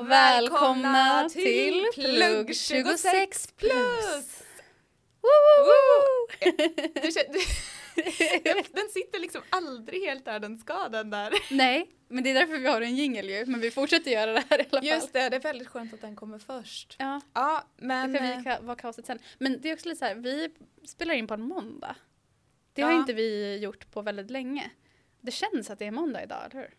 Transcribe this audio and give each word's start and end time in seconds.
Och 0.00 0.10
välkomna 0.10 1.28
till 1.28 1.86
Plugg 1.94 2.56
26 2.56 3.52
plus! 3.56 4.42
Du- 6.92 7.50
den 8.72 8.88
sitter 8.90 9.18
liksom 9.18 9.42
aldrig 9.50 10.02
helt 10.04 10.24
där 10.24 10.40
den 10.40 10.58
ska 10.58 10.88
den 10.88 11.10
där. 11.10 11.32
Nej, 11.50 11.90
men 12.08 12.24
det 12.24 12.30
är 12.30 12.34
därför 12.34 12.58
vi 12.58 12.68
har 12.68 12.80
en 12.80 12.96
jingel 12.96 13.30
ju, 13.30 13.46
men 13.46 13.60
vi 13.60 13.70
fortsätter 13.70 14.10
göra 14.10 14.32
det 14.32 14.44
här 14.50 14.58
i 14.58 14.62
alla 14.70 14.70
fall. 14.80 14.86
Just 14.86 15.12
det, 15.12 15.28
det 15.28 15.36
är 15.36 15.40
väldigt 15.40 15.68
skönt 15.68 15.94
att 15.94 16.00
den 16.00 16.16
kommer 16.16 16.38
först. 16.38 16.96
Ja, 16.98 17.20
Ja, 17.34 17.64
men... 17.76 18.12
det 18.12 18.18
kan 18.18 18.26
vi 18.28 18.32
eh, 18.34 18.38
ka- 18.38 18.64
vara 18.64 18.76
kaoset 18.76 19.06
sen. 19.06 19.18
Men 19.38 19.60
det 19.60 19.70
är 19.70 19.74
också 19.74 19.88
lite 19.88 19.98
så 19.98 20.04
här, 20.04 20.14
vi 20.14 20.48
spelar 20.86 21.14
in 21.14 21.26
på 21.26 21.34
en 21.34 21.42
måndag. 21.42 21.96
Det 22.72 22.82
har 22.82 22.90
Ja. 22.92 22.98
inte 22.98 23.12
vi 23.12 23.56
gjort 23.58 23.90
på 23.90 24.02
väldigt 24.02 24.30
länge. 24.30 24.70
Det 25.20 25.30
känns 25.32 25.70
att 25.70 25.78
det 25.78 25.86
är 25.86 25.90
måndag 25.90 26.22
idag, 26.22 26.38
eller 26.50 26.60
hur? 26.60 26.74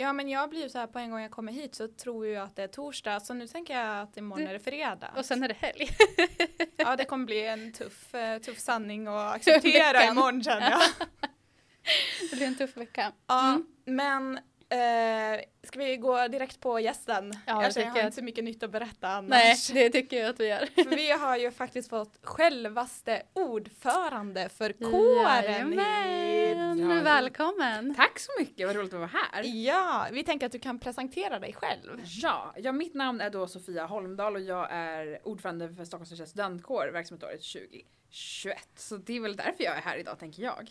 Ja, 0.00 0.12
men 0.12 0.28
jag 0.28 0.50
blir 0.50 0.62
ju 0.62 0.68
så 0.68 0.78
här 0.78 0.86
på 0.86 0.98
en 0.98 1.10
gång 1.10 1.20
jag 1.20 1.30
kommer 1.30 1.52
hit 1.52 1.74
så 1.74 1.88
tror 1.88 2.26
jag 2.26 2.44
att 2.44 2.56
det 2.56 2.62
är 2.62 2.68
torsdag. 2.68 3.20
Så 3.20 3.34
nu 3.34 3.46
tänker 3.48 3.78
jag 3.78 4.00
att 4.02 4.16
imorgon 4.16 4.46
är 4.46 4.52
det 4.52 4.58
fredag. 4.60 5.10
Och 5.16 5.24
sen 5.24 5.42
är 5.42 5.48
det 5.48 5.54
helg. 5.58 5.88
Ja, 6.76 6.96
det 6.96 7.04
kommer 7.04 7.26
bli 7.26 7.46
en 7.46 7.72
tuff, 7.72 8.14
eh, 8.14 8.38
tuff 8.38 8.58
sanning 8.58 9.06
att 9.06 9.34
acceptera 9.36 10.04
imorgon 10.04 10.42
känner 10.44 10.70
jag. 10.70 10.80
det 12.30 12.36
blir 12.36 12.46
en 12.46 12.56
tuff 12.56 12.76
vecka. 12.76 13.12
Ja, 13.26 13.48
Mm. 13.50 13.66
men 13.84 14.38
eh, 14.70 15.40
ska 15.62 15.78
vi 15.78 15.96
gå 15.96 16.28
direkt 16.28 16.60
på 16.60 16.80
gästen? 16.80 17.32
Ja, 17.46 17.68
det 17.74 17.80
jag 17.80 17.90
har 17.90 18.00
inte 18.00 18.16
så 18.16 18.24
mycket 18.24 18.44
nytt 18.44 18.62
att 18.62 18.70
berätta 18.70 19.08
annars. 19.08 19.30
Nej, 19.30 19.56
det 19.74 19.90
tycker 19.90 20.20
jag 20.20 20.30
att 20.30 20.40
vi 20.40 20.48
gör. 20.48 20.66
För 20.74 20.96
vi 20.96 21.10
har 21.10 21.36
ju 21.36 21.50
faktiskt 21.50 21.90
fått 21.90 22.18
självaste 22.22 23.22
ordförande 23.32 24.48
för 24.48 24.72
kåren 24.72 25.72
Jajamän, 25.72 26.78
hit. 26.78 27.04
välkommen! 27.04 27.94
Tack 27.94 28.18
så 28.18 28.30
mycket, 28.38 28.66
vad 28.66 28.76
roligt 28.76 28.92
att 28.92 28.98
vara 29.00 29.10
här. 29.32 29.42
Ja, 29.44 30.06
vi 30.12 30.24
tänker 30.24 30.46
att 30.46 30.52
du 30.52 30.58
kan 30.58 30.78
presentera 30.78 31.38
dig 31.38 31.52
själv. 31.52 32.00
Ja, 32.04 32.54
ja, 32.56 32.72
mitt 32.72 32.94
namn 32.94 33.20
är 33.20 33.30
då 33.30 33.46
Sofia 33.46 33.86
Holmdahl 33.86 34.34
och 34.34 34.42
jag 34.42 34.68
är 34.70 35.28
ordförande 35.28 35.74
för 35.74 35.84
Stockholms 35.84 36.30
studentkår 36.30 36.90
verksamhetsåret 36.92 37.42
2021. 37.42 38.58
Så 38.76 38.96
det 38.96 39.16
är 39.16 39.20
väl 39.20 39.36
därför 39.36 39.64
jag 39.64 39.76
är 39.76 39.80
här 39.80 39.96
idag 39.96 40.18
tänker 40.18 40.42
jag. 40.42 40.70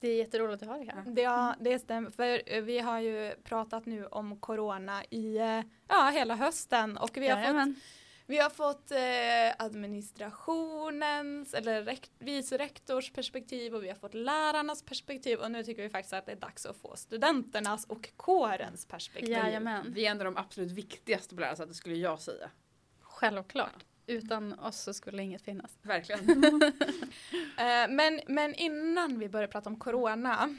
Det 0.00 0.08
är 0.08 0.16
jätteroligt 0.16 0.62
att 0.62 0.68
ha 0.68 0.76
dig 0.76 0.90
här. 0.94 1.04
Det, 1.06 1.22
ja, 1.22 1.54
det 1.60 1.78
stämmer, 1.78 2.10
för 2.10 2.42
eh, 2.46 2.62
vi 2.62 2.78
har 2.78 3.00
ju 3.00 3.34
pratat 3.44 3.86
nu 3.86 4.06
om 4.06 4.40
corona 4.40 5.04
i 5.10 5.36
eh, 5.36 5.62
ja, 5.88 6.10
hela 6.14 6.34
hösten 6.34 6.96
och 6.96 7.16
vi 7.16 7.28
har 7.28 7.36
fått 7.36 7.44
Jajamän. 7.44 7.80
Vi 8.26 8.38
har 8.38 8.50
fått 8.50 8.90
eh, 8.90 9.64
administrationens 9.66 11.54
eller 11.54 11.98
vice 12.18 12.58
rektors 12.58 13.12
perspektiv 13.12 13.74
och 13.74 13.84
vi 13.84 13.88
har 13.88 13.94
fått 13.94 14.14
lärarnas 14.14 14.82
perspektiv 14.82 15.38
och 15.38 15.50
nu 15.50 15.64
tycker 15.64 15.82
vi 15.82 15.88
faktiskt 15.88 16.12
att 16.12 16.26
det 16.26 16.32
är 16.32 16.36
dags 16.36 16.66
att 16.66 16.76
få 16.76 16.96
studenternas 16.96 17.84
och 17.84 18.08
kårens 18.16 18.86
perspektiv. 18.86 19.30
Jajamän, 19.30 19.92
Vi 19.92 20.06
är 20.06 20.10
ändå 20.10 20.24
de 20.24 20.36
absolut 20.36 20.72
viktigaste 20.72 21.34
på 21.34 21.40
lärarsättet 21.40 21.76
skulle 21.76 21.94
jag 21.94 22.20
säga. 22.20 22.50
självklart. 23.00 23.84
Utan 24.08 24.58
oss 24.58 24.80
så 24.80 24.94
skulle 24.94 25.22
inget 25.22 25.42
finnas. 25.42 25.78
Verkligen. 25.82 26.62
Eh, 27.58 27.88
men, 27.90 28.20
men 28.26 28.54
innan 28.54 29.18
vi 29.18 29.28
börjar 29.28 29.48
prata 29.48 29.70
om 29.70 29.76
corona 29.76 30.56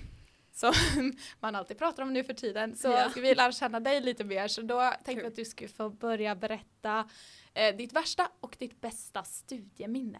som 0.54 0.74
man 1.40 1.56
alltid 1.56 1.78
pratar 1.78 2.04
om 2.04 2.14
nu 2.14 2.24
för 2.24 2.34
tiden 2.34 2.76
så 2.76 2.88
Ja. 2.88 3.10
ska 3.10 3.22
vi 3.22 3.36
lära 3.36 3.52
känna 3.52 3.80
dig 3.80 4.02
lite 4.02 4.24
mer 4.24 4.48
så 4.48 4.62
då 4.62 4.80
tänkte 4.92 5.12
vi 5.14 5.16
Kul. 5.22 5.26
att 5.28 5.36
du 5.36 5.46
skulle 5.46 5.70
få 5.70 5.90
börja 5.90 6.36
berätta 6.36 7.10
eh, 7.54 7.76
ditt 7.76 7.94
värsta 7.94 8.32
och 8.40 8.56
ditt 8.60 8.82
bästa 8.82 9.24
studieminne. 9.24 10.20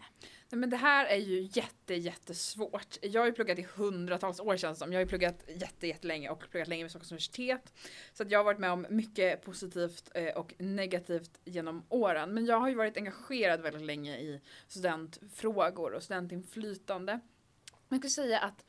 Nej, 0.52 0.58
men 0.58 0.70
det 0.70 0.76
här 0.76 1.06
är 1.06 1.16
ju 1.16 1.48
jätte, 1.52 1.94
jättesvårt. 1.94 2.96
Jag 3.02 3.20
har 3.20 3.26
ju 3.26 3.32
pluggat 3.32 3.58
i 3.58 3.66
hundratals 3.74 4.40
år 4.40 4.56
känns 4.56 4.78
det 4.78 4.84
som. 4.84 4.92
Jag 4.92 4.98
har 4.98 5.04
ju 5.04 5.08
pluggat 5.08 5.44
jätte, 5.48 5.86
jättelänge 5.86 6.30
och 6.30 6.50
pluggat 6.50 6.68
länge 6.68 6.84
vid 6.84 6.90
Stockholms 6.90 7.12
universitet. 7.12 7.72
Så 8.12 8.22
att 8.22 8.30
jag 8.30 8.38
har 8.38 8.44
varit 8.44 8.58
med 8.58 8.70
om 8.70 8.86
mycket 8.90 9.42
positivt 9.42 10.10
eh, 10.14 10.34
och 10.34 10.54
negativt 10.58 11.40
genom 11.44 11.84
åren. 11.88 12.34
Men 12.34 12.46
jag 12.46 12.60
har 12.60 12.68
ju 12.68 12.74
varit 12.74 12.96
engagerad 12.96 13.60
väldigt 13.60 13.82
länge 13.82 14.18
i 14.18 14.40
studentfrågor 14.68 15.92
och 15.92 16.02
studentinflytande. 16.02 17.20
Man 17.88 18.00
kan 18.00 18.10
skulle 18.10 18.26
säga 18.26 18.38
att 18.38 18.64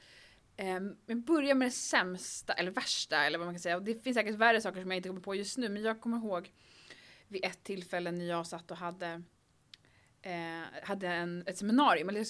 vi 0.57 0.93
jag 1.05 1.17
börjar 1.23 1.55
med 1.55 1.67
det 1.67 1.71
sämsta 1.71 2.53
eller 2.53 2.71
värsta 2.71 3.25
eller 3.25 3.37
vad 3.37 3.47
man 3.47 3.55
kan 3.55 3.59
säga. 3.59 3.75
Och 3.75 3.83
det 3.83 4.03
finns 4.03 4.15
säkert 4.15 4.35
värre 4.35 4.61
saker 4.61 4.81
som 4.81 4.91
jag 4.91 4.97
inte 4.97 5.09
kommer 5.09 5.21
på 5.21 5.35
just 5.35 5.57
nu. 5.57 5.69
Men 5.69 5.83
jag 5.83 6.01
kommer 6.01 6.17
ihåg 6.17 6.51
vid 7.27 7.45
ett 7.45 7.63
tillfälle 7.63 8.11
när 8.11 8.25
jag 8.25 8.47
satt 8.47 8.71
och 8.71 8.77
hade 8.77 9.21
eh, 10.21 10.83
hade 10.83 11.07
en, 11.07 11.43
ett 11.47 11.57
seminarium, 11.57 12.09
eller 12.09 12.25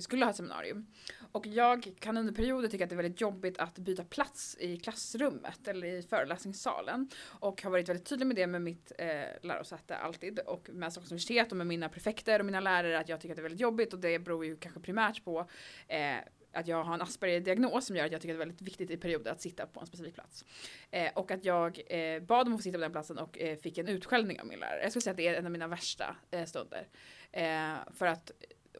skulle 0.00 0.24
ha 0.24 0.30
ett 0.30 0.36
seminarium. 0.36 0.86
Och 1.32 1.46
jag 1.46 1.90
kan 2.00 2.16
under 2.16 2.32
perioder 2.32 2.68
tycka 2.68 2.84
att 2.84 2.90
det 2.90 2.94
är 2.94 3.02
väldigt 3.02 3.20
jobbigt 3.20 3.58
att 3.58 3.78
byta 3.78 4.04
plats 4.04 4.56
i 4.60 4.76
klassrummet 4.76 5.68
eller 5.68 5.86
i 5.86 6.02
föreläsningssalen. 6.02 7.10
Och 7.24 7.62
har 7.62 7.70
varit 7.70 7.88
väldigt 7.88 8.06
tydlig 8.06 8.26
med 8.26 8.36
det 8.36 8.46
med 8.46 8.62
mitt 8.62 8.92
eh, 8.98 9.06
lärosäte 9.42 9.96
alltid 9.96 10.38
och 10.38 10.70
med 10.72 10.92
Stockholms 10.92 11.10
universitet 11.10 11.50
och 11.50 11.56
med 11.56 11.66
mina 11.66 11.88
prefekter 11.88 12.38
och 12.40 12.46
mina 12.46 12.60
lärare 12.60 12.98
att 12.98 13.08
jag 13.08 13.20
tycker 13.20 13.32
att 13.32 13.36
det 13.36 13.40
är 13.40 13.42
väldigt 13.42 13.60
jobbigt 13.60 13.92
och 13.92 13.98
det 13.98 14.18
beror 14.18 14.44
ju 14.44 14.56
kanske 14.56 14.80
primärt 14.80 15.24
på 15.24 15.48
eh, 15.88 16.16
att 16.54 16.68
jag 16.68 16.84
har 16.84 16.94
en 16.94 17.02
Asperger-diagnos 17.02 17.86
som 17.86 17.96
gör 17.96 18.04
att 18.04 18.12
jag 18.12 18.20
tycker 18.20 18.34
att 18.34 18.38
det 18.38 18.42
är 18.42 18.46
väldigt 18.46 18.62
viktigt 18.62 18.90
i 18.90 18.96
perioder 18.96 19.30
att 19.30 19.40
sitta 19.40 19.66
på 19.66 19.80
en 19.80 19.86
specifik 19.86 20.14
plats. 20.14 20.44
Eh, 20.90 21.10
och 21.14 21.30
att 21.30 21.44
jag 21.44 21.80
eh, 21.86 22.22
bad 22.22 22.46
om 22.46 22.52
att 22.52 22.58
få 22.58 22.62
sitta 22.62 22.78
på 22.78 22.82
den 22.82 22.92
platsen 22.92 23.18
och 23.18 23.38
eh, 23.38 23.56
fick 23.56 23.78
en 23.78 23.88
utskällning 23.88 24.40
av 24.40 24.46
min 24.46 24.58
lärare. 24.58 24.82
Jag 24.82 24.92
skulle 24.92 25.02
säga 25.02 25.10
att 25.10 25.16
det 25.16 25.28
är 25.28 25.34
en 25.34 25.46
av 25.46 25.52
mina 25.52 25.68
värsta 25.68 26.16
eh, 26.30 26.44
stunder. 26.44 26.88
Eh, 27.34 27.76
för 27.94 28.06
att 28.06 28.30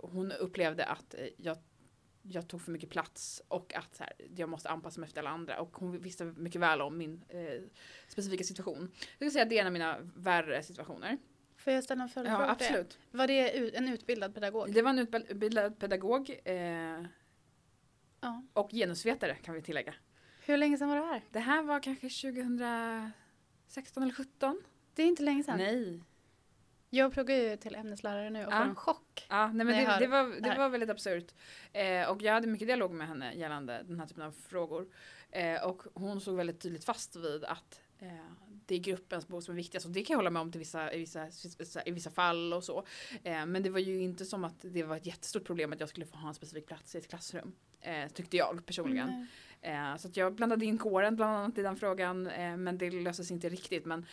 hon 0.00 0.32
upplevde 0.32 0.84
att 0.84 1.14
eh, 1.14 1.26
jag, 1.36 1.56
jag 2.22 2.48
tog 2.48 2.62
för 2.62 2.72
mycket 2.72 2.90
plats 2.90 3.42
och 3.48 3.74
att 3.74 3.94
så 3.96 4.04
här, 4.04 4.12
jag 4.36 4.48
måste 4.48 4.68
anpassa 4.68 5.00
mig 5.00 5.06
efter 5.06 5.20
alla 5.20 5.30
andra. 5.30 5.60
Och 5.60 5.76
hon 5.76 5.98
visste 6.00 6.24
mycket 6.24 6.60
väl 6.60 6.82
om 6.82 6.98
min 6.98 7.24
eh, 7.28 7.62
specifika 8.08 8.44
situation. 8.44 8.90
Jag 8.92 9.14
skulle 9.16 9.30
säga 9.30 9.42
att 9.42 9.48
det 9.50 9.56
är 9.56 9.60
en 9.60 9.66
av 9.66 9.72
mina 9.72 9.98
värre 10.16 10.62
situationer. 10.62 11.18
Får 11.56 11.72
jag 11.72 11.84
ställa 11.84 12.02
en 12.02 12.08
följdfråga? 12.08 12.44
Ja, 12.44 12.50
absolut. 12.50 12.98
Var 13.10 13.26
det 13.26 13.76
en 13.76 13.88
utbildad 13.88 14.34
pedagog? 14.34 14.74
Det 14.74 14.82
var 14.82 14.90
en 14.90 14.98
utbildad 14.98 15.78
pedagog 15.78 16.40
eh, 16.44 17.04
Ja. 18.20 18.42
och 18.52 18.70
genusvetare 18.70 19.34
kan 19.34 19.54
vi 19.54 19.62
tillägga. 19.62 19.94
Hur 20.46 20.56
länge 20.56 20.78
sedan 20.78 20.88
var 20.88 20.96
det 20.96 21.02
här? 21.06 21.22
Det 21.30 21.38
här 21.38 21.62
var 21.62 21.80
kanske 21.80 22.08
2016 22.08 24.02
eller 24.02 24.12
17? 24.14 24.62
Det 24.94 25.02
är 25.02 25.06
inte 25.06 25.22
länge 25.22 25.42
sedan. 25.42 25.58
Nej. 25.58 26.00
Jag 26.94 27.12
pluggar 27.12 27.36
ju 27.36 27.56
till 27.56 27.74
ämneslärare 27.74 28.30
nu 28.30 28.46
och 28.46 28.52
Ja. 28.52 28.56
får 28.58 28.64
en 28.64 28.74
chock. 28.74 29.26
Ja, 29.28 29.46
nej, 29.52 29.66
men 29.66 29.84
det, 29.84 29.96
det, 30.00 30.06
var, 30.06 30.22
det 30.24 30.50
det 30.50 30.58
var 30.58 30.68
väldigt 30.68 30.90
absurt. 30.90 31.34
Eh, 31.72 32.08
och 32.08 32.22
jag 32.22 32.32
hade 32.32 32.46
mycket 32.46 32.68
dialog 32.68 32.90
med 32.90 33.08
henne 33.08 33.34
gällande 33.34 33.82
den 33.88 34.00
här 34.00 34.06
typen 34.06 34.22
av 34.22 34.32
frågor. 34.32 34.86
Eh, 35.30 35.62
och 35.64 35.82
hon 35.94 36.20
såg 36.20 36.36
väldigt 36.36 36.60
tydligt 36.60 36.84
fast 36.84 37.16
vid 37.16 37.44
att 37.44 37.80
eh, 37.98 38.08
det 38.66 38.74
är 38.74 38.78
gruppens 38.78 39.28
behov 39.28 39.40
som 39.40 39.52
är 39.52 39.56
viktigast. 39.56 39.86
Och 39.86 39.92
det 39.92 40.02
kan 40.02 40.14
jag 40.14 40.18
hålla 40.18 40.30
med 40.30 40.42
om 40.42 40.52
till 40.52 40.58
vissa, 40.58 40.92
i, 40.92 40.98
vissa, 41.58 41.84
i 41.86 41.90
vissa 41.90 42.10
fall 42.10 42.52
och 42.52 42.64
så. 42.64 42.84
Eh, 43.22 43.46
men 43.46 43.62
det 43.62 43.70
var 43.70 43.80
ju 43.80 44.00
inte 44.02 44.24
som 44.24 44.44
att 44.44 44.56
det 44.60 44.82
var 44.82 44.96
ett 44.96 45.06
jättestort 45.06 45.44
problem 45.44 45.72
att 45.72 45.80
jag 45.80 45.88
skulle 45.88 46.06
få 46.06 46.16
ha 46.16 46.28
en 46.28 46.34
specifik 46.34 46.66
plats 46.66 46.94
i 46.94 46.98
ett 46.98 47.08
klassrum. 47.08 47.52
Eh, 47.80 48.08
tyckte 48.08 48.36
jag 48.36 48.66
personligen. 48.66 49.26
Nej. 49.62 49.74
Eh, 49.74 49.96
så 49.96 50.08
jag 50.12 50.34
blandade 50.34 50.64
in 50.64 50.78
kåren 50.78 51.16
bland 51.16 51.36
annat 51.36 51.58
i 51.58 51.62
den 51.62 51.76
frågan 51.76 52.22
men 52.58 52.78
det 52.78 52.90
löses 52.90 53.30
inte 53.30 53.48
riktigt. 53.48 53.84
Men 53.84 54.06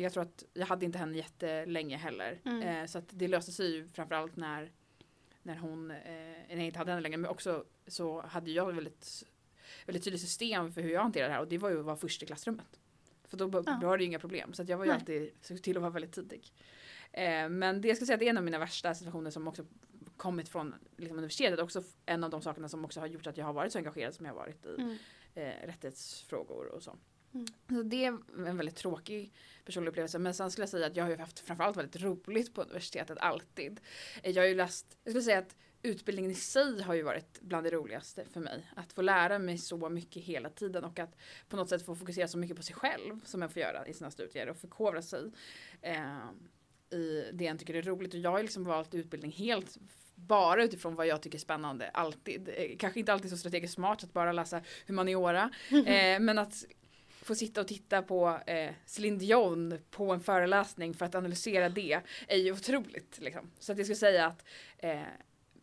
jag 0.00 0.12
tror 0.12 0.22
att 0.22 0.44
jag 0.54 0.66
hade 0.66 0.84
inte 0.84 0.98
henne 0.98 1.16
jättelänge 1.16 1.96
heller. 1.96 2.40
Mm. 2.44 2.62
Eh, 2.62 2.86
så 2.86 2.98
att 2.98 3.04
det 3.10 3.28
löste 3.28 3.52
sig 3.52 3.70
ju 3.74 3.88
framförallt 3.88 4.36
när, 4.36 4.72
när 5.42 5.56
hon, 5.56 5.90
eh, 5.90 5.96
när 6.48 6.56
jag 6.56 6.64
inte 6.66 6.78
hade 6.78 6.90
henne 6.90 7.02
längre. 7.02 7.16
Men 7.16 7.30
också 7.30 7.64
så 7.86 8.20
hade 8.22 8.50
jag 8.50 8.70
ett 8.70 8.76
väldigt, 8.76 9.24
väldigt 9.86 10.04
tydligt 10.04 10.22
system 10.22 10.72
för 10.72 10.80
hur 10.82 10.90
jag 10.90 11.02
hanterar 11.02 11.28
det 11.28 11.34
här 11.34 11.40
och 11.40 11.48
det 11.48 11.58
var 11.58 11.70
ju 11.70 11.78
att 11.78 11.84
vara 11.84 11.96
först 11.96 12.22
i 12.22 12.26
klassrummet. 12.26 12.80
För 13.24 13.36
då 13.36 13.62
Ja. 13.66 13.78
var 13.82 13.98
det 13.98 14.04
ju 14.04 14.08
inga 14.08 14.18
problem. 14.18 14.52
Så 14.54 14.64
jag 14.68 14.78
var 14.78 14.84
ju 14.84 14.90
Nej. 14.90 15.00
alltid, 15.00 15.30
såg 15.40 15.62
till 15.62 15.76
att 15.76 15.80
vara 15.82 15.92
väldigt 15.92 16.12
tidig. 16.12 16.52
Eh, 17.12 17.48
men 17.48 17.80
det 17.80 17.88
jag 17.88 17.96
ska 17.96 18.06
säga 18.06 18.14
att 18.14 18.20
det 18.20 18.26
är 18.26 18.30
en 18.30 18.38
av 18.38 18.44
mina 18.44 18.58
värsta 18.58 18.94
situationer 18.94 19.30
som 19.30 19.48
också 19.48 19.66
kommit 20.16 20.48
från 20.48 20.74
liksom, 20.96 21.18
universitetet. 21.18 21.58
Också 21.60 21.82
en 22.06 22.24
av 22.24 22.30
de 22.30 22.42
sakerna 22.42 22.68
som 22.68 22.84
också 22.84 23.00
har 23.00 23.06
gjort 23.06 23.26
att 23.26 23.36
jag 23.36 23.44
har 23.44 23.52
varit 23.52 23.72
så 23.72 23.78
engagerad 23.78 24.14
som 24.14 24.26
jag 24.26 24.32
har 24.32 24.38
varit 24.40 24.66
i 24.66 24.74
Mm. 24.78 24.96
eh, 25.34 25.66
rättighetsfrågor 25.66 26.66
och 26.66 26.82
så. 26.82 26.96
Mm. 27.34 27.46
Så 27.68 27.82
det 27.82 28.04
är 28.04 28.18
en 28.48 28.56
väldigt 28.56 28.76
tråkig 28.76 29.32
personlig 29.64 29.90
upplevelse. 29.90 30.18
Men 30.18 30.34
sen 30.34 30.50
skulle 30.50 30.62
jag 30.62 30.68
säga 30.68 30.86
att 30.86 30.96
jag 30.96 31.04
har 31.04 31.10
ju 31.10 31.16
haft 31.16 31.38
framförallt 31.38 31.76
väldigt 31.76 32.02
roligt 32.02 32.54
på 32.54 32.62
universitetet 32.62 33.18
alltid. 33.18 33.80
Eh, 34.22 34.30
Jag 34.30 34.42
har 34.42 34.48
ju 34.48 34.54
läst, 34.54 34.98
jag 35.04 35.12
skulle 35.12 35.22
säga 35.22 35.38
att 35.38 35.56
utbildningen 35.82 36.30
i 36.30 36.34
sig 36.34 36.82
har 36.82 36.94
ju 36.94 37.02
varit 37.02 37.40
bland 37.40 37.66
det 37.66 37.70
roligaste 37.70 38.24
för 38.32 38.40
mig. 38.40 38.66
Att 38.76 38.92
få 38.92 39.02
lära 39.02 39.38
mig 39.38 39.58
så 39.58 39.88
mycket 39.88 40.22
hela 40.22 40.48
tiden 40.50 40.84
och 40.84 40.98
att 40.98 41.16
på 41.48 41.56
något 41.56 41.68
sätt 41.68 41.86
få 41.86 41.94
fokusera 41.94 42.28
så 42.28 42.38
mycket 42.38 42.56
på 42.56 42.62
sig 42.62 42.74
själv 42.74 43.20
som 43.24 43.40
man 43.40 43.50
får 43.50 43.62
göra 43.62 43.86
i 43.86 43.94
sina 43.94 44.10
studier 44.10 44.48
och 44.48 44.56
förkovra 44.56 45.02
sig 45.02 45.30
eh, 45.82 46.18
i 46.90 47.30
det 47.32 47.44
jag 47.44 47.58
tycker 47.58 47.74
är 47.74 47.82
roligt. 47.82 48.14
Och 48.14 48.20
jag 48.20 48.30
har 48.30 48.42
liksom 48.42 48.64
valt 48.64 48.94
utbildning 48.94 49.32
helt 49.32 49.78
bara 50.14 50.64
utifrån 50.64 50.94
vad 50.94 51.06
jag 51.06 51.22
tycker 51.22 51.38
är 51.38 51.40
spännande, 51.40 51.90
alltid. 51.90 52.48
Eh, 52.48 52.76
kanske 52.78 53.00
inte 53.00 53.12
alltid 53.12 53.30
så 53.30 53.36
strategiskt 53.36 53.74
smart 53.74 54.04
att 54.04 54.12
bara 54.12 54.32
läsa 54.32 54.62
humaniora, 54.86 55.50
eh, 55.70 56.20
men 56.20 56.38
att 56.38 56.64
få 57.22 57.34
sitta 57.34 57.60
och 57.60 57.68
titta 57.68 58.02
på 58.02 58.40
eh, 58.46 58.70
Céline 58.86 59.18
Dion 59.18 59.78
på 59.90 60.12
en 60.12 60.20
föreläsning 60.20 60.94
för 60.94 61.06
att 61.06 61.14
analysera 61.14 61.68
det 61.68 62.00
är 62.28 62.36
ju 62.36 62.52
otroligt. 62.52 63.18
Liksom. 63.20 63.50
Så 63.58 63.72
att 63.72 63.78
jag 63.78 63.86
skulle 63.86 63.96
säga 63.96 64.26
att 64.26 64.44
eh, 64.78 65.02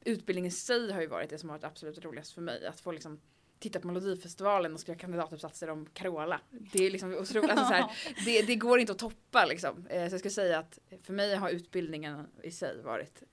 utbildning 0.06 0.46
i 0.46 0.52
sig 0.52 0.92
har 0.92 1.02
ju 1.02 1.08
varit 1.08 1.30
det 1.30 1.38
som 1.38 1.50
har 1.50 1.58
varit 1.58 1.64
absolut 1.64 2.06
roligast 2.06 2.34
för 2.34 2.42
mig. 2.42 2.66
Att 2.66 2.82
få 2.82 2.92
liksom 2.92 3.20
titta 3.60 3.80
på 3.80 3.88
Melodifestivalen 3.88 4.74
och 4.74 4.80
skriva 4.80 5.00
kandidatuppsatser 5.00 5.70
om 5.70 5.86
Carola. 5.86 6.42
Det 6.72 6.86
är 6.86 6.92
liksom 6.92 7.14
otroligt. 7.14 7.50
Alltså 7.52 7.66
så 7.66 7.74
här, 7.74 7.92
det, 8.26 8.42
det 8.42 8.56
går 8.56 8.80
inte 8.80 8.92
att 8.92 9.00
toppa 9.00 9.46
liksom. 9.46 9.88
Eh, 9.90 10.08
så 10.08 10.14
jag 10.14 10.20
skulle 10.20 10.32
säga 10.32 10.60
att 10.60 10.80
för 11.04 11.14
mig 11.14 11.36
har 11.36 11.50
utbildningen 11.50 12.28
i 12.44 12.52
sig 12.52 12.82
varit. 12.82 13.24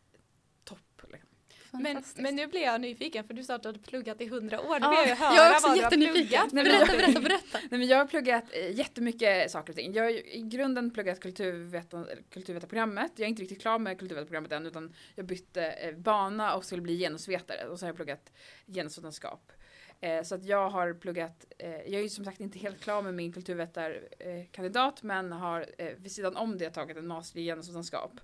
Men, 1.81 2.03
men 2.17 2.37
nu 2.37 2.47
blir 2.47 2.61
jag 2.63 2.81
nyfiken 2.81 3.25
för 3.25 3.35
du 3.35 3.45
sa 3.45 3.55
att 3.55 3.63
du 3.63 3.69
hade 3.69 3.79
pluggat 3.79 4.21
i 4.21 4.27
hundra 4.27 4.61
år. 4.61 4.81
Nu 4.81 4.87
Ja, 4.87 5.01
vill 5.01 5.09
jag 5.09 5.17
höra 5.17 5.35
jag 5.37 5.47
är 5.47 5.53
också 5.53 5.69
vad 5.69 5.77
jättenyfiken. 5.77 6.29
pluggat. 6.29 6.53
Nej, 6.53 6.65
Berätta, 6.65 6.93
berätta, 6.97 7.21
berätta. 7.21 7.59
Nej, 7.71 7.79
men 7.79 7.87
jag 7.89 7.99
har 7.99 8.07
pluggat 8.07 8.45
eh, 8.53 8.71
jättemycket 8.79 9.51
saker 9.51 9.73
och 9.73 9.77
ting. 9.77 9.93
Jag 9.95 10.05
har 10.05 10.11
i 10.11 10.43
grunden 10.45 10.91
pluggat 10.91 11.21
kulturvetan, 11.21 12.07
kulturvetarprogrammet. 12.31 13.13
Jag 13.17 13.25
är 13.25 13.29
inte 13.29 13.43
riktigt 13.43 13.61
klar 13.61 13.79
med 13.79 13.99
kulturvetarprogrammet 13.99 14.53
än 14.53 14.67
utan 14.67 14.95
jag 15.15 15.27
bytte 15.27 15.65
eh, 15.67 15.95
bana 15.97 16.55
och 16.55 16.65
skulle 16.65 16.83
bli 16.83 16.99
genusvetare 16.99 17.67
och 17.69 17.79
så 17.79 17.85
har 17.85 17.89
jag 17.89 17.97
pluggat 17.97 18.33
genusvetenskap. 18.67 19.53
Eh, 20.01 20.23
så 20.23 20.35
att 20.35 20.45
jag 20.45 20.71
har 20.71 20.93
pluggat, 20.93 21.47
eh, 21.59 21.71
jag 21.71 21.95
är 21.95 22.03
ju 22.03 22.09
som 22.09 22.25
sagt 22.25 22.41
inte 22.41 22.59
helt 22.59 22.81
klar 22.81 23.03
med 23.03 23.15
min 23.15 23.33
kulturvetarkandidat 23.33 25.03
men 25.03 25.33
har 25.33 25.67
eh, 25.79 25.93
vid 25.97 26.13
sidan 26.13 26.37
om 26.37 26.59
det 26.59 26.71
tagit 26.71 26.97
en 26.97 27.07
master 27.07 27.41
i 27.41 27.45
genusvetenskap. 27.45 28.21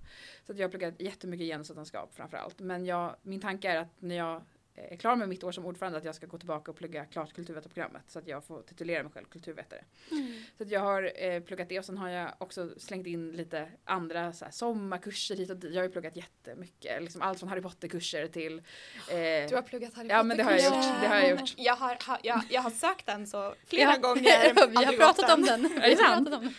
Så 0.47 0.53
att 0.53 0.59
jag 0.59 0.65
har 0.65 0.71
pluggat 0.71 1.01
jättemycket 1.01 1.47
genusvetenskap 1.47 2.15
framförallt. 2.15 2.61
Men 2.61 2.87
jag, 2.87 3.17
min 3.23 3.41
tanke 3.41 3.71
är 3.71 3.77
att 3.77 4.01
när 4.01 4.17
jag 4.17 4.43
är 4.75 4.97
klar 4.97 5.17
med 5.17 5.29
mitt 5.29 5.45
år 5.45 5.53
som 5.53 5.67
ordförande 5.67 5.99
att 5.99 6.05
jag 6.05 6.15
ska 6.15 6.27
gå 6.27 6.39
tillbaka 6.39 6.71
och 6.71 6.77
plugga 6.77 7.05
klart 7.05 7.33
kulturvetarprogrammet 7.33 8.03
så 8.09 8.19
att 8.19 8.29
jag 8.29 8.45
får 8.45 8.63
titulera 8.63 9.03
mig 9.03 9.13
själv 9.13 9.25
kulturvetare. 9.27 9.85
Mm. 10.11 10.43
Så 10.57 10.63
att 10.63 10.71
jag 10.71 10.81
har 10.81 11.13
eh, 11.17 11.41
pluggat 11.43 11.69
det 11.69 11.79
och 11.79 11.85
sen 11.85 11.99
har 11.99 12.09
jag 12.09 12.31
också 12.39 12.71
slängt 12.79 13.07
in 13.07 13.33
lite 13.33 13.69
andra 13.85 14.33
så 14.33 14.45
här, 14.45 14.53
sommarkurser 14.53 15.37
hit 15.37 15.51
och 15.51 15.57
dit. 15.57 15.73
Jag 15.75 15.81
har 15.81 15.87
ju 15.87 15.93
pluggat 15.93 16.17
jättemycket, 16.17 17.03
liksom 17.03 17.23
allt 17.23 17.39
från 17.39 17.49
Harry 17.49 17.61
Potter-kurser 17.63 18.27
till... 18.27 18.59
Eh, 18.59 19.49
Du 19.49 19.55
har 19.55 19.63
pluggat 19.63 19.95
Harry 19.95 20.09
Ja, 20.09 20.23
men 20.23 20.37
det 20.37 20.43
har 20.43 20.53
jag 20.53 20.61
Potter-kurser. 20.73 20.93
gjort, 20.93 21.03
det 21.03 21.09
har 21.09 21.17
jag 21.17 21.31
gjort. 21.31 21.55
Jag 21.57 21.77
har, 21.77 22.07
ha, 22.07 22.19
jag, 22.23 22.43
jag 22.51 22.63
har 22.63 22.71
sökt 22.71 23.07
den 23.07 23.27
så 23.27 23.55
flera 23.67 23.91
Ja. 23.95 23.97
gånger. 23.99 24.69
Vi 24.81 24.85
har 24.85 24.93
pratat 24.93 25.35
om 25.39 25.43
den. 25.43 25.65
Är 25.83 25.91
det 25.91 25.97
sant? 25.97 26.29
pratat 26.29 26.41
om 26.41 26.45
den. 26.45 26.55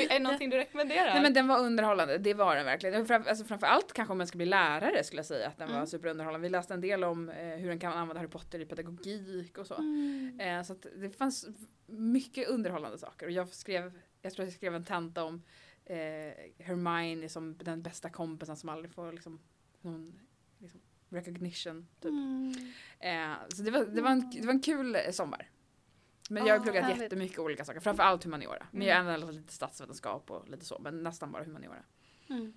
Är 0.00 0.08
det 0.08 0.18
någonting 0.18 0.50
du 0.50 0.56
rekommenderar? 0.56 1.12
Nej 1.12 1.22
men 1.22 1.34
den 1.34 1.48
var 1.48 1.58
underhållande, 1.58 2.18
det 2.18 2.34
var 2.34 2.56
den 2.56 2.64
verkligen. 2.64 3.06
Fram, 3.06 3.24
alltså, 3.28 3.44
framförallt 3.44 3.92
kanske 3.92 4.12
om 4.12 4.18
man 4.18 4.26
ska 4.26 4.36
bli 4.36 4.46
lärare 4.46 5.04
skulle 5.04 5.18
jag 5.18 5.26
säga 5.26 5.48
att 5.48 5.58
den 5.58 5.68
var 5.68 5.74
Mm. 5.76 5.86
superunderhållande. 5.86 6.42
Vi 6.42 6.48
läste 6.50 6.74
en 6.74 6.80
del 6.80 7.04
om 7.04 7.28
eh, 7.28 7.39
hur 7.42 7.68
den 7.68 7.78
kan 7.78 7.92
använda 7.92 8.20
Harry 8.20 8.30
Potter 8.30 8.60
i 8.60 8.64
pedagogik 8.66 9.58
och 9.58 9.66
så. 9.66 9.74
Mm. 9.74 10.40
Eh, 10.40 10.62
så 10.62 10.76
det 10.96 11.10
fanns 11.10 11.46
mycket 11.86 12.48
underhållande 12.48 12.98
saker 12.98 13.26
och 13.26 13.32
jag 13.32 13.48
skrev, 13.48 14.00
jag 14.22 14.32
tror 14.32 14.42
att 14.44 14.48
jag 14.48 14.56
skrev 14.56 14.74
en 14.74 14.84
tenta 14.84 15.24
om 15.24 15.42
eh, 15.84 15.96
Hermione 16.58 17.28
som 17.28 17.58
den 17.58 17.82
bästa 17.82 18.10
kompisen 18.10 18.56
som 18.56 18.68
aldrig 18.68 18.92
får 18.94 19.12
liksom, 19.12 19.40
någon 19.80 20.18
liksom, 20.58 20.80
recognition. 21.08 21.86
Typ. 22.00 22.10
Mm. 22.10 22.52
Eh, 23.00 23.36
så 23.48 23.62
det 23.62 23.70
var, 23.70 23.84
det, 23.84 24.02
var 24.02 24.10
en, 24.10 24.30
det 24.30 24.46
var 24.46 24.52
en 24.52 24.60
kul 24.62 24.96
eh, 24.96 25.10
sommar. 25.10 25.50
Men 26.30 26.46
jag 26.46 26.54
har 26.54 26.60
Ah, 26.60 26.62
pluggat 26.62 26.84
härligt. 26.84 27.02
jättemycket 27.02 27.38
olika 27.38 27.64
saker, 27.64 27.80
framförallt 27.80 28.24
humaniora. 28.24 28.66
Men 28.70 28.82
Mm. 28.82 28.88
jag 28.88 28.96
har 29.04 29.10
även 29.10 29.20
läst 29.20 29.32
lite 29.32 29.52
statsvetenskap 29.52 30.30
och 30.30 30.48
lite 30.48 30.64
så, 30.64 30.78
men 30.78 31.02
nästan 31.02 31.32
bara 31.32 31.44
humaniora. 31.44 31.82
Mm. 32.28 32.52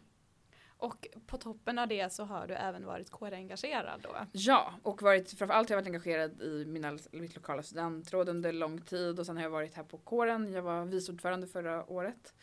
Och 0.84 1.08
på 1.26 1.38
toppen 1.38 1.80
av 1.80 1.88
det 1.88 2.14
så 2.14 2.24
har 2.24 2.48
du 2.48 2.54
även 2.54 2.86
varit 2.86 3.10
kårengagerad 3.10 4.02
då. 4.02 4.16
Ja, 4.32 4.74
och 4.84 5.02
varit, 5.02 5.32
framförallt 5.32 5.70
har 5.70 5.76
jag 5.76 5.82
varit 5.82 5.88
engagerad 5.88 6.42
i 6.42 6.66
mina, 6.66 6.98
mitt 7.12 7.36
lokala 7.36 7.64
studentråd 7.64 8.30
under 8.30 8.52
lång 8.52 8.82
tid 8.82 9.20
och 9.20 9.26
sen 9.26 9.36
har 9.36 9.44
jag 9.44 9.50
varit 9.50 9.76
här 9.76 9.84
på 9.84 9.98
kåren. 9.98 10.54
Jag 10.54 10.62
var 10.62 10.86
vice 10.86 11.12
ordförande 11.12 11.48
förra 11.48 11.92
året 11.92 12.34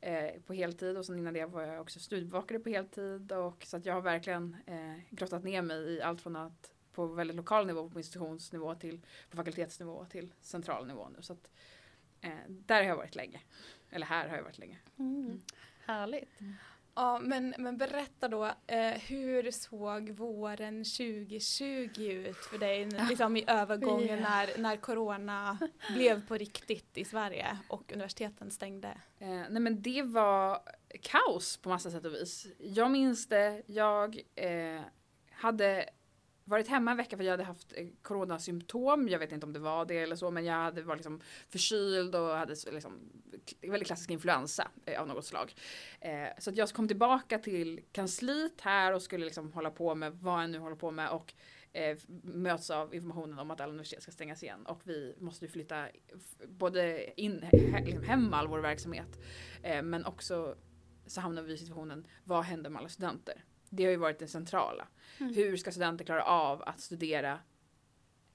eh, 0.00 0.40
på 0.46 0.52
heltid 0.52 0.96
och 0.96 1.06
sen 1.06 1.18
innan 1.18 1.34
det 1.34 1.44
var 1.44 1.62
jag 1.62 1.80
också 1.80 2.00
studiebevakare 2.00 2.58
på 2.58 2.68
heltid 2.68 3.32
och 3.32 3.64
så 3.66 3.76
att 3.76 3.86
jag 3.86 3.94
har 3.94 4.00
verkligen 4.00 4.56
eh, 4.66 5.14
grottat 5.14 5.44
ner 5.44 5.62
mig 5.62 5.76
i 5.76 6.02
allt 6.02 6.20
från 6.20 6.36
att 6.36 6.72
på 6.92 7.06
väldigt 7.06 7.36
lokal 7.36 7.66
nivå, 7.66 7.90
på 7.90 7.98
institutionsnivå 7.98 8.74
till 8.74 9.00
på 9.30 9.36
fakultetsnivå 9.36 10.06
till 10.10 10.32
central 10.40 10.86
nivå 10.86 11.08
nu. 11.16 11.22
Så 11.22 11.32
att, 11.32 11.50
eh, 12.20 12.30
där 12.48 12.76
har 12.76 12.88
jag 12.88 12.96
varit 12.96 13.14
länge. 13.14 13.40
Eller 13.90 14.06
här 14.06 14.28
har 14.28 14.36
jag 14.36 14.44
varit 14.44 14.58
länge. 14.58 14.78
Mm. 14.98 15.40
Härligt. 15.86 16.40
Ja, 16.96 17.18
men, 17.18 17.54
men 17.58 17.76
berätta 17.76 18.28
då, 18.28 18.44
eh, 18.66 19.00
hur 19.08 19.50
såg 19.50 20.10
våren 20.10 20.84
2020 20.84 22.00
ut 22.00 22.36
för 22.36 22.58
dig 22.58 22.88
liksom 23.08 23.36
i 23.36 23.44
övergången 23.46 24.18
när, 24.20 24.58
när 24.58 24.76
corona 24.76 25.58
blev 25.94 26.26
på 26.26 26.34
riktigt 26.34 26.98
i 26.98 27.04
Sverige 27.04 27.58
och 27.68 27.92
universiteten 27.92 28.50
stängde? 28.50 28.88
Eh, 29.18 29.28
nej 29.28 29.60
men 29.60 29.82
det 29.82 30.02
var 30.02 30.60
kaos 31.02 31.56
på 31.56 31.68
massa 31.68 31.90
sätt 31.90 32.04
och 32.04 32.14
vis. 32.14 32.46
Jag 32.58 32.90
minns 32.90 33.28
det, 33.28 33.62
jag 33.66 34.20
eh, 34.34 34.80
hade 35.30 35.88
varit 36.46 36.68
hemma 36.68 36.90
en 36.90 36.96
vecka 36.96 37.16
för 37.16 37.24
jag 37.24 37.30
hade 37.30 37.44
haft 37.44 37.72
eh, 37.76 37.86
coronasymptom. 38.02 39.08
Jag 39.08 39.18
vet 39.18 39.32
inte 39.32 39.46
om 39.46 39.52
det 39.52 39.58
var 39.58 39.84
det 39.84 39.98
eller 39.98 40.16
så 40.16 40.30
men 40.30 40.44
jag 40.44 40.54
hade 40.54 40.82
varit 40.82 40.98
liksom 40.98 41.20
förkyld 41.48 42.14
och 42.14 42.36
hade 42.36 42.54
liksom, 42.72 42.92
väldigt 43.60 43.86
klassisk 43.86 44.10
influensa 44.10 44.68
eh, 44.84 45.00
av 45.00 45.08
något 45.08 45.24
slag. 45.24 45.54
Eh, 46.00 46.28
så 46.38 46.50
att 46.50 46.56
jag 46.56 46.68
kom 46.68 46.88
tillbaka 46.88 47.38
till 47.38 47.80
kansliet 47.92 48.60
här 48.60 48.94
och 48.94 49.02
skulle 49.02 49.24
liksom 49.24 49.52
hålla 49.52 49.70
på 49.70 49.94
med 49.94 50.12
vad 50.12 50.42
jag 50.42 50.50
nu 50.50 50.58
håller 50.58 50.76
på 50.76 50.90
med 50.90 51.10
och 51.10 51.34
eh, 51.72 51.98
möts 52.22 52.70
av 52.70 52.94
informationen 52.94 53.38
om 53.38 53.50
att 53.50 53.60
alla 53.60 53.72
universitet 53.72 54.02
ska 54.02 54.12
stängas 54.12 54.42
igen 54.42 54.66
och 54.66 54.80
vi 54.84 55.14
måste 55.18 55.44
ju 55.44 55.50
flytta 55.50 55.88
både 56.46 57.12
in, 57.20 57.42
he, 57.42 57.84
liksom 57.84 58.02
hem 58.02 58.34
all 58.34 58.48
vår 58.48 58.58
verksamhet 58.58 59.18
eh, 59.62 59.82
men 59.82 60.04
också 60.04 60.56
så 61.06 61.20
hamnar 61.20 61.42
vi 61.42 61.52
i 61.52 61.58
situationen 61.58 62.06
vad 62.24 62.44
händer 62.44 62.70
med 62.70 62.80
alla 62.80 62.88
studenter? 62.88 63.44
Det 63.70 63.84
har 63.84 63.90
ju 63.90 63.96
varit 63.96 64.18
det 64.18 64.28
centrala. 64.28 64.88
Mm. 65.20 65.34
Hur 65.34 65.56
ska 65.56 65.70
studenter 65.70 66.04
klara 66.04 66.24
av 66.24 66.62
att 66.62 66.80
studera 66.80 67.38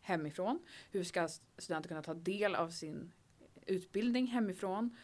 hemifrån? 0.01 0.59
Hur 0.91 1.03
ska 1.03 1.27
studenter 1.57 1.87
kunna 1.87 2.01
ta 2.01 2.13
del 2.13 2.55
av 2.55 2.69
sin 2.69 3.11
utbildning 3.65 4.27
hemifrån? 4.27 4.97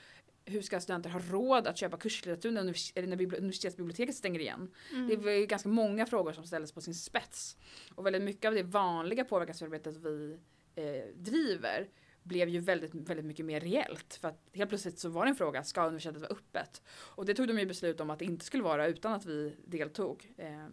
Hur 0.46 0.62
ska 0.62 0.80
studenter 0.80 1.10
ha 1.10 1.20
råd 1.20 1.68
att 1.68 1.78
köpa 1.78 1.98
kurslitteratur 1.98 2.52
när, 2.52 2.64
när 3.08 3.18
bibli- 3.18 3.38
universitetsbiblioteket 3.38 4.16
stänger 4.16 4.40
igen? 4.40 4.72
Mm. 4.94 5.08
Det 5.08 5.32
ju 5.32 5.46
ganska 5.46 5.70
många 5.70 6.06
frågor 6.06 6.34
som 6.34 6.44
ställdes 6.44 6.72
på 6.72 6.82
sin 6.82 6.96
spets. 6.96 7.58
Och 7.96 8.06
väldigt 8.06 8.22
mycket 8.22 8.46
av 8.46 8.54
det 8.54 8.64
vanliga 8.64 9.26
påverkansarbetet 9.26 9.96
vi 9.98 10.38
eh, 10.76 11.16
driver 11.16 11.90
blev 12.28 12.50
ju 12.50 12.60
väldigt, 12.60 12.96
väldigt 12.96 13.26
mycket 13.26 13.46
mer 13.46 13.60
reellt. 13.60 14.14
För 14.22 14.28
att 14.28 14.42
helt 14.54 14.70
plötsligt 14.70 15.00
så 15.00 15.10
var 15.10 15.26
det 15.26 15.30
en 15.30 15.36
fråga, 15.36 15.64
ska 15.64 15.86
universitetet 15.86 16.22
vara 16.22 16.32
öppet? 16.32 16.82
Och 16.90 17.26
det 17.26 17.34
tog 17.34 17.48
de 17.48 17.60
ju 17.60 17.66
beslut 17.66 18.00
om 18.00 18.10
att 18.10 18.20
det 18.20 18.26
inte 18.26 18.46
skulle 18.46 18.64
vara 18.64 18.88
utan 18.88 19.14
att 19.14 19.26
vi 19.26 19.56
deltog. 19.66 20.34
Eh, 20.38 20.68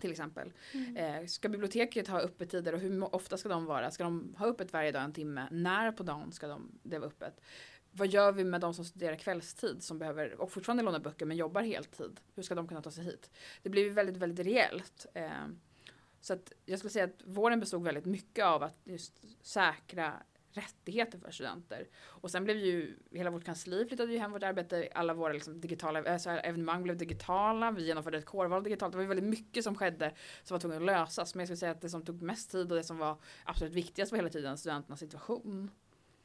till 0.00 0.10
exempel. 0.10 0.52
Mm. 0.72 0.96
Eh, 0.96 1.26
ska 1.26 1.48
biblioteket 1.48 2.08
ha 2.08 2.20
öppettider 2.20 2.72
och 2.72 2.80
hur 2.80 3.14
ofta 3.14 3.36
ska 3.36 3.48
de 3.48 3.64
vara? 3.64 3.90
Ska 3.90 4.04
de 4.04 4.34
ha 4.38 4.46
öppet 4.46 4.72
varje 4.72 4.92
dag 4.92 5.02
en 5.02 5.12
timme? 5.12 5.48
När 5.50 5.92
på 5.92 6.02
dagen 6.02 6.32
ska 6.32 6.46
de, 6.48 6.78
det 6.82 6.98
vara 6.98 7.08
öppet? 7.08 7.40
Vad 7.90 8.08
gör 8.08 8.32
vi 8.32 8.44
med 8.44 8.60
de 8.60 8.74
som 8.74 8.84
studerar 8.84 9.16
kvällstid 9.16 9.82
som 9.82 9.98
behöver 9.98 10.40
och 10.40 10.52
fortfarande 10.52 10.82
låna 10.82 10.98
böcker 10.98 11.26
men 11.26 11.36
jobbar 11.36 11.62
heltid? 11.62 12.20
Hur 12.34 12.42
ska 12.42 12.54
de 12.54 12.68
kunna 12.68 12.82
ta 12.82 12.90
sig 12.90 13.04
hit? 13.04 13.30
Det 13.62 13.68
blir 13.68 13.82
ju 13.82 13.90
väldigt, 13.90 14.16
väldigt 14.16 14.46
reellt. 14.46 15.06
Eh, 15.14 15.30
Så 16.20 16.32
att 16.32 16.52
jag 16.64 16.78
skulle 16.78 16.90
säga 16.90 17.04
att 17.04 17.22
våren 17.24 17.60
bestod 17.60 17.82
väldigt 17.84 18.04
mycket 18.06 18.44
av 18.44 18.62
att 18.62 18.80
just 18.84 19.24
säkra 19.42 20.22
rättigheter 20.54 21.18
för 21.18 21.30
studenter. 21.30 21.88
Och 21.96 22.30
sen 22.30 22.44
blev 22.44 22.56
ju 22.56 22.96
hela 23.10 23.30
vårt 23.30 23.44
kansli 23.44 23.86
flyttade 23.86 24.12
ju 24.12 24.18
hem 24.18 24.32
vårt 24.32 24.42
arbete, 24.42 24.88
alla 24.94 25.14
våra 25.14 25.32
liksom 25.32 25.60
digitala 25.60 26.12
alltså 26.12 26.30
evenemang 26.30 26.82
blev 26.82 26.96
digitala, 26.96 27.70
vi 27.70 27.86
genomförde 27.86 28.18
ett 28.18 28.26
kårval 28.26 28.62
digitalt. 28.62 28.92
Det 28.92 28.96
var 28.96 29.02
ju 29.02 29.08
väldigt 29.08 29.30
mycket 29.30 29.64
som 29.64 29.74
skedde 29.74 30.14
som 30.42 30.54
var 30.54 30.60
tvunget 30.60 30.78
att 30.78 30.86
lösas. 30.86 31.34
Men 31.34 31.40
jag 31.40 31.48
skulle 31.48 31.56
säga 31.56 31.72
att 31.72 31.80
det 31.80 31.88
som 31.88 32.04
tog 32.04 32.22
mest 32.22 32.50
tid 32.50 32.72
och 32.72 32.76
det 32.76 32.84
som 32.84 32.98
var 32.98 33.18
absolut 33.44 33.72
viktigast 33.72 34.12
var 34.12 34.16
hela 34.16 34.28
tiden 34.28 34.58
studenternas 34.58 35.00
situation. 35.00 35.70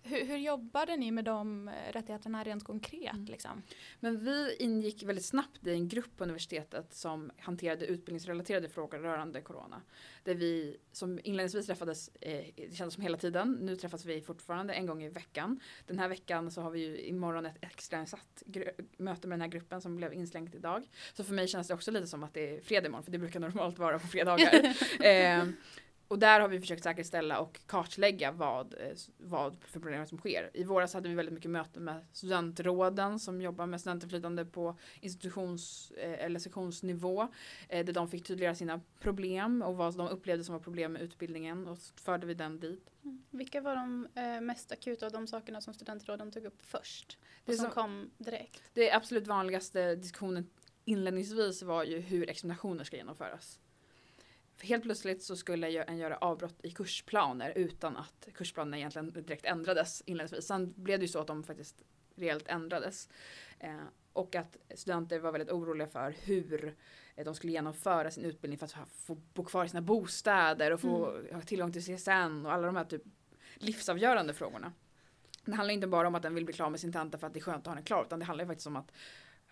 Hur, 0.09 0.25
hur 0.25 0.37
jobbade 0.37 0.97
ni 0.97 1.11
med 1.11 1.25
de 1.25 1.67
eh, 1.67 1.91
rättigheterna 1.91 2.43
rent 2.43 2.63
konkret? 2.63 3.13
Mm. 3.13 3.25
Liksom? 3.25 3.63
Men 3.99 4.25
vi 4.25 4.55
ingick 4.59 5.03
väldigt 5.03 5.25
snabbt 5.25 5.67
i 5.67 5.71
en 5.71 5.87
grupp 5.87 6.17
på 6.17 6.23
universitetet 6.23 6.93
som 6.93 7.31
hanterade 7.37 7.85
utbildningsrelaterade 7.85 8.69
frågor 8.69 8.99
rörande 8.99 9.41
corona. 9.41 9.81
Där 10.23 10.35
vi 10.35 10.77
som 10.91 11.19
inledningsvis 11.23 11.65
träffades, 11.65 12.09
eh, 12.21 12.45
det 12.55 12.75
kändes 12.75 12.93
som 12.93 13.03
hela 13.03 13.17
tiden, 13.17 13.57
nu 13.61 13.75
träffas 13.75 14.05
vi 14.05 14.21
fortfarande 14.21 14.73
en 14.73 14.85
gång 14.85 15.03
i 15.03 15.09
veckan. 15.09 15.59
Den 15.87 15.99
här 15.99 16.07
veckan 16.07 16.51
så 16.51 16.61
har 16.61 16.71
vi 16.71 16.79
ju 16.79 16.99
imorgon 16.99 17.45
ett 17.45 17.57
extrainsatt 17.61 18.43
möte 18.97 19.27
med 19.27 19.39
den 19.39 19.41
här 19.41 19.47
gruppen 19.47 19.81
som 19.81 19.95
blev 19.95 20.13
inslängt 20.13 20.55
idag. 20.55 20.89
Så 21.13 21.23
för 21.23 21.33
mig 21.33 21.47
känns 21.47 21.67
det 21.67 21.73
också 21.73 21.91
lite 21.91 22.07
som 22.07 22.23
att 22.23 22.33
det 22.33 22.57
är 22.57 22.61
fredag 22.61 22.87
imorgon, 22.87 23.03
för 23.03 23.11
det 23.11 23.17
brukar 23.17 23.39
normalt 23.39 23.79
vara 23.79 23.99
på 23.99 24.07
fredagar. 24.07 24.75
eh, 24.99 25.45
och 26.09 26.19
där 26.19 26.39
har 26.39 26.47
vi 26.47 26.59
försökt 26.59 26.83
säkerställa 26.83 27.39
och 27.39 27.59
kartlägga 27.65 28.31
vad, 28.31 28.73
eh, 28.73 28.97
vad 29.17 29.57
för 29.63 29.79
problem 29.79 30.05
som 30.05 30.17
sker. 30.17 30.49
I 30.53 30.63
våras 30.63 30.93
hade 30.93 31.09
vi 31.09 31.15
väldigt 31.15 31.33
mycket 31.33 31.51
möten 31.51 31.83
med 31.83 32.05
studentråden 32.13 33.19
som 33.19 33.41
jobbar 33.41 33.65
med 33.65 33.81
studentinflytande 33.81 34.45
på 34.45 34.77
institutions 35.01 35.91
eh, 35.91 36.25
eller 36.25 36.39
sektionsnivå. 36.39 37.27
Eh, 37.69 37.85
där 37.85 37.93
de 37.93 38.07
fick 38.07 38.23
tydliggöra 38.27 38.55
sina 38.55 38.81
problem 38.99 39.61
och 39.61 39.77
vad 39.77 39.97
de 39.97 40.07
upplevde 40.07 40.43
som 40.43 40.53
var 40.53 40.59
problem 40.59 40.93
med 40.93 41.01
utbildningen 41.01 41.67
och 41.67 41.77
så 41.77 41.93
förde 41.93 42.27
vi 42.27 42.33
den 42.33 42.59
dit. 42.59 42.89
Mm. 43.03 43.23
Vilka 43.29 43.61
var 43.61 43.75
de 43.75 44.07
mest 44.45 44.71
akuta 44.71 45.05
av 45.05 45.11
de 45.11 45.27
sakerna 45.27 45.61
som 45.61 45.73
studentråden 45.73 46.31
tog 46.31 46.45
upp 46.45 46.61
först? 46.61 47.17
Det 47.45 47.55
som 47.55 47.63
som- 47.65 47.73
kom 47.73 48.11
direkt? 48.17 48.63
Det 48.73 48.91
absolut 48.91 49.27
vanligaste 49.27 49.95
diskussionen 49.95 50.49
inledningsvis 50.85 51.63
var 51.63 51.83
ju 51.83 51.99
hur 51.99 52.29
examinationer 52.29 52.83
ska 52.83 52.97
genomföras. 52.97 53.59
För 54.59 54.67
helt 54.67 54.83
plötsligt 54.83 55.23
så 55.23 55.35
skulle 55.35 55.83
en 55.83 55.97
göra 55.97 56.17
avbrott 56.17 56.59
i 56.63 56.71
kursplaner 56.71 57.53
utan 57.55 57.97
att 57.97 58.27
kursplanerna 58.33 58.77
egentligen 58.77 59.11
direkt 59.11 59.45
ändrades 59.45 60.03
inledningsvis. 60.05 60.47
Sen 60.47 60.73
blev 60.75 60.99
det 60.99 61.05
ju 61.05 61.07
så 61.07 61.19
att 61.19 61.27
de 61.27 61.43
faktiskt 61.43 61.83
reellt 62.15 62.47
ändrades. 62.47 63.09
Eh, 63.59 63.81
och 64.13 64.35
att 64.35 64.57
studenter 64.75 65.19
var 65.19 65.31
väldigt 65.31 65.51
oroliga 65.51 65.87
för 65.87 66.15
hur 66.23 66.75
eh, 67.15 67.25
de 67.25 67.35
skulle 67.35 67.53
genomföra 67.53 68.11
sin 68.11 68.25
utbildning 68.25 68.57
för 68.59 68.65
att 68.65 68.89
få 68.89 69.15
bo 69.15 69.43
kvar 69.43 69.65
i 69.65 69.69
sina 69.69 69.81
bostäder 69.81 70.71
och 70.71 70.81
få 70.81 71.21
ha 71.31 71.41
tillgång 71.41 71.71
till 71.71 71.83
CSN 71.97 72.45
och 72.45 72.53
alla 72.53 72.65
de 72.65 72.75
här 72.75 72.85
typ 72.85 73.03
livsavgörande 73.55 74.33
frågorna. 74.33 74.73
Det 75.45 75.55
handlar 75.55 75.73
inte 75.73 75.87
bara 75.87 76.07
om 76.07 76.15
att 76.15 76.23
den 76.23 76.35
vill 76.35 76.45
bli 76.45 76.53
klar 76.53 76.69
med 76.69 76.79
sin 76.79 76.93
tenta 76.93 77.17
för 77.17 77.27
att 77.27 77.33
det 77.33 77.39
är 77.39 77.41
skönt 77.41 77.57
att 77.57 77.67
ha 77.67 77.75
den 77.75 77.83
klar 77.83 78.03
utan 78.05 78.19
det 78.19 78.25
handlar 78.25 78.43
ju 78.43 78.47
faktiskt 78.47 78.67
om 78.67 78.75
att 78.75 78.91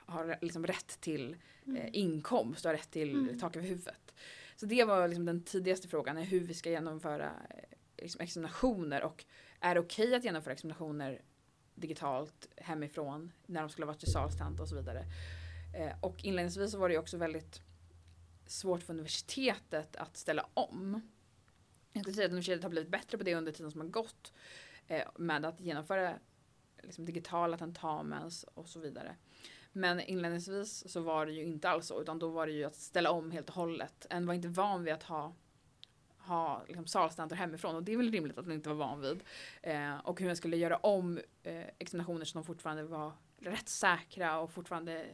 ha 0.06 0.36
liksom 0.42 0.68
rätt 0.68 1.02
till 1.02 1.36
eh, 1.78 1.90
inkomst 1.94 2.66
och 2.66 2.72
rätt 2.72 2.92
till 2.92 3.16
Mm. 3.16 3.40
tak 3.40 3.56
över 3.56 3.68
huvudet. 3.68 4.14
Så 4.58 4.66
det 4.66 4.84
var 4.84 5.08
liksom 5.08 5.26
den 5.26 5.44
tidigaste 5.44 5.88
frågan, 5.88 6.18
är 6.18 6.24
hur 6.24 6.40
vi 6.40 6.54
ska 6.54 6.70
genomföra 6.70 7.32
eh, 7.50 7.78
liksom 7.98 8.22
examinationer 8.22 9.04
och 9.04 9.26
är 9.60 9.76
det 9.76 9.82
okej 9.82 10.16
att 10.16 10.24
genomföra 10.24 10.54
examinationer 10.54 11.22
digitalt 11.76 12.48
hemifrån 12.56 13.32
när 13.46 13.62
de 13.62 13.70
skulle 13.70 13.86
ha 13.86 13.94
varit 13.94 14.04
i 14.04 14.12
salstant 14.12 14.60
och 14.60 14.70
så 14.70 14.76
vidare. 14.76 15.06
Eh, 15.76 15.92
och 16.02 16.26
inledningsvis 16.26 16.72
så 16.72 16.78
var 16.78 16.90
det 16.90 16.98
också 16.98 17.18
väldigt 17.18 17.62
svårt 18.46 18.84
för 18.84 18.94
universitetet 18.94 19.96
att 19.96 20.18
ställa 20.18 20.50
om. 20.54 21.02
Jag 21.94 22.04
skulle 22.04 22.16
säga 22.16 22.26
att 22.26 22.32
universitetet 22.32 22.64
har 22.64 22.70
blivit 22.70 22.92
bättre 22.92 23.18
på 23.18 23.24
det 23.24 23.36
under 23.36 23.52
tiden 23.52 23.72
som 23.72 23.82
har 23.82 23.88
gått 23.88 24.34
eh, 24.88 25.08
med 25.16 25.46
att 25.46 25.60
genomföra 25.60 26.20
liksom, 26.84 27.06
digitala 27.06 27.58
tentamens 27.58 28.44
och 28.44 28.70
så 28.70 28.80
vidare. 28.80 29.16
Men 29.78 30.00
inledningsvis 30.00 30.92
så 30.92 31.02
var 31.02 31.26
det 31.26 31.32
ju 31.32 31.44
inte 31.44 31.70
alls 31.70 31.88
så 31.88 32.02
utan 32.02 32.20
då 32.20 32.30
var 32.30 32.48
det 32.48 32.54
ju 32.54 32.64
att 32.64 32.76
ställa 32.76 33.12
om 33.12 33.32
helt 33.32 33.50
och 33.50 33.56
hållet. 33.56 34.08
En 34.10 34.26
var 34.26 34.34
inte 34.34 34.48
van 34.48 34.84
vid 34.84 34.94
att 34.94 35.04
ha 35.04 35.34
ha 36.18 36.64
liksom 36.68 36.88
salstanter 36.88 37.36
hemifrån 37.36 37.76
och 37.76 37.84
det 37.84 37.94
är 37.94 37.98
väl 37.98 38.12
rimligt 38.12 38.38
att 38.38 38.46
den 38.46 38.54
inte 38.54 38.70
var 38.70 38.76
van 38.76 39.02
vid. 39.02 39.24
Eh, 39.62 39.98
och 39.98 40.20
hur 40.20 40.28
jag 40.28 40.38
skulle 40.38 40.58
göra 40.58 40.78
om 40.78 41.20
eh, 41.44 41.64
examinationer 41.80 42.26
som 42.26 42.44
fortfarande 42.44 42.84
var 42.84 43.12
rätt 43.40 43.70
säkra 43.70 44.40
och 44.40 44.52
fortfarande 44.52 45.06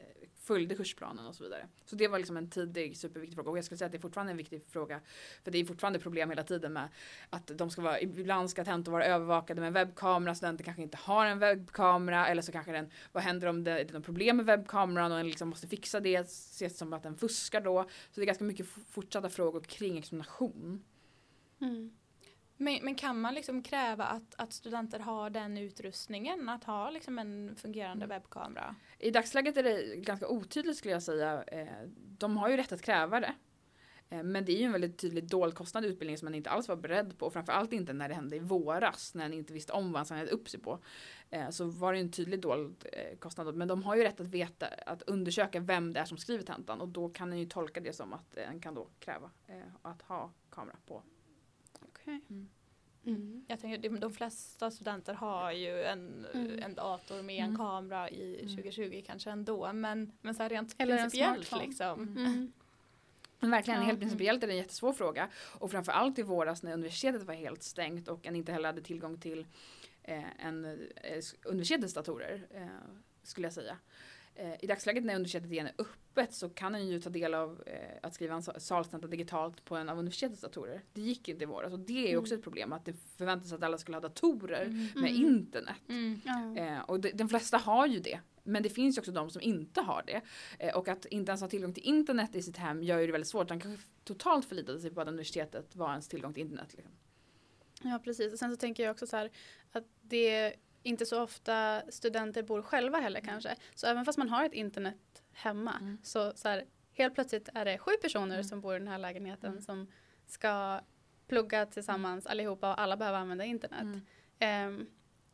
följde 0.43 0.75
kursplanen 0.75 1.25
och 1.25 1.35
så 1.35 1.43
vidare. 1.43 1.67
Så 1.85 1.95
det 1.95 2.07
var 2.07 2.17
liksom 2.17 2.37
en 2.37 2.49
tidig 2.49 2.97
superviktig 2.97 3.35
fråga 3.35 3.51
och 3.51 3.57
jag 3.57 3.65
skulle 3.65 3.77
säga 3.77 3.85
att 3.85 3.91
det 3.91 3.97
är 3.97 4.01
fortfarande 4.01 4.31
en 4.31 4.37
viktig 4.37 4.65
fråga 4.69 4.99
för 5.43 5.51
det 5.51 5.57
är 5.57 5.65
fortfarande 5.65 5.99
problem 5.99 6.29
hela 6.29 6.43
tiden 6.43 6.73
med 6.73 6.89
att 7.29 7.47
de 7.47 7.69
ska 7.69 7.81
vara, 7.81 8.01
ibland 8.01 8.49
ska 8.49 8.65
tentor 8.65 8.91
vara 8.91 9.05
övervakade 9.05 9.61
med 9.61 9.67
en 9.67 9.73
webbkamera, 9.73 10.35
studenter 10.35 10.63
kanske 10.63 10.81
inte 10.81 10.97
har 10.97 11.25
en 11.25 11.39
webbkamera 11.39 12.27
eller 12.27 12.41
så 12.41 12.51
kanske 12.51 12.71
den, 12.71 12.91
vad 13.11 13.23
händer 13.23 13.47
om 13.47 13.63
det 13.63 13.71
är 13.71 13.93
något 13.93 14.05
problem 14.05 14.37
med 14.37 14.45
webbkameran 14.45 15.11
och 15.11 15.19
en 15.19 15.27
liksom 15.27 15.49
måste 15.49 15.67
fixa 15.67 15.99
det, 15.99 16.15
ses 16.15 16.77
som 16.77 16.93
att 16.93 17.03
den 17.03 17.17
fuskar 17.17 17.61
då. 17.61 17.83
Så 17.83 18.19
det 18.19 18.21
är 18.21 18.25
ganska 18.25 18.43
mycket 18.43 18.67
fortsatta 18.67 19.29
frågor 19.29 19.61
kring 19.61 19.97
examination. 19.97 20.83
Mm. 21.61 21.91
Men, 22.63 22.79
men 22.85 22.95
kan 22.95 23.21
man 23.21 23.33
liksom 23.33 23.63
kräva 23.63 24.03
att, 24.05 24.35
att 24.37 24.53
studenter 24.53 24.99
har 24.99 25.29
den 25.29 25.57
utrustningen, 25.57 26.49
att 26.49 26.63
ha 26.63 26.89
liksom 26.89 27.19
en 27.19 27.55
fungerande 27.55 28.05
Mm. 28.05 28.15
webbkamera? 28.15 28.75
I 28.99 29.11
dagsläget 29.11 29.57
är 29.57 29.63
det 29.63 29.95
ganska 29.95 30.27
otydligt 30.27 30.77
skulle 30.77 30.93
jag 30.93 31.03
säga. 31.03 31.43
Eh, 31.43 31.67
De 31.95 32.37
har 32.37 32.49
ju 32.49 32.57
rätt 32.57 32.71
att 32.71 32.81
kräva 32.81 33.19
det. 33.19 33.33
Eh, 34.09 34.23
Men 34.23 34.45
det 34.45 34.51
är 34.51 34.57
ju 34.57 34.63
en 34.65 34.71
väldigt 34.71 34.97
tydlig 34.97 35.29
dold 35.29 35.55
kostnad 35.55 35.85
i 35.85 35.87
utbildningen 35.87 36.19
som 36.19 36.25
man 36.25 36.35
inte 36.35 36.49
alls 36.49 36.67
var 36.67 36.75
beredd 36.75 37.17
på. 37.17 37.29
Framförallt 37.29 37.73
inte 37.73 37.93
när 37.93 38.09
det 38.09 38.15
hände 38.15 38.35
i 38.35 38.39
våras 38.39 39.15
när 39.15 39.29
ni 39.29 39.35
inte 39.37 39.53
visste 39.53 39.73
om 39.73 39.91
vad 39.91 39.99
han 39.99 40.05
signade 40.05 40.31
upp 40.31 40.49
sig 40.49 40.59
på. 40.59 40.79
Eh, 41.29 41.49
Så 41.49 41.65
var 41.65 41.93
det 41.93 41.99
en 41.99 42.11
tydlig 42.11 42.41
dold 42.41 42.85
kostnad. 43.19 43.55
Men 43.55 43.67
de 43.67 43.83
har 43.83 43.95
ju 43.95 44.03
rätt 44.03 44.19
att 44.19 44.27
veta, 44.27 44.67
att 44.67 45.01
undersöka 45.01 45.59
vem 45.59 45.93
det 45.93 45.99
är 45.99 46.05
som 46.05 46.17
skriver 46.17 46.43
tentan. 46.43 46.81
Och 46.81 46.87
då 46.89 47.09
kan 47.09 47.31
en 47.33 47.39
ju 47.39 47.45
tolka 47.45 47.79
det 47.79 47.93
som 47.93 48.13
att 48.13 48.37
en 48.37 48.59
kan 48.59 48.73
då 48.75 48.87
kräva 48.99 49.31
att 49.81 50.01
ha 50.01 50.31
kamera 50.49 50.77
på. 50.85 51.03
Okej. 52.03 52.21
Mm. 52.29 52.49
Mm. 53.05 53.45
Jag 53.47 53.59
tänker, 53.59 53.77
de, 53.89 53.99
de 53.99 54.13
flesta 54.13 54.71
studenter 54.71 55.13
har 55.13 55.51
ju 55.51 55.83
en, 55.83 56.25
Mm. 56.33 56.59
en 56.63 56.75
dator 56.75 57.21
med 57.21 57.35
en 57.39 57.45
Mm. 57.45 57.57
kamera 57.57 58.09
i 58.09 58.35
Mm. 58.41 58.55
2020 58.55 59.03
kanske 59.07 59.29
ändå. 59.31 59.73
Men, 59.73 60.11
men 60.21 60.35
så 60.35 60.43
här 60.43 60.49
rent 60.49 60.75
Eller 60.77 60.93
en 60.93 60.99
principiellt 61.03 61.47
smartphone. 61.47 61.67
liksom. 61.67 62.01
Mm. 62.17 62.51
Men 63.39 63.51
verkligen, 63.51 63.79
Ja. 63.79 63.85
helt 63.85 63.99
principiellt 63.99 64.43
är 64.43 64.47
det 64.47 64.53
en 64.53 64.57
jättesvår 64.57 64.93
fråga. 64.93 65.29
Och 65.59 65.71
framförallt 65.71 66.19
i 66.19 66.21
våras 66.21 66.63
när 66.63 66.73
universitetet 66.73 67.23
var 67.23 67.33
helt 67.33 67.63
stängt 67.63 68.07
och 68.07 68.25
en 68.25 68.35
inte 68.35 68.51
heller 68.51 68.69
hade 68.69 68.81
tillgång 68.81 69.19
till 69.19 69.45
eh, 70.03 70.45
en, 70.45 70.65
eh, 70.65 71.23
universitetets 71.45 71.93
datorer, 71.93 72.47
eh, 72.53 72.67
skulle 73.23 73.45
jag 73.45 73.53
säga. 73.53 73.77
Eh, 74.35 74.53
I 74.63 74.67
dagsläget 74.67 75.03
när 75.03 75.15
universitetet 75.15 75.51
igen 75.51 75.67
är 75.67 75.73
öppet 75.77 76.33
så 76.33 76.49
kan 76.49 76.75
en 76.75 76.87
ju 76.87 77.01
ta 77.01 77.09
del 77.09 77.33
av 77.33 77.63
eh, 77.65 77.97
att 78.01 78.13
skriva 78.13 78.35
en 78.35 78.43
sa- 78.43 78.59
salstenta 78.59 79.07
digitalt 79.07 79.65
på 79.65 79.75
en 79.75 79.89
av 79.89 79.97
universitetets 79.99 80.41
datorer. 80.41 80.81
Det 80.93 81.01
gick 81.01 81.29
inte 81.29 81.43
i 81.43 81.45
våras 81.45 81.73
och 81.73 81.79
det 81.79 82.05
är 82.07 82.09
ju 82.09 82.17
också 82.17 82.35
ett 82.35 82.43
problem 82.43 82.73
att 82.73 82.85
det 82.85 82.93
förväntas 83.17 83.53
att 83.53 83.63
alla 83.63 83.77
skulle 83.77 83.95
ha 83.97 84.01
datorer 84.01 84.65
med 84.95 85.11
Mm. 85.11 85.25
internet. 85.25 85.75
Mm. 85.89 86.57
Eh, 86.57 86.79
och 86.81 86.99
de, 86.99 87.11
de 87.11 87.29
flesta 87.29 87.57
har 87.57 87.87
ju 87.87 87.99
det. 87.99 88.19
Men 88.43 88.63
det 88.63 88.69
finns 88.69 88.97
ju 88.97 88.99
också 88.99 89.11
de 89.11 89.29
som 89.29 89.41
inte 89.41 89.81
har 89.81 90.03
det. 90.07 90.21
Eh, 90.59 90.75
och 90.77 90.87
att 90.87 91.05
inte 91.05 91.29
ens 91.29 91.41
ha 91.41 91.49
tillgång 91.49 91.73
till 91.73 91.83
internet 91.83 92.35
i 92.35 92.41
sitt 92.41 92.57
hem 92.57 92.83
gör 92.83 92.99
ju 92.99 93.05
det 93.05 93.11
väldigt 93.11 93.27
svårt. 93.27 93.49
Han 93.49 93.59
kanske 93.59 93.83
totalt 94.03 94.45
förlitade 94.45 94.79
sig 94.79 94.91
på 94.91 95.01
att 95.01 95.07
universitetet 95.07 95.75
var 95.75 95.89
ens 95.89 96.07
tillgång 96.07 96.33
till 96.33 96.43
internet. 96.43 96.73
Liksom. 96.73 96.91
Ja, 97.83 97.99
precis. 98.03 98.33
Och 98.33 98.39
sen 98.39 98.51
så 98.51 98.57
tänker 98.57 98.83
jag 98.83 98.91
också 98.91 99.07
så 99.07 99.17
här 99.17 99.31
att 99.71 99.83
det 100.01 100.53
inte 100.83 101.05
så 101.05 101.21
ofta 101.23 101.81
studenter 101.89 102.43
bor 102.43 102.61
själva 102.61 102.97
heller 102.99 103.21
kanske. 103.21 103.55
Så 103.75 103.87
även 103.87 104.05
fast 104.05 104.17
man 104.17 104.29
har 104.29 104.45
ett 104.45 104.53
internet 104.53 105.23
hemma 105.33 105.73
Mm. 105.81 105.97
så, 106.03 106.33
så 106.35 106.47
här, 106.49 106.65
helt 106.93 107.13
plötsligt 107.15 107.49
är 107.53 107.65
det 107.65 107.77
sju 107.77 107.91
personer 108.01 108.35
Mm. 108.35 108.43
som 108.43 108.61
bor 108.61 108.75
i 108.75 108.79
den 108.79 108.87
här 108.87 108.97
lägenheten 108.97 109.49
Mm. 109.51 109.61
som 109.61 109.87
ska 110.27 110.79
plugga 111.27 111.65
tillsammans 111.65 112.25
allihopa 112.27 112.71
och 112.73 112.81
alla 112.81 112.97
behöver 112.97 113.19
använda 113.19 113.45
internet. 113.45 113.81
Mm. 113.81 114.01
Ehm, 114.39 114.85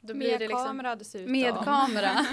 då 0.01 0.13
blir 0.13 0.31
Med 0.31 0.39
det 0.39 0.47
liksom 0.47 0.65
kamera 0.65 0.95
dessutom. 0.95 1.31
med 1.31 1.53
kamera. 1.63 2.25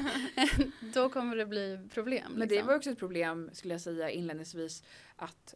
då 0.94 1.08
kommer 1.08 1.36
det 1.36 1.46
bli 1.46 1.88
problem. 1.94 2.32
Men 2.32 2.48
det 2.48 2.54
liksom. 2.54 2.66
var 2.68 2.74
också 2.76 2.90
ett 2.90 2.98
problem 2.98 3.50
skulle 3.52 3.74
jag 3.74 3.80
säga 3.80 4.10
inledningsvis 4.10 4.82
att 5.16 5.54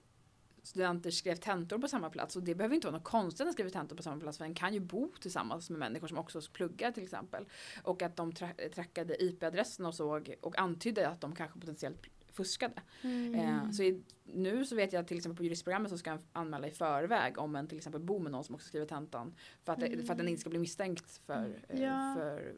studenter 0.62 1.10
skrev 1.10 1.36
tentor 1.36 1.78
på 1.78 1.88
samma 1.88 2.10
plats 2.10 2.36
och 2.36 2.42
det 2.42 2.54
behöver 2.54 2.74
inte 2.74 2.86
vara 2.86 2.96
något 2.96 3.04
konstigt 3.04 3.46
att 3.46 3.52
skriva 3.52 3.70
tentor 3.70 3.96
på 3.96 4.02
samma 4.02 4.20
plats 4.20 4.38
för 4.38 4.44
en 4.44 4.54
kan 4.54 4.74
ju 4.74 4.80
bo 4.80 5.12
tillsammans 5.20 5.70
med 5.70 5.78
människor 5.78 6.08
som 6.08 6.18
också 6.18 6.40
pluggar 6.52 6.92
till 6.92 7.02
exempel. 7.02 7.44
Och 7.82 8.02
att 8.02 8.16
de 8.16 8.32
tra- 8.32 8.68
trackade 8.74 9.22
IP-adressen 9.24 9.86
och 9.86 9.94
såg 9.94 10.34
och 10.40 10.58
antydde 10.58 11.08
att 11.08 11.20
de 11.20 11.34
kanske 11.34 11.60
potentiellt 11.60 12.02
fuskade. 12.32 12.82
Mm. 13.02 13.34
Eh, 13.34 13.70
så 13.70 13.82
i, 13.82 14.02
nu 14.24 14.64
så 14.64 14.76
vet 14.76 14.92
jag 14.92 15.06
till 15.08 15.16
exempel 15.16 15.36
på 15.36 15.44
juristprogrammet 15.44 15.90
så 15.90 15.98
ska 15.98 16.10
en 16.10 16.18
anmäla 16.32 16.66
i 16.68 16.70
förväg 16.70 17.38
om 17.38 17.56
en 17.56 17.66
till 17.68 17.78
exempel 17.78 18.00
bor 18.00 18.18
med 18.20 18.32
någon 18.32 18.44
som 18.44 18.54
också 18.54 18.66
skriver 18.68 18.86
tentan. 18.86 19.34
För 19.64 19.72
att, 19.72 19.80
det, 19.80 20.02
för 20.06 20.12
att 20.12 20.18
den 20.18 20.28
inte 20.28 20.40
ska 20.40 20.50
bli 20.50 20.58
misstänkt 20.58 21.20
för, 21.26 21.60
eh, 21.68 21.82
Ja. 21.82 22.14
för 22.18 22.52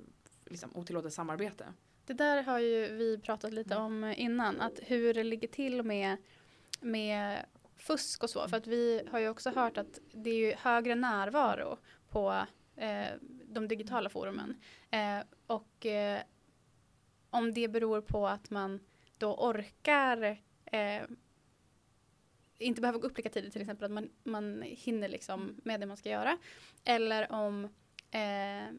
liksom, 0.46 0.70
otillåtet 0.76 1.12
samarbete. 1.12 1.64
Det 2.06 2.12
där 2.12 2.42
har 2.42 2.58
ju 2.58 2.96
vi 2.96 3.18
pratat 3.18 3.52
lite 3.52 3.74
Mm. 3.74 3.84
om 3.86 4.04
innan, 4.16 4.60
att 4.60 4.78
hur 4.82 5.14
det 5.14 5.24
ligger 5.24 5.48
till 5.48 5.82
med, 5.82 6.16
med 6.80 7.46
fusk 7.82 8.22
och 8.22 8.30
så. 8.30 8.48
För 8.48 8.56
att 8.56 8.66
vi 8.66 9.02
har 9.12 9.18
ju 9.18 9.28
också 9.28 9.50
hört 9.50 9.76
att 9.78 9.98
det 10.12 10.30
är 10.30 10.34
ju 10.48 10.54
högre 10.54 10.94
närvaro 10.94 11.78
på 12.08 12.46
eh, 12.76 13.06
de 13.44 13.68
digitala 13.68 14.08
forumen. 14.08 14.56
Eh, 14.90 15.18
och 15.46 15.86
eh, 15.86 16.22
om 17.30 17.54
det 17.54 17.68
beror 17.68 18.00
på 18.00 18.28
att 18.28 18.50
man 18.50 18.80
då 19.18 19.34
orkar 19.34 20.42
eh, 20.64 21.02
inte 22.58 22.80
behöver 22.80 22.98
gå 22.98 23.06
upp 23.06 23.16
lika 23.16 23.30
tidigt 23.30 23.52
till 23.52 23.62
exempel 23.62 23.84
att 23.84 23.90
man, 23.90 24.10
man 24.24 24.62
hinner 24.62 25.08
liksom 25.08 25.60
med 25.64 25.80
det 25.80 25.86
man 25.86 25.96
ska 25.96 26.08
göra. 26.10 26.38
Eller 26.84 27.32
om 27.32 27.64
eh, 28.10 28.74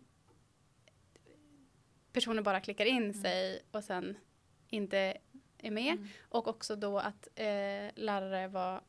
personen 2.14 2.44
bara 2.44 2.60
klickar 2.62 2.86
in 2.86 3.04
Mm. 3.04 3.14
sig 3.14 3.62
och 3.72 3.84
sen 3.84 4.18
inte 4.68 5.18
är 5.58 5.72
med. 5.72 5.94
Mm. 5.94 6.08
Och 6.30 6.48
också 6.48 6.76
då 6.76 7.00
att 7.00 7.28
eh, 7.36 7.90
lärare 7.96 8.48
var 8.48 8.82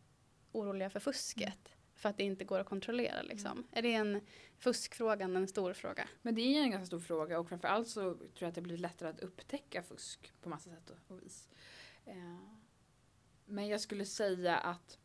oroliga 0.54 0.90
för 0.90 1.00
fusket. 1.00 1.68
För 1.94 2.08
att 2.08 2.16
det 2.16 2.25
inte 2.25 2.44
går 2.44 2.58
att 2.58 2.66
kontrollera 2.68 3.23
liksom. 3.23 3.66
Är 3.73 3.82
det 3.82 3.94
en 3.94 4.20
fuskfrågan 4.58 5.37
en 5.37 5.49
stor 5.49 5.73
fråga? 5.73 6.08
Men 6.23 6.34
det 6.34 6.40
är 6.42 6.61
en 6.62 6.70
ganska 6.70 6.87
stor 6.87 7.00
fråga 7.00 7.38
och 7.38 7.49
framförallt 7.49 7.88
så 7.88 8.00
tror 8.14 8.28
jag 8.38 8.49
att 8.49 8.54
det 8.54 8.61
blir 8.61 8.76
lättare 8.78 9.08
att 9.08 9.20
upptäcka 9.20 9.82
fusk 9.82 10.32
på 10.42 10.49
massa 10.49 10.70
sätt 10.70 10.90
och- 11.08 11.23
vis. 11.23 11.49
Eh, 12.06 12.14
Men 13.46 13.68
jag 13.68 13.80
skulle 13.80 14.04
säga 14.04 14.56
att 14.58 14.99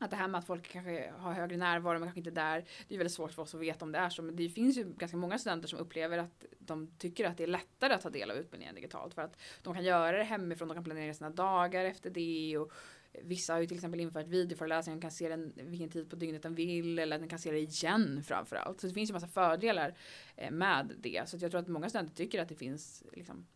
att 0.00 0.10
det 0.10 0.16
här 0.16 0.28
med 0.28 0.38
att 0.38 0.46
folk 0.46 0.68
kanske 0.68 1.10
har 1.16 1.32
högre 1.32 1.56
närvaro 1.56 1.98
men 1.98 2.08
kanske 2.08 2.20
inte 2.20 2.30
är 2.30 2.34
där. 2.34 2.64
Det 2.88 2.94
är 2.94 2.98
väldigt 2.98 3.12
svårt 3.14 3.32
för 3.32 3.42
oss 3.42 3.54
att 3.54 3.60
veta 3.60 3.84
om 3.84 3.92
det 3.92 3.98
är 3.98 4.10
så. 4.10 4.22
Men 4.22 4.36
det 4.36 4.48
finns 4.48 4.76
ju 4.78 4.84
ganska 4.84 5.16
många 5.16 5.38
studenter 5.38 5.68
som 5.68 5.78
upplever 5.78 6.18
att 6.18 6.44
de 6.58 6.90
tycker 6.98 7.24
att 7.24 7.36
det 7.36 7.42
är 7.42 7.46
lättare 7.46 7.94
att 7.94 8.00
ta 8.00 8.10
del 8.10 8.30
av 8.30 8.36
utbildningen 8.36 8.74
digitalt. 8.74 9.14
För 9.14 9.22
att 9.22 9.40
de 9.62 9.74
kan 9.74 9.84
göra 9.84 10.16
det 10.18 10.24
hemifrån, 10.24 10.68
de 10.68 10.74
kan 10.74 10.84
planera 10.84 11.14
sina 11.14 11.30
dagar 11.30 11.84
efter 11.84 12.10
det. 12.10 12.58
Och 12.58 12.72
vissa 13.12 13.52
har 13.52 13.60
ju 13.60 13.66
till 13.66 13.76
exempel 13.76 14.00
infört 14.00 14.26
videoföreläsningar, 14.26 14.96
de 14.96 15.02
kan 15.02 15.10
se 15.10 15.28
den 15.28 15.52
vilken 15.56 15.90
tid 15.90 16.10
på 16.10 16.16
dygnet 16.16 16.42
den 16.42 16.54
vill. 16.54 16.98
Eller 16.98 17.16
att 17.16 17.22
den 17.22 17.28
kan 17.28 17.38
se 17.38 17.50
det 17.50 17.58
igen 17.58 18.22
framförallt. 18.24 18.80
Så 18.80 18.86
det 18.86 18.94
finns 18.94 19.10
ju 19.10 19.14
massa 19.14 19.28
fördelar 19.28 19.96
eh, 20.36 20.50
med 20.50 20.94
det. 21.00 21.28
Så 21.28 21.36
jag 21.40 21.50
tror 21.50 21.60
att 21.60 21.68
många 21.68 21.88
studenter 21.88 22.14
tycker 22.14 22.42
att 22.42 22.48
det 22.48 22.54
finns 22.54 23.04
liksom, 23.12 23.46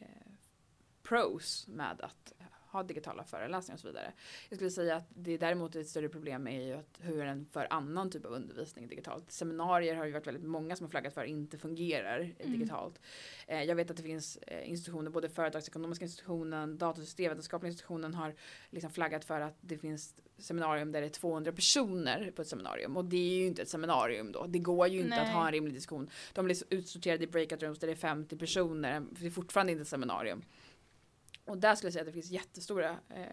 eh, 0.00 0.32
pros 1.02 1.68
med 1.68 2.00
att 2.00 2.32
ha 2.74 2.82
digitala 2.82 3.24
föreläsningar 3.24 3.76
och 3.76 3.80
så 3.80 3.86
vidare. 3.86 4.12
Jag 4.48 4.56
skulle 4.56 4.70
säga 4.70 4.96
att 4.96 5.08
det 5.08 5.38
däremot 5.38 5.76
är 5.76 5.80
ett 5.80 5.88
större 5.88 6.08
problem 6.08 6.46
är 6.46 6.60
ju 6.60 6.72
att 6.72 6.98
hur 6.98 7.24
den 7.24 7.46
för 7.52 7.66
annan 7.70 8.10
typ 8.10 8.24
av 8.24 8.32
undervisning 8.32 8.88
digitalt. 8.88 9.30
Seminarier 9.30 9.94
har 9.94 10.04
ju 10.04 10.12
varit 10.12 10.26
väldigt 10.26 10.44
många 10.44 10.76
som 10.76 10.84
har 10.84 10.90
flaggat 10.90 11.14
för 11.14 11.24
inte 11.24 11.58
fungerar 11.58 12.34
eh, 12.38 12.50
digitalt. 12.50 13.00
Eh, 13.46 13.62
jag 13.62 13.76
vet 13.76 13.90
att 13.90 13.96
det 13.96 14.02
finns 14.02 14.36
eh, 14.36 14.70
institutioner, 14.70 15.10
både 15.10 15.28
företagsekonomiska 15.28 16.04
institutionen, 16.04 16.78
datorsystemvetenskapliga 16.78 17.70
institutionen 17.70 18.14
har 18.14 18.34
liksom 18.70 18.90
flaggat 18.90 19.24
för 19.24 19.40
att 19.40 19.56
det 19.60 19.78
finns 19.78 20.14
seminarium 20.38 20.92
där 20.92 21.00
det 21.00 21.06
är 21.06 21.10
200 21.10 21.52
personer 21.52 22.32
på 22.36 22.42
ett 22.42 22.48
seminarium 22.48 22.96
och 22.96 23.04
det 23.04 23.16
är 23.16 23.38
ju 23.38 23.46
inte 23.46 23.62
ett 23.62 23.68
seminarium 23.68 24.32
då. 24.32 24.46
Det 24.46 24.58
går 24.58 24.88
ju 24.88 24.98
inte 24.98 25.10
Nej. 25.10 25.20
att 25.20 25.34
ha 25.34 25.46
en 25.46 25.52
rimlig 25.52 25.74
diskussion. 25.74 26.10
De 26.32 26.44
blir 26.44 26.56
utsorterade 26.70 27.24
i 27.24 27.26
breakout 27.26 27.62
rooms 27.62 27.78
där 27.78 27.86
det 27.86 27.92
är 27.92 27.96
50 27.96 28.36
personer. 28.36 29.02
Det 29.10 29.26
är 29.26 29.30
fortfarande 29.30 29.72
inte 29.72 29.82
ett 29.82 29.88
seminarium. 29.88 30.42
Och 31.44 31.58
där 31.58 31.74
skulle 31.74 31.86
jag 31.86 31.92
säga 31.92 32.02
att 32.02 32.06
det 32.06 32.12
finns 32.12 32.30
jättestora 32.30 32.98
eh, 33.08 33.26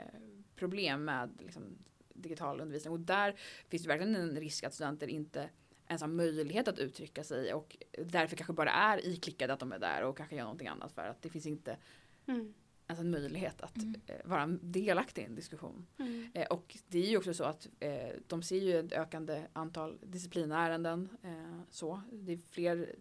problem 0.56 1.06
med 1.06 1.30
liksom, 1.40 1.78
digital 2.14 2.62
undervisning. 2.62 2.94
Och 2.94 3.00
där 3.00 3.36
finns 3.70 3.84
det 3.84 3.88
verkligen 3.88 4.16
en 4.16 4.36
risk 4.40 4.64
att 4.64 4.74
studenter 4.74 5.08
inte 5.08 5.50
ens 5.88 6.02
har 6.02 6.10
möjlighet 6.10 6.68
att 6.68 6.80
uttrycka 6.80 7.24
sig 7.24 7.54
och 7.54 7.78
därför 8.06 8.36
kanske 8.36 8.54
bara 8.54 8.72
är 8.72 9.06
iklickade 9.08 9.54
att 9.54 9.60
de 9.60 9.72
är 9.72 9.80
där 9.80 10.04
och 10.04 10.18
kanske 10.18 10.36
gör 10.36 10.44
någonting 10.44 10.68
annat 10.68 10.92
för 10.92 11.02
att 11.08 11.22
det 11.22 11.30
finns 11.30 11.46
inte 11.46 11.78
Mm. 12.26 12.54
ens 12.88 13.00
en 13.00 13.12
möjlighet 13.12 13.62
att 13.62 13.78
Mm. 13.78 14.02
eh, 14.08 14.16
vara 14.26 14.48
delaktig 14.48 15.22
i 15.22 15.26
en 15.26 15.36
diskussion. 15.36 15.88
Mm. 16.00 16.32
Eh, 16.34 16.48
och 16.48 16.78
det 16.88 17.00
är 17.00 17.10
ju 17.10 17.18
också 17.18 17.34
så 17.34 17.44
att 17.44 17.70
eh, 17.80 18.10
de 18.28 18.44
ser 18.44 18.58
ju 18.58 18.80
ett 18.80 18.92
ökande 18.94 19.46
antal 19.54 20.00
disciplinärenden. 20.02 21.10
Eh, 21.24 21.60
så. 21.70 22.02
Det 22.12 22.34
är 22.34 22.38
fler 22.38 22.96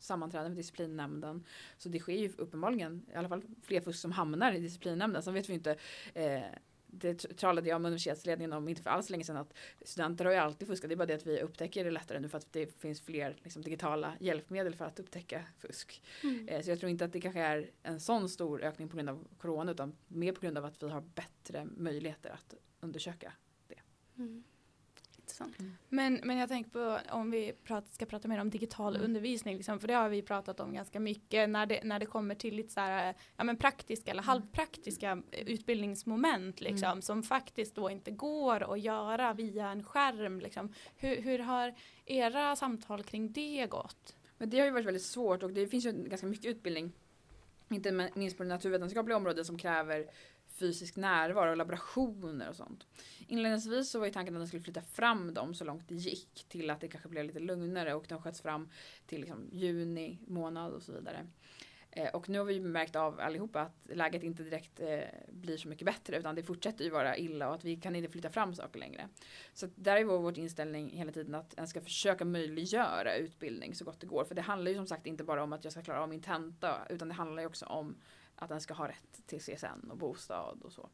sammanträden 0.00 0.52
för 0.52 0.56
disciplinnämnden. 0.56 1.44
Så 1.78 1.88
det 1.88 1.98
sker 1.98 2.12
ju 2.12 2.32
uppenbarligen 2.38 3.06
i 3.12 3.14
alla 3.14 3.28
fall 3.28 3.42
fler 3.62 3.80
fusk 3.80 4.00
som 4.00 4.12
hamnar 4.12 4.52
i 4.52 4.60
disciplinnämnden. 4.60 5.22
Sen 5.22 5.34
vet 5.34 5.48
vi 5.48 5.54
inte 5.54 5.76
eh, 6.14 6.42
det 6.92 7.36
talade 7.36 7.68
jag 7.68 7.80
med 7.80 7.88
universitetsledningen 7.88 8.52
om 8.52 8.68
inte 8.68 8.82
för 8.82 8.90
alls 8.90 9.10
länge 9.10 9.24
sedan 9.24 9.36
att 9.36 9.54
studenter 9.82 10.24
har 10.24 10.32
ju 10.32 10.38
alltid 10.38 10.68
fuskat. 10.68 10.88
Det 10.88 10.94
är 10.94 10.96
bara 10.96 11.06
det 11.06 11.14
att 11.14 11.26
vi 11.26 11.40
upptäcker 11.40 11.84
det 11.84 11.90
lättare 11.90 12.20
nu 12.20 12.28
för 12.28 12.38
att 12.38 12.52
det 12.52 12.80
finns 12.80 13.00
fler 13.00 13.36
liksom, 13.42 13.62
digitala 13.62 14.16
hjälpmedel 14.20 14.74
för 14.74 14.84
att 14.84 15.00
upptäcka 15.00 15.44
fusk. 15.58 16.02
Mm. 16.22 16.48
Eh, 16.48 16.62
Så 16.62 16.70
jag 16.70 16.80
tror 16.80 16.90
inte 16.90 17.04
att 17.04 17.12
det 17.12 17.20
kanske 17.20 17.40
är 17.40 17.70
en 17.82 18.00
sån 18.00 18.28
stor 18.28 18.62
ökning 18.62 18.88
på 18.88 18.96
grund 18.96 19.08
av 19.08 19.26
corona 19.38 19.72
utan 19.72 19.96
mer 20.08 20.32
på 20.32 20.40
grund 20.40 20.58
av 20.58 20.64
att 20.64 20.82
vi 20.82 20.88
har 20.88 21.00
bättre 21.00 21.68
möjligheter 21.76 22.30
att 22.30 22.54
undersöka. 22.80 23.32
Mm. 24.18 24.44
Intressant. 25.44 25.78
Men, 25.88 26.20
men 26.24 26.36
jag 26.38 26.48
tänker 26.48 26.70
på 26.70 26.98
om 27.10 27.30
vi 27.30 27.52
prat, 27.64 27.88
ska 27.88 28.06
prata 28.06 28.28
mer 28.28 28.40
om 28.40 28.50
digital 28.50 28.94
Mm. 28.96 29.04
undervisning, 29.04 29.56
liksom, 29.56 29.80
för 29.80 29.88
det 29.88 29.94
har 29.94 30.08
vi 30.08 30.22
pratat 30.22 30.60
om 30.60 30.72
ganska 30.74 31.00
mycket 31.00 31.48
när 31.48 31.66
det, 31.66 31.80
när 31.84 31.98
det 31.98 32.06
kommer 32.06 32.34
till 32.34 32.54
lite 32.54 32.72
så 32.72 32.80
här, 32.80 33.14
ja, 33.36 33.44
men 33.44 33.56
praktiska 33.56 34.10
eller 34.10 34.22
halvpraktiska 34.22 35.22
eh, 35.30 35.48
utbildningsmoment 35.48 36.60
liksom, 36.60 36.88
Mm. 36.90 37.02
som 37.02 37.22
faktiskt 37.22 37.74
då 37.74 37.90
inte 37.90 38.10
går 38.10 38.72
att 38.72 38.80
göra 38.80 39.32
via 39.34 39.68
en 39.68 39.84
skärm. 39.84 40.40
Liksom. 40.40 40.72
Hur, 40.96 41.16
hur 41.22 41.38
har 41.38 41.74
era 42.06 42.56
samtal 42.56 43.02
kring 43.02 43.32
det 43.32 43.66
gått? 43.70 44.16
Men 44.38 44.50
det 44.50 44.58
har 44.58 44.66
ju 44.66 44.72
varit 44.72 44.86
väldigt 44.86 45.02
svårt 45.02 45.42
och 45.42 45.50
det 45.50 45.66
finns 45.66 45.86
ju 45.86 45.92
ganska 45.92 46.26
mycket 46.26 46.46
utbildning. 46.46 46.92
Inte 47.68 48.10
minst 48.14 48.36
på 48.36 48.42
det 48.42 48.48
naturvetenskapliga 48.48 49.16
området 49.16 49.46
som 49.46 49.58
kräver 49.58 50.06
fysisk 50.60 50.96
närvaro 50.96 51.50
och 51.50 51.56
laborationer 51.56 52.48
och 52.48 52.56
sånt. 52.56 52.86
Inledningsvis 53.26 53.90
så 53.90 53.98
var 53.98 54.06
ju 54.06 54.12
tanken 54.12 54.36
att 54.36 54.40
den 54.40 54.46
skulle 54.46 54.62
flytta 54.62 54.82
fram 54.82 55.34
dem 55.34 55.54
så 55.54 55.64
långt 55.64 55.88
det 55.88 55.94
gick 55.94 56.44
till 56.48 56.70
att 56.70 56.80
det 56.80 56.88
kanske 56.88 57.08
blev 57.08 57.24
lite 57.24 57.38
lugnare 57.40 57.94
och 57.94 58.04
de 58.08 58.22
sköts 58.22 58.40
fram 58.40 58.68
till 59.06 59.20
liksom 59.20 59.48
juni 59.52 60.18
månad 60.26 60.72
och 60.72 60.82
så 60.82 60.92
vidare. 60.92 61.26
Eh, 61.92 62.08
och 62.08 62.28
nu 62.28 62.38
har 62.38 62.44
vi 62.44 62.54
ju 62.54 62.60
märkt 62.60 62.96
av 62.96 63.20
allihopa 63.20 63.60
att 63.60 63.96
läget 63.96 64.22
inte 64.22 64.42
direkt 64.42 64.80
eh, 64.80 65.00
blir 65.28 65.56
så 65.56 65.68
mycket 65.68 65.86
bättre 65.86 66.18
utan 66.18 66.34
det 66.34 66.42
fortsätter 66.42 66.84
ju 66.84 66.90
vara 66.90 67.16
illa 67.16 67.48
och 67.48 67.54
att 67.54 67.64
vi 67.64 67.76
kan 67.76 67.96
inte 67.96 68.10
flytta 68.10 68.30
fram 68.30 68.54
saker 68.54 68.78
längre. 68.78 69.08
Så 69.54 69.68
där 69.74 69.96
är 69.96 70.04
vår, 70.04 70.18
vår 70.18 70.38
inställning 70.38 70.90
hela 70.90 71.12
tiden 71.12 71.34
att 71.34 71.58
en 71.58 71.68
ska 71.68 71.80
försöka 71.80 72.24
möjliggöra 72.24 73.14
utbildning 73.16 73.74
så 73.74 73.84
gott 73.84 74.00
det 74.00 74.06
går. 74.06 74.24
För 74.24 74.34
det 74.34 74.42
handlar 74.42 74.70
ju 74.70 74.76
som 74.76 74.86
sagt 74.86 75.06
inte 75.06 75.24
bara 75.24 75.42
om 75.42 75.52
att 75.52 75.64
jag 75.64 75.72
ska 75.72 75.82
klara 75.82 76.02
av 76.02 76.08
min 76.08 76.22
tenta 76.22 76.86
utan 76.90 77.08
det 77.08 77.14
handlar 77.14 77.42
ju 77.42 77.46
också 77.46 77.66
om 77.66 77.96
att 78.40 78.48
den 78.48 78.60
ska 78.60 78.74
ha 78.74 78.88
rätt 78.88 79.26
till 79.26 79.40
CSN 79.40 79.90
och 79.90 79.96
bostad 79.96 80.62
och 80.62 80.72
så. 80.72 80.90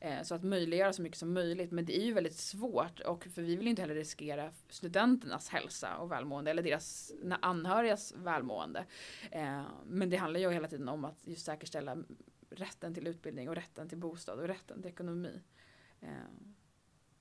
Eh, 0.00 0.22
så 0.22 0.34
att 0.34 0.44
möjliggöra 0.44 0.92
så 0.92 1.02
mycket 1.02 1.18
som 1.18 1.32
möjligt. 1.32 1.70
Men 1.70 1.84
det 1.84 1.96
är 1.96 2.04
ju 2.04 2.12
väldigt 2.12 2.36
svårt 2.36 3.00
och 3.00 3.24
för 3.24 3.42
vi 3.42 3.56
vill 3.56 3.64
ju 3.64 3.70
inte 3.70 3.82
heller 3.82 3.94
riskera 3.94 4.52
studenternas 4.68 5.48
hälsa 5.48 5.96
och 5.96 6.10
välmående 6.10 6.50
eller 6.50 6.62
deras 6.62 7.12
anhörigas 7.40 8.12
välmående. 8.16 8.84
Eh, 9.30 9.62
men 9.86 10.10
det 10.10 10.16
handlar 10.16 10.40
ju 10.40 10.50
hela 10.50 10.68
tiden 10.68 10.88
om 10.88 11.04
att 11.04 11.18
just 11.24 11.44
säkerställa 11.44 11.96
rätten 12.50 12.94
till 12.94 13.06
utbildning 13.06 13.48
och 13.48 13.54
rätten 13.54 13.88
till 13.88 13.98
bostad 13.98 14.38
och 14.38 14.48
rätten 14.48 14.82
till 14.82 14.90
ekonomi. 14.90 15.40
Eh, 16.00 16.08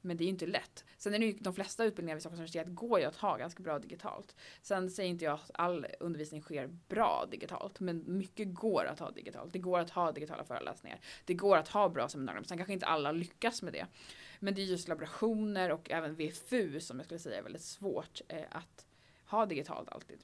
men 0.02 0.18
det 0.18 0.24
är 0.24 0.26
ju 0.26 0.32
inte 0.32 0.46
lätt. 0.46 0.86
Sen 0.98 1.14
är 1.14 1.20
det 1.20 1.26
ju 1.26 1.34
de 1.34 1.54
flesta 1.54 1.84
utbildningar 1.84 2.16
vid 2.16 2.22
Stockholms 2.22 2.40
universitet 2.40 2.68
går 2.76 3.00
ju 3.00 3.06
att 3.06 3.16
ha 3.16 3.38
ganska 3.38 3.64
bra 3.64 3.80
digitalt. 3.80 4.36
Sen 4.62 4.90
säger 4.90 5.10
inte 5.10 5.26
jag 5.26 5.34
att 5.34 5.52
all 5.54 5.86
undervisning 6.00 6.42
sker 6.42 6.68
bra 6.88 7.28
digitalt. 7.32 7.80
Men 7.80 8.04
mycket 8.08 8.54
går 8.54 8.86
att 8.86 9.00
ha 9.00 9.12
digitalt. 9.12 9.54
Det 9.54 9.60
går 9.60 9.80
att 9.80 9.90
ha 9.90 10.12
digitala 10.12 10.44
föreläsningar. 10.44 11.00
Det 11.26 11.34
går 11.34 11.58
att 11.58 11.68
ha 11.68 11.90
bra 11.90 12.10
seminarier. 12.10 12.44
Sen 12.44 12.58
kanske 12.58 12.74
inte 12.74 12.86
alla 12.86 13.12
lyckas 13.12 13.62
med 13.62 13.74
det. 13.74 13.88
Men 14.40 14.54
det 14.54 14.62
är 14.62 14.66
just 14.66 14.88
laborationer 14.88 15.72
och 15.72 15.92
även 15.92 16.16
VFU 16.16 16.80
som 16.80 16.98
jag 16.98 17.06
skulle 17.06 17.20
säga 17.20 17.38
är 17.38 17.44
väldigt 17.44 17.62
svårt 17.62 18.22
eh, 18.28 18.46
att 18.52 18.86
ha 19.26 19.46
digitalt 19.46 19.90
alltid. 19.90 20.20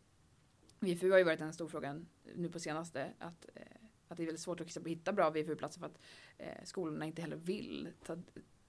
VFU 0.79 1.11
har 1.11 1.17
ju 1.17 1.23
varit 1.23 1.41
en 1.41 1.53
stor 1.53 1.67
fråga 1.67 2.01
nu 2.35 2.49
på 2.49 2.59
senaste. 2.59 3.13
Att, 3.19 3.45
eh, 3.55 3.61
att 4.07 4.17
det 4.17 4.23
är 4.23 4.25
väldigt 4.25 4.41
svårt 4.41 4.61
att 4.61 4.77
hitta 4.85 5.13
bra 5.13 5.29
VFU-platser 5.29 5.79
för 5.79 5.87
att 5.87 5.99
eh, 6.37 6.63
skolorna 6.63 7.05
inte 7.05 7.21
heller 7.21 7.37
vill 7.37 7.89
ta, 8.05 8.17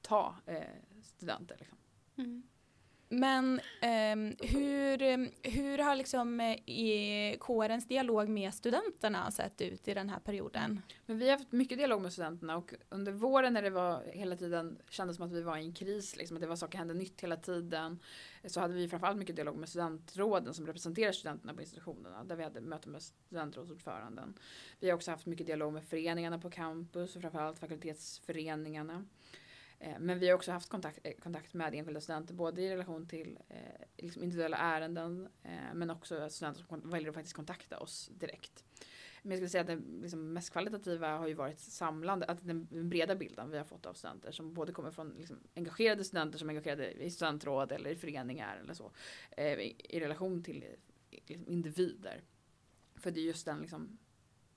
ta 0.08 0.34
eh, 0.46 0.62
studenter. 1.02 1.56
Liksom. 1.58 1.78
Mm. 2.18 2.42
Men 3.10 3.60
ehm, 3.80 4.34
hur, 4.40 4.98
hur 5.48 5.78
har 5.78 5.96
liksom 5.96 6.40
eh, 6.40 6.52
i 6.52 7.36
kårens 7.40 7.86
dialog 7.86 8.28
med 8.28 8.54
studenterna 8.54 9.30
sett 9.30 9.60
ut 9.60 9.88
i 9.88 9.94
den 9.94 10.08
här 10.08 10.18
perioden? 10.18 10.82
Men 11.06 11.18
vi 11.18 11.30
har 11.30 11.38
haft 11.38 11.52
mycket 11.52 11.78
dialog 11.78 12.02
med 12.02 12.12
studenterna 12.12 12.56
och 12.56 12.74
under 12.88 13.12
våren 13.12 13.52
när 13.52 13.62
det 13.62 13.70
var 13.70 14.02
hela 14.12 14.36
tiden 14.36 14.78
kändes 14.88 15.16
som 15.16 15.26
att 15.26 15.32
vi 15.32 15.42
var 15.42 15.56
i 15.56 15.64
en 15.64 15.74
kris, 15.74 16.16
liksom, 16.16 16.36
att 16.36 16.40
det 16.40 16.46
var 16.46 16.56
saker 16.56 16.78
hände 16.78 16.94
nytt 16.94 17.20
hela 17.20 17.36
tiden. 17.36 17.98
Så 18.44 18.60
hade 18.60 18.74
vi 18.74 18.88
framförallt 18.88 19.18
mycket 19.18 19.36
dialog 19.36 19.56
med 19.56 19.68
studentråden 19.68 20.54
som 20.54 20.66
representerar 20.66 21.12
studenterna 21.12 21.54
på 21.54 21.60
institutionerna. 21.60 22.24
Där 22.24 22.36
vi 22.36 22.42
hade 22.42 22.60
möten 22.60 22.92
med 22.92 23.02
studentrådsordföranden. 23.02 24.34
Vi 24.80 24.88
har 24.88 24.96
också 24.96 25.10
haft 25.10 25.26
mycket 25.26 25.46
dialog 25.46 25.72
med 25.72 25.84
föreningarna 25.84 26.38
på 26.38 26.50
campus 26.50 27.16
och 27.16 27.22
framförallt 27.22 27.58
fakultetsföreningarna. 27.58 29.04
Eh, 29.80 29.98
men 29.98 30.18
vi 30.18 30.28
har 30.28 30.34
också 30.34 30.52
haft 30.52 30.68
kontakt, 30.68 30.98
eh, 31.02 31.12
kontakt 31.12 31.54
med 31.54 31.74
enskilda 31.74 32.00
studenter 32.00 32.34
både 32.34 32.62
i 32.62 32.70
relation 32.70 33.06
till 33.06 33.38
eh, 33.48 33.58
liksom 33.96 34.22
individuella 34.22 34.56
ärenden 34.56 35.28
eh, 35.42 35.74
men 35.74 35.90
också 35.90 36.30
studenter 36.30 36.62
som 36.62 36.90
väljer 36.90 37.08
att 37.08 37.14
faktiskt 37.14 37.36
kontakta 37.36 37.78
oss 37.78 38.10
direkt. 38.14 38.64
men 39.22 39.30
jag 39.30 39.38
skulle 39.38 39.48
säga 39.48 39.60
att 39.60 39.66
det 39.66 40.02
liksom 40.02 40.32
mest 40.32 40.52
kvalitativa 40.52 41.18
har 41.18 41.28
ju 41.28 41.34
varit 41.34 41.60
samlande, 41.60 42.26
att 42.26 42.46
den 42.46 42.88
breda 42.88 43.16
bilden 43.16 43.50
vi 43.50 43.58
har 43.58 43.64
fått 43.64 43.86
av 43.86 43.94
studenter 43.94 44.32
som 44.32 44.54
både 44.54 44.72
kommer 44.72 44.90
från 44.90 45.14
liksom 45.18 45.36
engagerade 45.54 46.04
studenter 46.04 46.38
som 46.38 46.48
är 46.48 46.52
engagerade 46.52 46.92
i 46.92 47.10
studentråd 47.10 47.72
eller 47.72 47.90
i 47.90 47.96
föreningar 47.96 48.56
eller 48.62 48.74
så. 48.74 48.92
Eh, 49.30 49.52
i, 49.52 49.76
i, 49.88 50.00
relation 50.00 50.42
till 50.42 50.64
liksom, 51.10 51.48
individer. 51.48 52.22
För 52.96 53.10
det 53.10 53.20
är 53.20 53.24
just 53.24 53.46
den 53.46 53.60
liksom 53.60 53.98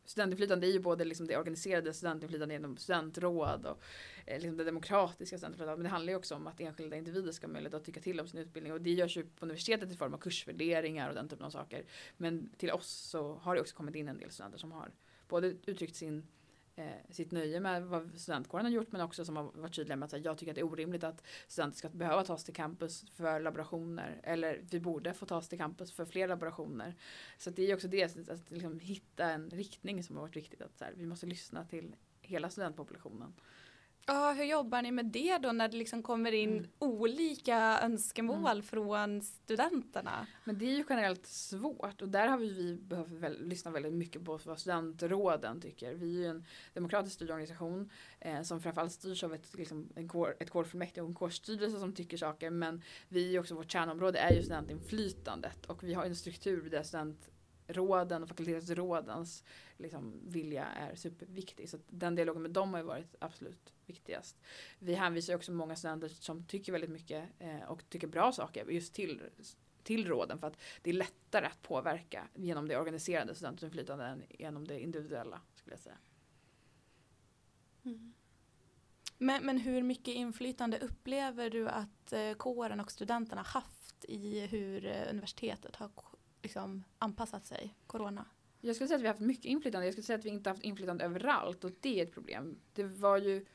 studentinflytande 0.06 0.68
är 0.68 0.72
ju 0.72 0.80
både 0.80 1.06
liksom 1.06 1.28
det 1.28 1.38
organiserade 1.38 1.94
studentinflytandet 1.94 2.56
genom 2.56 2.78
studentråd 2.78 3.66
och 3.66 3.84
eh, 4.26 4.40
liksom 4.40 4.58
det 4.58 4.64
demokratiska 4.64 5.38
studentinflytandet. 5.38 5.78
Men 5.78 5.84
det 5.84 5.90
handlar 5.90 6.14
ju 6.14 6.18
också 6.18 6.36
om 6.36 6.48
att 6.48 6.60
enskilda 6.60 6.98
individer 6.98 7.32
ska 7.32 7.48
ha 7.48 7.54
möjlighet 7.54 7.74
att 7.74 7.86
tycka 7.86 8.02
till 8.02 8.20
om 8.20 8.28
sin 8.28 8.40
utbildning. 8.40 8.74
Och 8.74 8.82
det 8.82 8.92
görs 8.92 9.18
ju 9.18 9.24
på 9.24 9.46
universitetet 9.46 9.92
i 9.92 9.96
form 9.96 10.14
av 10.14 10.18
kursvärderingar 10.18 11.10
och 11.10 11.16
den 11.16 11.30
typen 11.30 11.46
av 11.46 11.50
saker. 11.50 11.86
Men 12.18 12.50
till 12.58 12.72
oss 12.72 12.90
så 12.90 13.34
har 13.34 13.56
det 13.56 13.62
också 13.62 13.76
kommit 13.76 13.96
in 13.96 14.08
en 14.08 14.18
del 14.18 14.32
studenter 14.32 14.60
som 14.60 14.72
har 14.72 14.92
både 15.28 15.56
uttryckt 15.66 15.96
sin 15.96 16.28
Eh, 16.82 17.14
sitt 17.14 17.32
nöje 17.32 17.60
med 17.60 17.84
vad 17.84 18.12
studentkåren 18.16 18.66
har 18.66 18.72
gjort 18.72 18.92
men 18.92 19.02
också 19.02 19.26
som 19.26 19.36
har 19.36 19.44
varit 19.44 19.76
tydliga 19.76 19.96
med 19.96 20.06
att 20.06 20.12
här, 20.12 20.22
jag 20.26 20.38
tycker 20.38 20.52
att 20.52 20.56
det 20.56 20.62
är 20.62 20.72
orimligt 20.72 21.04
att 21.04 21.24
studenter 21.48 21.78
ska 21.78 21.90
behöva 21.90 22.24
tas 22.24 22.44
till 22.44 22.54
campus 22.54 23.06
för 23.16 23.40
laborationer 23.40 24.20
eller 24.24 24.62
vi 24.70 24.80
borde 24.80 25.14
få 25.14 25.26
tas 25.26 25.50
till 25.50 25.58
campus 25.58 25.92
för 25.92 26.06
fler 26.06 26.28
laborationer. 26.28 26.96
Så 27.38 27.50
det 27.50 27.72
är 27.72 27.76
också 27.76 27.88
det, 27.88 28.04
att, 28.04 28.30
att 28.30 28.52
liksom 28.52 28.80
hitta 28.80 29.26
en 29.26 29.50
riktning 29.50 30.04
som 30.04 30.16
har 30.16 30.24
varit 30.24 30.36
viktigt. 30.36 30.62
Att 30.62 30.78
så 30.78 30.84
här, 30.84 30.94
vi 30.98 31.06
måste 31.06 31.26
lyssna 31.26 31.66
till 31.66 31.96
hela 32.22 32.50
studentpopulationen. 32.50 33.34
Ja, 34.06 34.32
hur 34.32 34.44
jobbar 34.44 34.82
ni 34.82 34.92
med 34.92 35.06
det 35.06 35.38
då 35.38 35.52
när 35.52 35.68
det 35.68 35.78
liksom 35.78 36.04
kommer 36.04 36.32
in 36.32 36.58
mm. 36.58 36.70
olika 36.80 37.80
önskemål 37.82 38.52
mm. 38.52 38.64
från 38.64 39.22
studenterna? 39.22 40.28
Men 40.44 40.58
det 40.58 40.66
är 40.66 40.78
ju 40.78 40.84
generellt 40.90 41.26
svårt 41.26 42.02
och 42.02 42.10
där 42.10 42.28
har 42.28 42.38
vi, 42.38 42.54
vi 42.54 42.76
behövt 42.76 43.12
väl, 43.12 43.48
lyssna 43.48 43.72
väldigt 43.72 43.94
mycket 43.94 44.26
på 44.26 44.40
vad 44.46 44.60
studentråden 44.60 45.62
tycker. 45.62 45.94
Vi 45.94 46.16
är 46.16 46.20
ju 46.20 46.28
en 46.28 46.46
demokratiskt 46.74 47.16
styrd 47.16 47.30
organisation 47.30 47.90
eh, 48.20 48.42
som 48.42 48.62
framförallt 48.62 48.92
styrs 48.92 49.24
av 49.24 49.34
ett, 49.34 49.58
liksom, 49.58 49.90
en 49.96 50.08
kår, 50.08 50.36
ett 50.40 50.50
kårfullmäktige 50.50 51.02
och 51.02 51.10
en 51.10 51.16
kårstyrelse 51.16 51.80
som 51.80 51.94
tycker 51.94 52.18
saker 52.18 52.50
men 52.50 52.82
vi 53.08 53.36
är 53.36 53.40
också, 53.40 53.56
vårt 53.56 53.72
kärnområde 53.72 54.20
är 54.20 54.34
ju 54.36 54.44
studentinflytandet 54.44 55.66
och 55.66 55.84
vi 55.84 55.94
har 55.94 56.06
en 56.06 56.16
struktur 56.16 56.70
där 56.70 56.84
råden 57.74 58.24
och 58.24 58.30
fakultetsrådens 58.30 59.44
liksom, 59.78 60.14
vilja 60.24 60.66
är 60.66 60.96
superviktig. 60.96 61.70
Så 61.70 61.78
den 61.90 62.16
dialogen 62.16 62.42
med 62.42 62.52
dem 62.52 62.74
har 62.74 62.80
ju 62.80 62.86
varit 62.86 63.16
absolut 63.20 63.74
viktigast. 63.86 64.38
Vi 64.80 64.94
hänvisar 64.94 65.36
också 65.36 65.52
många 65.52 65.76
studenter 65.76 66.08
som 66.08 66.46
tycker 66.46 66.72
väldigt 66.72 66.90
mycket 66.90 67.30
eh, 67.40 67.64
och 67.68 67.90
tycker 67.90 68.08
bra 68.08 68.32
saker 68.32 68.66
just 68.66 68.94
till 68.94 69.22
till 69.84 70.08
råden 70.08 70.40
för 70.40 70.48
att 70.48 70.58
det 70.82 70.90
är 70.90 70.94
lättare 70.94 71.46
att 71.46 71.62
påverka 71.62 72.28
genom 72.34 72.68
det 72.68 72.78
organiserade 72.78 73.36
studentinflytandet 73.36 74.08
än 74.08 74.24
genom 74.30 74.68
det 74.68 74.80
individuella. 74.80 75.42
skulle 75.56 75.74
jag 75.74 75.80
säga. 75.80 75.98
Mm. 77.86 78.14
Men, 79.18 79.46
men 79.46 79.58
hur 79.58 79.84
mycket 79.84 80.16
inflytande 80.16 80.80
upplever 80.80 81.50
du 81.50 81.70
att 81.70 82.14
eh, 82.14 82.34
kåren 82.34 82.80
och 82.80 82.92
studenterna 82.92 83.42
haft 83.42 84.06
i 84.06 84.40
hur 84.40 84.86
eh, 84.86 85.10
universitetet 85.10 85.76
har 85.76 85.90
liksom, 86.42 86.84
anpassat 86.98 87.46
sig, 87.46 87.76
corona? 87.88 88.26
Jag 88.62 88.76
skulle 88.76 88.88
säga 88.88 88.96
att 88.96 89.04
vi 89.04 89.08
har 89.08 89.14
haft 89.14 89.26
mycket 89.26 89.46
inflytande. 89.46 89.88
Jag 89.88 89.94
skulle 89.94 90.06
säga 90.06 90.20
att 90.20 90.26
vi 90.26 90.30
inte 90.30 90.50
haft 90.50 90.64
inflytande 90.64 91.06
överallt 91.06 91.64
och 91.64 91.72
det 91.80 92.00
är 92.00 92.04
ett 92.04 92.14
problem. 92.14 92.60
Det 92.74 92.84
var 92.84 93.18
ju 93.18 93.46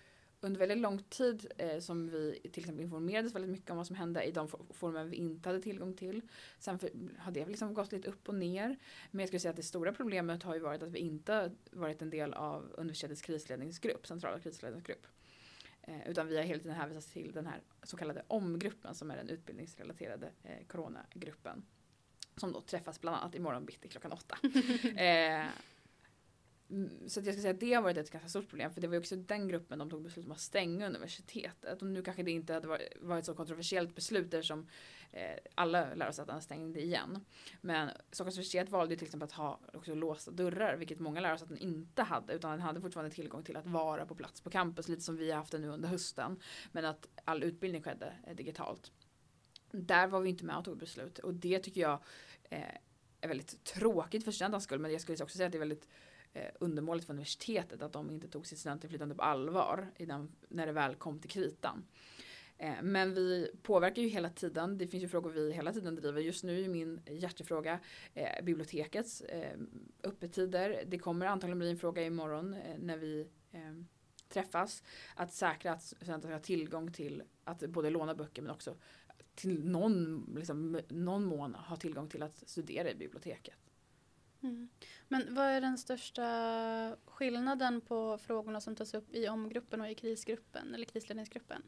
under 0.41 0.61
väldigt 0.61 0.79
lång 0.79 1.03
tid 1.03 1.53
eh, 1.59 1.79
som 1.79 2.09
vi 2.09 2.41
till 2.53 2.63
exempel 2.63 2.85
informerades 2.85 3.35
väldigt 3.35 3.51
mycket 3.51 3.71
om 3.71 3.77
vad 3.77 3.87
som 3.87 3.97
hände 3.97 4.23
i 4.23 4.31
de 4.31 4.49
former 4.71 5.05
vi 5.05 5.17
inte 5.17 5.49
hade 5.49 5.63
tillgång 5.63 5.95
till. 5.95 6.23
Sen 6.59 6.79
för, 6.79 6.91
har 7.19 7.33
det 7.33 7.47
liksom 7.47 7.75
gått 7.75 7.93
lite 7.93 8.09
upp 8.09 8.29
och 8.29 8.35
ner. 8.35 8.79
Men 9.11 9.21
jag 9.21 9.29
skulle 9.29 9.41
säga 9.41 9.51
att 9.51 9.57
det 9.57 9.63
stora 9.63 9.93
problemet 9.93 10.43
har 10.43 10.55
ju 10.55 10.61
varit 10.61 10.83
att 10.83 10.93
vi 10.93 10.99
inte 10.99 11.51
varit 11.71 12.03
en 12.03 12.11
del 12.11 12.35
av 12.35 12.75
universitetets 12.77 13.23
krisledningsgrupp, 13.23 14.07
centrala 14.07 14.41
krisledningsgrupp. 14.41 15.07
Eh, 15.83 16.09
utan 16.11 16.27
vi 16.27 16.37
har 16.37 16.45
hela 16.45 16.61
tiden 16.61 16.77
hänvisats 16.77 17.07
till 17.07 17.33
den 17.33 17.47
här 17.47 17.61
så 17.83 17.97
kallade 17.97 18.23
omgruppen 18.29 18.95
som 18.95 19.11
är 19.11 19.17
den 19.17 19.29
utbildningsrelaterade 19.29 20.31
eh, 20.43 20.67
coronagruppen. 20.67 21.65
Som 22.37 22.53
då 22.53 22.61
träffas 22.61 23.01
bland 23.01 23.17
annat 23.17 23.35
imorgon 23.35 23.67
bitti 23.67 23.89
klockan 23.89 24.13
åtta. 24.13 24.39
eh, 25.01 25.47
Mm, 26.71 27.09
så 27.09 27.21
jag 27.21 27.35
ska 27.35 27.43
säga 27.43 27.55
att 27.55 27.61
det 27.61 27.73
har 27.73 27.83
varit 27.83 27.97
ett 27.97 28.11
ganska 28.11 28.29
stort 28.29 28.49
problem 28.49 28.71
för 28.71 28.81
det 28.81 28.89
var 28.89 28.99
också 28.99 29.17
den 29.17 29.49
gruppen 29.49 29.79
de 29.79 29.91
tog 29.91 30.03
beslut 30.03 30.27
om 30.27 30.33
att 30.33 30.41
stänga 30.41 30.87
universitetet. 30.87 31.83
Och 31.83 31.89
nu 31.89 32.03
kanske 32.03 32.23
det 32.23 32.31
inte 32.31 32.55
hade 32.55 32.69
varit, 33.01 33.27
så 33.27 33.35
kontroversiellt 33.35 33.95
beslut 33.95 34.35
eftersom 34.35 34.67
eh, 35.13 35.37
alla 35.55 35.95
lärosäten 35.95 36.43
stängde 36.43 36.83
igen. 36.83 37.25
Men 37.61 37.91
Stockholms 38.11 38.37
universitet 38.37 38.71
valde 38.71 38.97
till 38.97 39.05
exempel 39.05 39.27
att 39.27 39.33
ha 39.33 39.61
också 39.75 39.95
låsta 39.95 40.31
dörrar 40.31 40.77
vilket 40.77 40.99
många 40.99 41.21
lärosäten 41.21 41.59
inte 41.59 42.03
hade 42.03 42.33
utan 42.33 42.51
den 42.51 42.61
hade 42.61 42.81
fortfarande 42.81 43.15
tillgång 43.15 43.43
till 43.43 43.57
att 43.57 43.67
vara 43.67 44.07
på 44.07 44.15
plats 44.15 44.41
på 44.41 44.51
campus 44.51 44.89
lite 44.89 45.03
som 45.03 45.17
vi 45.17 45.31
har 45.31 45.39
haft 45.39 45.53
det 45.53 45.59
nu 45.59 45.69
under 45.69 45.89
hösten. 45.89 46.41
Men 46.73 46.85
att 46.85 47.09
all 47.25 47.43
utbildning 47.43 47.83
skedde 47.83 48.13
eh, 48.27 48.37
digitalt. 48.37 48.93
Där 49.71 50.07
var 50.07 50.21
vi 50.21 50.29
inte 50.29 50.45
med 50.45 50.57
och 50.57 50.65
tog 50.65 50.79
beslut 50.79 51.19
och 51.19 51.35
det 51.35 51.59
tycker 51.59 51.81
jag 51.81 51.99
eh, 52.51 52.61
är 53.21 53.29
väldigt 53.29 53.65
tråkigt 53.65 54.25
för 54.25 54.33
studenternas 54.33 54.65
skull 54.65 54.79
men 54.79 54.93
jag 54.93 55.01
skulle 55.01 55.23
också 55.23 55.37
säga 55.37 55.47
att 55.47 55.53
det 55.53 55.59
är 55.59 55.61
väldigt 55.61 55.89
eh, 56.33 56.51
undermåligt 56.61 57.07
för 57.07 57.13
universitetet 57.13 57.83
att 57.83 57.93
de 57.93 58.11
inte 58.11 58.29
tog 58.29 58.47
sitt 58.47 58.59
studentinflytande 58.59 59.15
på 59.15 59.23
allvar 59.23 59.93
i 59.97 60.07
den, 60.07 60.33
när 60.49 60.67
det 60.67 60.73
väl 60.73 60.95
kom 60.95 61.19
till 61.19 61.31
kritan. 61.31 61.85
Eh, 62.59 62.83
men 62.83 63.15
vi 63.15 63.51
påverkar 63.63 64.03
ju 64.03 64.09
hela 64.09 64.31
tiden. 64.31 64.79
Det 64.79 64.87
finns 64.87 65.05
ju 65.05 65.09
frågor 65.09 65.31
vi 65.31 65.53
hela 65.53 65.73
tiden 65.73 65.95
driver. 65.95 66.21
Just 66.21 66.45
nu 66.45 66.65
är 66.65 66.69
min 66.69 67.01
hjärtefråga 67.07 67.81
eh, 68.15 68.45
bibliotekets 68.45 69.21
eh, 69.21 69.59
öppettider. 70.03 70.85
Det 70.87 70.99
kommer 70.99 71.27
antagligen 71.27 71.59
bli 71.59 71.71
en 71.71 71.79
fråga 71.79 72.03
imorgon 72.03 72.55
eh, 72.55 72.79
när 72.79 72.97
vi 72.97 73.29
eh, 73.53 73.61
träffas. 74.29 74.83
Att 75.15 75.33
säkra 75.33 75.73
att 75.73 75.83
studenter 75.83 76.31
har 76.31 76.39
tillgång 76.39 76.93
till 76.93 77.23
att 77.45 77.61
både 77.61 77.91
låna 77.91 78.15
böcker 78.15 78.43
men 78.43 78.51
också 78.51 78.77
till 79.37 79.65
någon, 79.65 80.27
liksom, 80.37 80.81
någon 80.89 81.25
mån 81.25 81.55
ha 81.55 81.77
tillgång 81.77 82.09
till 82.09 82.23
att 82.23 82.49
studera 82.49 82.91
i 82.91 82.95
biblioteket. 82.95 83.55
Mm. 84.43 84.69
Men 85.09 85.35
vad 85.35 85.47
är 85.47 85.61
den 85.61 85.79
största 85.79 86.97
skillnaden 87.07 87.81
på 87.81 88.19
frågorna 88.19 88.61
som 88.61 88.77
tas 88.77 88.95
upp 88.95 89.15
i 89.15 89.29
omgruppen 89.29 89.81
och 89.81 89.91
i 89.91 89.95
krisgruppen 89.95 90.75
eller 90.75 90.85
krisledningsgruppen? 90.85 91.63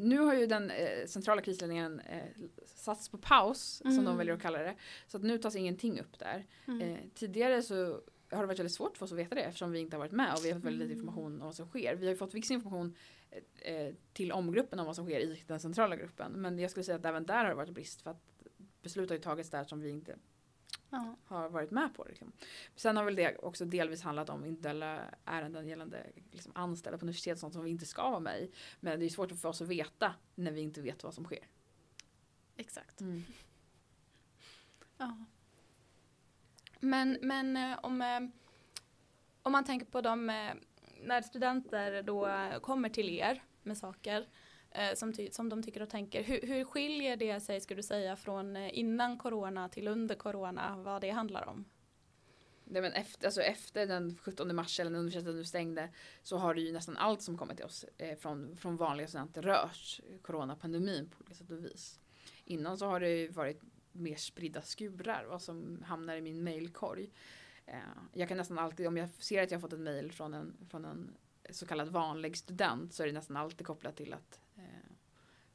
Nu 0.00 0.18
har 0.18 0.34
ju 0.34 0.46
den 0.46 0.70
eh, 0.70 1.06
centrala 1.06 1.42
krisledningen 1.42 2.00
eh, 2.00 2.22
satts 2.66 3.08
på 3.08 3.18
paus 3.18 3.82
mm. 3.84 3.96
som 3.96 4.04
de 4.04 4.08
mm. 4.08 4.18
väljer 4.18 4.34
att 4.34 4.42
kalla 4.42 4.58
det. 4.58 4.74
Så 5.06 5.16
att 5.16 5.22
nu 5.22 5.38
tas 5.38 5.56
ingenting 5.56 6.00
upp 6.00 6.18
där. 6.18 6.46
Mm. 6.66 6.80
Eh, 6.80 6.98
tidigare 7.14 7.62
så 7.62 8.00
har 8.34 8.42
det 8.42 8.46
varit 8.46 8.58
väldigt 8.58 8.74
svårt 8.74 8.98
för 8.98 9.04
oss 9.06 9.12
att 9.12 9.18
veta 9.18 9.34
det 9.34 9.42
eftersom 9.42 9.72
vi 9.72 9.80
inte 9.80 9.96
har 9.96 9.98
varit 9.98 10.12
med 10.12 10.34
och 10.34 10.44
vi 10.44 10.50
har 10.50 10.58
fått 10.58 10.64
väldigt 10.64 10.88
lite 10.88 10.92
mm. 10.92 10.98
information 10.98 11.32
om 11.40 11.46
vad 11.46 11.54
som 11.54 11.68
sker. 11.68 11.94
Vi 11.94 12.06
har 12.06 12.12
ju 12.12 12.16
fått 12.16 12.34
viss 12.34 12.50
information 12.50 12.96
eh, 13.56 13.94
till 14.12 14.32
omgruppen 14.32 14.78
om 14.78 14.86
vad 14.86 14.96
som 14.96 15.06
sker 15.06 15.20
i 15.20 15.42
den 15.46 15.60
centrala 15.60 15.96
gruppen. 15.96 16.32
Men 16.32 16.58
jag 16.58 16.70
skulle 16.70 16.84
säga 16.84 16.96
att 16.96 17.04
även 17.04 17.26
där 17.26 17.38
har 17.38 17.48
det 17.48 17.54
varit 17.54 17.74
brist 17.74 18.02
för 18.02 18.10
att 18.10 18.22
beslut 18.82 19.10
har 19.10 19.16
ju 19.16 19.22
tagits 19.22 19.50
där 19.50 19.64
som 19.64 19.80
vi 19.80 19.90
inte 19.90 20.16
ja. 20.90 21.16
har 21.24 21.48
varit 21.48 21.70
med 21.70 21.94
på. 21.94 22.04
Liksom. 22.08 22.32
Sen 22.76 22.96
har 22.96 23.04
väl 23.04 23.14
det 23.14 23.36
också 23.38 23.64
delvis 23.64 24.02
handlat 24.02 24.30
om 24.30 24.44
individuella 24.44 25.00
ärenden 25.24 25.68
gällande 25.68 26.06
liksom, 26.30 26.52
anställda 26.54 26.98
på 26.98 27.04
universitet 27.04 27.38
sånt 27.38 27.54
som 27.54 27.64
vi 27.64 27.70
inte 27.70 27.86
ska 27.86 28.10
vara 28.10 28.20
med 28.20 28.42
i. 28.42 28.50
Men 28.80 29.00
det 29.00 29.06
är 29.06 29.10
svårt 29.10 29.32
för 29.32 29.48
oss 29.48 29.62
att 29.62 29.68
veta 29.68 30.14
när 30.34 30.52
vi 30.52 30.60
inte 30.60 30.80
vet 30.80 31.04
vad 31.04 31.14
som 31.14 31.24
sker. 31.24 31.48
Exakt. 32.56 33.00
Mm. 33.00 33.22
Ja. 34.98 35.24
Men, 36.84 37.18
men 37.22 37.56
eh, 37.56 37.78
om, 37.82 38.02
eh, 38.02 38.20
om 39.42 39.52
man 39.52 39.64
tänker 39.64 39.86
på 39.86 40.00
de, 40.00 40.30
eh, 40.30 40.54
när 41.02 41.22
studenter 41.22 42.02
då 42.02 42.28
kommer 42.60 42.88
till 42.88 43.08
er 43.08 43.42
med 43.62 43.78
saker 43.78 44.26
som, 44.94 45.14
som 45.30 45.48
de 45.48 45.62
tycker 45.62 45.82
och 45.82 45.90
tänker. 45.90 46.22
Hur, 46.22 46.40
hur 46.42 46.64
skiljer 46.64 47.16
det 47.16 47.40
sig, 47.40 47.60
skulle 47.60 47.78
du 47.78 47.82
säga, 47.82 48.16
från 48.16 48.56
innan 48.56 49.18
corona 49.18 49.68
till 49.68 49.88
under 49.88 50.14
corona, 50.14 50.76
vad 50.76 51.00
det 51.00 51.10
handlar 51.10 51.48
om? 51.48 51.64
Nej, 52.64 52.82
men 52.82 52.92
efter, 52.92 53.26
alltså 53.26 53.40
efter 53.40 53.86
den 53.86 54.16
17 54.16 54.56
mars 54.56 54.80
eller 54.80 54.90
när 54.90 54.98
universitetet 54.98 55.34
nu 55.34 55.44
stängde 55.44 55.88
så 56.22 56.36
har 56.36 56.54
det 56.54 56.60
ju 56.60 56.72
nästan 56.72 56.96
allt 56.96 57.22
som 57.22 57.38
kommit 57.38 57.56
till 57.56 57.66
oss 57.66 57.84
eh, 57.98 58.18
från, 58.18 58.56
från 58.56 58.76
vanliga 58.76 59.06
studenter 59.06 59.42
rört 59.42 60.00
coronapandemin 60.22 61.10
på 61.10 61.16
olika 61.20 61.34
sätt 61.34 61.50
och 61.50 61.64
vis. 61.64 62.00
Innan 62.44 62.78
så 62.78 62.86
har 62.86 63.00
det 63.00 63.10
ju 63.10 63.28
varit 63.28 63.60
mer 63.94 64.16
spridda 64.16 64.62
skurar 64.62 65.24
vad 65.24 65.42
som 65.42 65.82
hamnar 65.86 66.16
i 66.16 66.20
min 66.20 66.44
mailkorg. 66.44 67.10
Eh, 67.66 67.78
jag 68.12 68.28
kan 68.28 68.38
nästan 68.38 68.58
alltid, 68.58 68.86
om 68.86 68.96
jag 68.96 69.08
ser 69.08 69.42
att 69.42 69.50
jag 69.50 69.58
har 69.58 69.60
fått 69.60 69.72
en 69.72 69.84
mail 69.84 70.12
från 70.12 70.34
en, 70.34 70.54
från 70.70 70.84
en 70.84 71.10
så 71.50 71.66
kallad 71.66 71.88
vanlig 71.88 72.36
student 72.36 72.94
så 72.94 73.02
är 73.02 73.06
det 73.06 73.12
nästan 73.12 73.36
alltid 73.36 73.66
kopplat 73.66 73.96
till 73.96 74.12
att 74.12 74.40
eh, 74.56 74.92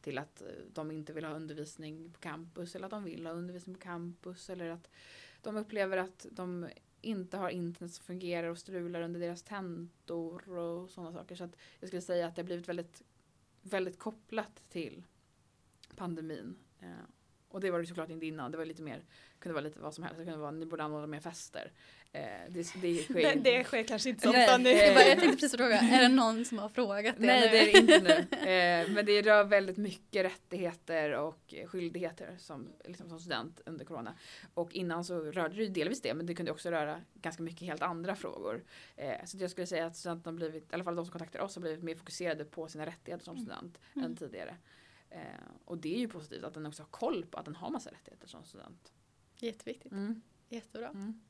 till 0.02 0.18
att 0.18 0.42
eh, 0.42 0.48
de 0.74 0.92
inte 0.92 1.14
vill 1.14 1.26
ha 1.26 1.34
undervisning 1.34 2.12
på 2.14 2.20
campus 2.20 2.76
eller 2.76 2.86
att 2.86 2.92
de 2.92 3.04
vill 3.04 3.26
ha 3.26 3.34
undervisning 3.34 3.76
på 3.76 3.82
campus 3.82 4.50
eller 4.50 4.70
att 4.70 4.90
de 5.42 5.58
upplever 5.58 5.98
att 5.98 6.26
de 6.32 6.68
inte 7.02 7.38
har 7.38 7.50
internet 7.50 7.94
som 7.94 8.06
fungerar 8.06 8.48
och 8.48 8.58
strular 8.58 9.02
under 9.02 9.20
deras 9.20 9.44
tentor 9.44 10.58
och 10.58 10.90
sådana 10.90 11.14
saker. 11.14 11.36
Så 11.36 11.44
att 11.44 11.56
jag 11.80 11.88
skulle 11.88 12.02
säga 12.02 12.28
att 12.28 12.36
det 12.36 12.42
har 12.42 12.46
blivit 12.46 12.70
väldigt, 12.70 13.04
väldigt 13.62 14.00
kopplat 14.00 14.64
till 14.70 15.04
pandemin. 15.96 16.56
Eh, 17.50 17.56
Och 17.56 17.62
det 17.62 17.72
var 17.72 17.80
det 17.80 17.86
såklart 17.86 18.10
inte 18.10 18.26
innan. 18.26 18.52
Det 18.52 18.58
var 18.58 18.66
lite 18.66 18.82
mer, 18.82 19.02
kunde 19.40 19.54
vara 19.54 19.64
lite 19.64 19.80
vad 19.80 19.94
som 19.94 20.04
helst. 20.04 20.20
Det 20.20 20.26
kunde 20.26 20.40
vara, 20.40 20.52
ni 20.52 20.66
borde 20.66 20.84
anordna 20.84 21.08
mer 21.08 21.20
fester. 21.20 21.72
Eh, 22.12 22.22
det, 22.50 22.74
det 22.82 22.96
sker 23.04 23.14
Det, 23.14 23.34
det 23.44 23.64
sker 23.64 23.84
kanske 23.84 24.10
inte 24.10 24.22
så 24.22 24.32
Nej, 24.32 24.44
ofta 24.46 24.58
nu. 24.58 24.74
bara, 24.74 25.04
jag 25.08 25.20
tänkte 25.20 25.38
precis 25.38 25.58
fråga, 25.58 25.76
är 25.80 26.02
det 26.02 26.08
någon 26.08 26.46
som 26.46 26.58
har 26.60 26.70
frågat 26.70 27.16
det 27.18 27.26
Nej 27.26 27.42
nu? 27.42 27.48
det 27.48 27.60
är 27.60 27.66
det 27.74 27.94
inte 27.94 28.00
nu. 28.00 28.38
Eh, 28.50 28.90
men 28.90 29.06
det 29.06 29.22
rör 29.22 29.44
väldigt 29.44 29.78
mycket 29.78 30.26
rättigheter 30.26 31.12
och 31.14 31.54
eh, 31.54 31.68
skyldigheter 31.68 32.36
som, 32.40 32.68
liksom, 32.86 33.10
som 33.10 33.20
student 33.20 33.62
under 33.66 33.86
corona. 33.86 34.14
Och 34.54 34.74
innan 34.76 35.04
så 35.06 35.20
rörde 35.32 35.56
det 35.56 35.64
ju 35.64 35.70
delvis 35.70 36.02
det 36.02 36.14
men 36.14 36.26
det 36.26 36.36
kunde 36.36 36.52
också 36.52 36.70
röra 36.72 37.02
ganska 37.14 37.44
mycket 37.44 37.62
helt 37.68 37.82
andra 37.82 38.16
frågor. 38.16 38.64
Eh, 38.96 39.26
så 39.26 39.38
jag 39.40 39.52
skulle 39.52 39.68
säga 39.68 39.86
att 39.86 39.96
studenterna 39.98 40.32
har 40.32 40.38
blivit, 40.38 40.64
i 40.64 40.74
alla 40.74 40.84
fall 40.84 40.96
de 40.96 41.06
som 41.06 41.12
kontaktar 41.12 41.40
oss 41.40 41.56
har 41.56 41.62
blivit 41.62 41.84
mer 41.84 41.96
fokuserade 41.96 42.46
på 42.46 42.68
sina 42.68 42.86
rättigheter 42.86 43.26
som 43.26 43.38
student 43.38 43.78
Mm. 43.96 44.06
än 44.06 44.16
tidigare. 44.16 44.56
Eh, 45.10 45.20
och 45.66 45.78
det 45.78 45.96
är 45.96 46.00
ju 46.00 46.08
positivt 46.08 46.44
att 46.44 46.54
den 46.54 46.66
också 46.66 46.84
har 46.84 46.90
koll 46.90 47.26
på 47.26 47.38
att 47.40 47.46
den 47.46 47.56
har 47.56 47.70
massa 47.70 47.92
rättigheter 47.92 48.28
som 48.28 48.44
student. 48.44 48.94
Jätteviktigt, 49.40 49.92
Mm. 49.92 50.22
jättebra. 50.50 50.88
Mm. 50.90 51.22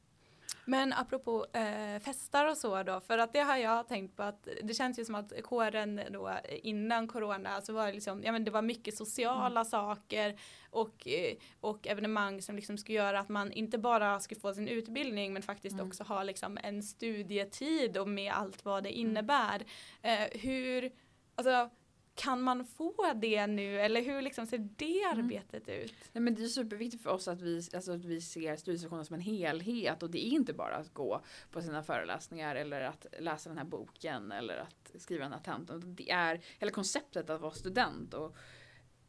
Men 0.65 0.93
apropå 0.93 1.45
eh, 1.53 1.99
festar 2.01 2.45
och 2.45 2.57
så 2.57 2.83
då, 2.83 2.99
för 2.99 3.17
att 3.17 3.33
det 3.33 3.39
har 3.39 3.57
jag 3.57 3.87
tänkt 3.87 4.15
på 4.15 4.23
att 4.23 4.47
det 4.63 4.73
känns 4.73 4.99
ju 4.99 5.05
som 5.05 5.15
att 5.15 5.33
kåren 5.43 6.01
då 6.11 6.31
innan 6.49 7.07
corona 7.07 7.61
så 7.61 7.73
var 7.73 7.87
det 7.87 7.93
liksom, 7.93 8.23
ja 8.23 8.31
men 8.31 8.43
det 8.45 8.51
var 8.51 8.61
mycket 8.61 8.97
sociala 8.97 9.65
saker 9.65 10.39
och, 10.69 11.07
eh, 11.07 11.35
och 11.59 11.87
evenemang 11.87 12.41
som 12.41 12.55
liksom 12.55 12.77
skulle 12.77 12.97
göra 12.97 13.19
att 13.19 13.29
man 13.29 13.51
inte 13.51 13.77
bara 13.77 14.19
skulle 14.19 14.39
få 14.39 14.53
sin 14.53 14.67
utbildning 14.67 15.33
men 15.33 15.41
faktiskt 15.41 15.73
Mm. 15.73 15.87
också 15.87 16.03
ha 16.03 16.23
liksom 16.23 16.57
en 16.63 16.83
studietid 16.83 17.97
och 17.97 18.07
med 18.09 18.33
allt 18.33 18.65
vad 18.65 18.83
det 18.83 18.91
innebär. 18.91 19.63
Eh, 20.01 20.39
hur, 20.39 20.91
alltså 21.35 21.69
kan 22.19 22.41
man 22.41 22.65
få 22.65 23.13
det 23.15 23.47
nu 23.47 23.79
eller 23.79 24.01
hur 24.01 24.21
liksom 24.21 24.47
ser 24.47 24.57
det 24.57 25.03
arbetet 25.11 25.69
ut? 25.69 25.93
Nej, 26.13 26.21
men 26.21 26.35
det 26.35 26.43
är 26.43 26.47
superviktigt 26.47 27.03
för 27.03 27.09
oss 27.09 27.27
att 27.27 27.41
vi, 27.41 27.61
alltså, 27.73 27.91
att 27.91 28.05
vi 28.05 28.21
ser 28.21 28.55
studiesessionen 28.55 29.05
som 29.05 29.13
en 29.13 29.21
helhet 29.21 30.03
och 30.03 30.09
det 30.09 30.27
är 30.27 30.29
inte 30.29 30.53
bara 30.53 30.75
att 30.75 30.93
gå 30.93 31.21
på 31.51 31.61
sina 31.61 31.83
föreläsningar 31.83 32.55
eller 32.55 32.81
att 32.81 33.05
läsa 33.19 33.49
den 33.49 33.57
här 33.57 33.65
boken 33.65 34.31
eller 34.31 34.57
att 34.57 34.91
skriva 34.95 35.23
den 35.23 35.33
här 35.33 35.39
tentan. 35.39 35.77
utan 35.77 35.95
Det 35.95 36.11
är 36.11 36.41
hela 36.59 36.71
konceptet 36.71 37.29
att 37.29 37.41
vara 37.41 37.51
student 37.51 38.13
och 38.13 38.35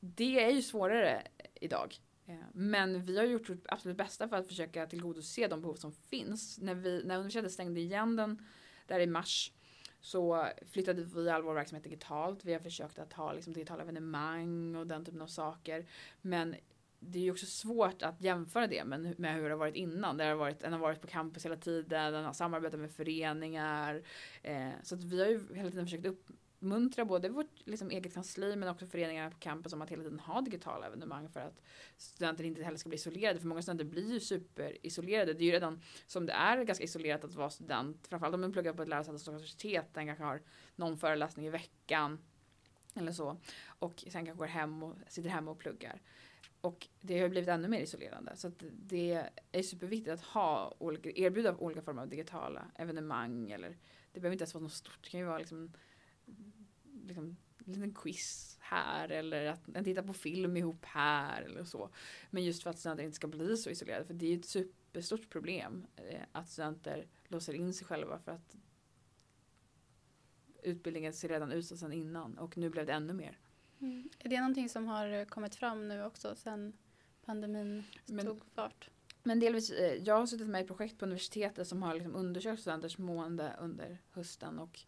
det 0.00 0.44
är 0.44 0.50
ju 0.50 0.62
svårare 0.62 1.22
idag. 1.54 1.96
Eh, 2.26 2.34
Men 2.52 3.02
vi 3.04 3.18
har 3.18 3.24
gjort 3.24 3.50
vårt 3.50 3.66
absolut 3.68 3.96
bästa 3.96 4.28
för 4.28 4.36
att 4.36 4.48
försöka 4.48 4.86
tillgodose 4.86 5.48
de 5.48 5.60
behov 5.60 5.74
som 5.74 5.92
finns. 5.92 6.58
När, 6.58 6.74
vi, 6.74 7.02
när 7.04 7.16
universitetet 7.16 7.52
stängde 7.52 7.80
igen 7.80 8.16
den 8.16 8.46
där 8.86 9.00
i 9.00 9.06
mars 9.06 9.52
så 10.00 10.48
flyttade 10.66 11.02
vi 11.02 11.30
all 11.30 11.42
vår 11.42 11.54
verksamhet 11.54 11.84
digitalt. 11.84 12.44
Vi 12.44 12.52
har 12.52 12.60
försökt 12.60 12.98
att 12.98 13.12
ha 13.12 13.32
liksom, 13.32 13.52
digitala 13.52 13.82
evenemang 13.82 14.76
och 14.76 14.86
den 14.86 15.04
typen 15.04 15.22
av 15.22 15.26
saker. 15.26 15.86
Men 16.20 16.56
det 17.00 17.18
är 17.18 17.22
ju 17.22 17.30
också 17.30 17.46
svårt 17.46 18.02
att 18.02 18.20
jämföra 18.20 18.66
det 18.66 18.84
med, 18.84 19.18
med 19.18 19.34
hur 19.34 19.42
det 19.42 19.50
har 19.50 19.58
varit 19.58 19.74
innan. 19.74 20.16
Det 20.16 20.24
har 20.24 20.34
varit, 20.34 20.60
den 20.60 20.72
har 20.72 20.80
varit 20.80 21.00
på 21.00 21.06
campus 21.06 21.44
hela 21.44 21.56
tiden, 21.56 22.12
den 22.12 22.24
har 22.24 22.32
samarbetat 22.32 22.80
med 22.80 22.90
föreningar. 22.90 24.02
Eh, 24.42 24.70
så 24.82 24.94
att 24.94 25.04
vi 25.04 25.20
har 25.20 25.28
ju 25.28 25.54
hela 25.54 25.70
tiden 25.70 25.86
försökt 25.86 26.06
uppmuntra 26.60 27.04
både 27.04 27.28
vårt 27.28 27.66
liksom, 27.66 27.90
eget 27.90 28.14
kansli 28.14 28.56
men 28.56 28.68
också 28.68 28.86
föreningarna 28.86 29.30
på 29.30 29.38
campus 29.38 29.72
om 29.72 29.82
att 29.82 29.90
hela 29.90 30.02
tiden 30.02 30.20
ha 30.20 30.40
digitala 30.40 30.86
evenemang 30.86 31.28
för 31.28 31.40
att 31.40 31.62
studenter 31.96 32.44
inte 32.44 32.62
heller 32.62 32.78
ska 32.78 32.88
bli 32.88 32.96
isolerade. 32.96 33.40
För 33.40 33.46
många 33.46 33.62
studenter 33.62 33.84
blir 33.84 34.12
ju 34.12 34.20
superisolerade. 34.20 35.34
Det 35.34 35.44
är 35.44 35.46
ju 35.46 35.52
redan 35.52 35.80
som 36.06 36.26
det 36.26 36.32
är 36.32 36.64
ganska 36.64 36.84
isolerat 36.84 37.24
att 37.24 37.34
vara 37.34 37.50
student. 37.50 38.06
Framförallt 38.06 38.34
om 38.34 38.40
man 38.40 38.52
pluggar 38.52 38.72
på 38.72 38.82
ett 38.82 38.88
lärosäte 38.88 39.10
som 39.10 39.18
Stockholms 39.18 39.40
universitet. 39.40 39.94
Den 39.94 40.06
kanske 40.06 40.24
har 40.24 40.42
någon 40.76 40.98
föreläsning 40.98 41.46
i 41.46 41.50
veckan. 41.50 42.18
Eller 42.94 43.12
så. 43.12 43.36
Och 43.78 44.04
sen 44.08 44.26
kanske 44.26 44.38
går 44.38 44.46
hem 44.46 44.82
och 44.82 44.96
sitter 45.08 45.28
hemma 45.28 45.50
och 45.50 45.58
pluggar. 45.58 46.02
Och 46.60 46.88
det 47.00 47.14
har 47.14 47.22
ju 47.22 47.28
blivit 47.28 47.48
ännu 47.48 47.68
mer 47.68 47.80
isolerande. 47.80 48.36
Så 48.36 48.48
att 48.48 48.64
det 48.72 49.24
är 49.52 49.62
superviktigt 49.62 50.14
att 50.14 50.20
ha 50.20 50.74
olika, 50.78 51.10
erbjuda 51.10 51.56
olika 51.56 51.82
former 51.82 52.02
av 52.02 52.08
digitala 52.08 52.64
evenemang. 52.76 53.50
Eller, 53.50 53.76
det 54.12 54.20
behöver 54.20 54.32
inte 54.32 54.42
ens 54.42 54.54
vara 54.54 54.62
något 54.62 54.72
stort. 54.72 54.98
Det 55.02 55.10
kan 55.10 55.20
ju 55.20 55.26
vara 55.26 55.38
liksom, 55.38 55.72
liksom 57.04 57.36
en 57.66 57.72
liten 57.72 57.94
quiz 57.94 58.56
här. 58.60 59.08
Eller 59.08 59.46
att 59.46 59.68
en 59.74 59.84
titta 59.84 60.02
på 60.02 60.12
film 60.14 60.56
ihop 60.56 60.84
här. 60.84 61.42
Eller 61.42 61.64
så. 61.64 61.90
Men 62.30 62.44
just 62.44 62.62
för 62.62 62.70
att 62.70 62.78
studenter 62.78 63.04
inte 63.04 63.16
ska 63.16 63.26
bli 63.26 63.56
så 63.56 63.70
isolerade. 63.70 64.04
För 64.04 64.14
det 64.14 64.26
är 64.26 64.30
ju 64.30 64.38
ett 64.38 64.46
superstort 64.46 65.30
problem. 65.30 65.86
Eh, 65.96 66.20
att 66.32 66.48
studenter 66.48 67.06
låser 67.28 67.54
in 67.54 67.74
sig 67.74 67.86
själva 67.86 68.18
för 68.18 68.32
att 68.32 68.56
utbildningen 70.62 71.12
ser 71.12 71.28
redan 71.28 71.52
ut 71.52 71.66
sedan 71.66 71.92
innan. 71.92 72.38
Och 72.38 72.56
nu 72.56 72.70
blev 72.70 72.86
det 72.86 72.92
ännu 72.92 73.12
mer. 73.12 73.38
Mm. 73.80 74.08
Är 74.18 74.28
det 74.28 74.40
någonting 74.40 74.68
som 74.68 74.86
har 74.86 75.24
kommit 75.24 75.54
fram 75.54 75.88
nu 75.88 76.04
också 76.04 76.34
sen 76.36 76.72
pandemin 77.24 77.84
Men- 78.06 78.26
tog 78.26 78.44
fart? 78.54 78.90
Men 79.22 79.40
delvis, 79.40 79.70
eh, 79.70 79.94
jag 80.02 80.18
har 80.18 80.26
suttit 80.26 80.46
med 80.48 80.64
i 80.64 80.66
projekt 80.66 80.98
på 80.98 81.04
universitetet 81.04 81.68
som 81.68 81.82
har 81.82 81.94
liksom 81.94 82.14
undersökt 82.14 82.60
studenters 82.60 82.98
mående 82.98 83.56
under 83.60 83.98
hösten 84.10 84.58
och 84.58 84.80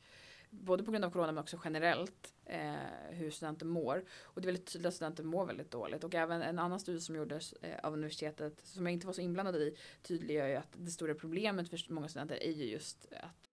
både 0.53 0.85
på 0.85 0.91
grund 0.91 1.05
av 1.05 1.11
corona 1.11 1.33
men 1.33 1.43
också 1.43 1.61
generellt 1.65 2.33
eh, 2.45 2.75
hur 3.11 3.31
studenter 3.31 3.67
mår. 3.67 4.05
Och 4.23 4.41
det 4.41 4.45
är 4.45 4.53
väldigt 4.53 4.73
tydligt 4.73 4.89
att 4.89 4.95
studenter 4.95 5.25
mår 5.25 5.47
väldigt 5.47 5.71
dåligt 5.71 6.05
och 6.05 6.15
även 6.15 6.43
en 6.43 6.59
annan 6.59 6.81
studie 6.81 7.01
som 7.01 7.17
gjordes 7.17 7.53
eh, 7.53 7.79
av 7.83 7.93
universitetet 7.93 8.61
som 8.65 8.87
jag 8.87 8.93
inte 8.93 9.07
var 9.07 9.15
så 9.15 9.21
inblandad 9.21 9.57
i 9.57 9.77
tydliggör 10.03 10.49
ju 10.49 10.57
att 10.57 10.73
det 10.73 10.91
stora 10.91 11.15
problemet 11.15 11.69
för 11.71 11.93
många 11.93 12.09
studenter 12.09 12.43
är 12.43 12.53
ju 12.53 12.65
just 12.65 13.09
att 13.13 13.49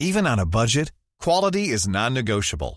Even 0.00 0.26
on 0.26 0.38
a 0.38 0.46
budget, 0.46 0.92
quality 1.24 1.74
is 1.74 1.86
non-negotiable. 1.88 2.76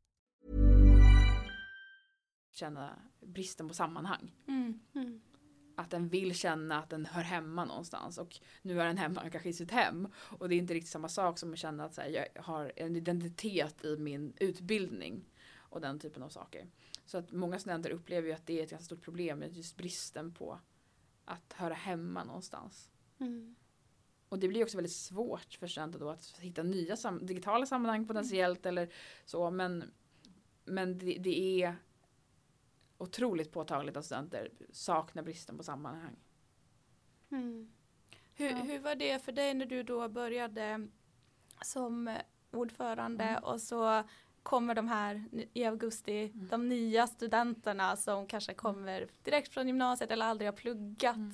Känna 2.61 2.99
bristen 3.19 3.67
på 3.67 3.73
sammanhang. 3.73 4.31
Mm. 4.47 5.21
Att 5.75 5.89
den 5.89 6.09
vill 6.09 6.35
känna 6.35 6.79
att 6.79 6.89
den 6.89 7.05
hör 7.05 7.21
hemma 7.21 7.65
någonstans 7.65 8.17
och 8.17 8.39
nu 8.61 8.81
är 8.81 8.85
den 8.85 8.97
hemma 8.97 9.29
kanske 9.29 9.49
i 9.49 9.53
sitt 9.53 9.71
hem. 9.71 10.07
Och 10.15 10.49
det 10.49 10.55
är 10.55 10.57
inte 10.57 10.73
riktigt 10.73 10.91
samma 10.91 11.09
sak 11.09 11.39
som 11.39 11.53
att 11.53 11.59
känna 11.59 11.85
att 11.85 11.97
här, 11.97 12.09
jag 12.09 12.43
har 12.43 12.71
en 12.75 12.95
identitet 12.95 13.85
i 13.85 13.97
min 13.97 14.33
utbildning 14.39 15.25
och 15.57 15.81
den 15.81 15.99
typen 15.99 16.23
av 16.23 16.29
saker. 16.29 16.67
Så 17.05 17.17
att 17.17 17.31
många 17.31 17.59
studenter 17.59 17.89
upplever 17.89 18.27
ju 18.27 18.33
att 18.33 18.47
det 18.47 18.59
är 18.59 18.63
ett 18.63 18.69
ganska 18.69 18.85
stort 18.85 19.01
problem 19.01 19.39
med 19.39 19.57
just 19.57 19.77
bristen 19.77 20.33
på 20.33 20.59
att 21.25 21.53
höra 21.53 21.73
hemma 21.73 22.23
någonstans. 22.23 22.91
Mm. 23.19 23.55
Och 24.29 24.39
det 24.39 24.47
blir 24.47 24.63
också 24.63 24.77
väldigt 24.77 24.93
svårt 24.93 25.53
för 25.59 25.67
studenter 25.67 25.99
då 25.99 26.09
att 26.09 26.37
hitta 26.39 26.63
nya 26.63 26.95
sam- 26.95 27.25
digitala 27.25 27.65
sammanhang 27.65 28.07
potentiellt 28.07 28.65
eller 28.65 28.89
så. 29.25 29.51
Men, 29.51 29.91
men 30.65 30.97
det, 30.97 31.17
det 31.19 31.63
är 31.63 31.75
otroligt 33.01 33.51
påtagligt 33.51 33.97
att 33.97 34.05
studenter 34.05 34.49
saknar 34.71 35.23
bristen 35.23 35.57
på 35.57 35.63
sammanhang. 35.63 36.15
Mm. 37.31 37.71
Hur, 38.35 38.49
Ja. 38.49 38.55
hur 38.55 38.79
var 38.79 38.95
det 38.95 39.19
för 39.23 39.31
dig 39.31 39.53
när 39.53 39.65
du 39.65 39.83
då 39.83 40.07
började 40.09 40.87
som 41.65 42.17
ordförande 42.51 43.23
Mm. 43.23 43.43
och 43.43 43.61
så 43.61 44.03
kommer 44.43 44.75
de 44.75 44.87
här 44.87 45.23
i 45.53 45.65
augusti, 45.65 46.31
de 46.33 46.69
nya 46.69 47.07
studenterna 47.07 47.95
som 47.97 48.27
kanske 48.27 48.53
kommer 48.53 49.07
direkt 49.23 49.53
från 49.53 49.67
gymnasiet 49.67 50.11
eller 50.11 50.25
aldrig 50.25 50.47
har 50.47 50.53
pluggat 50.57 51.15
Mm. 51.15 51.33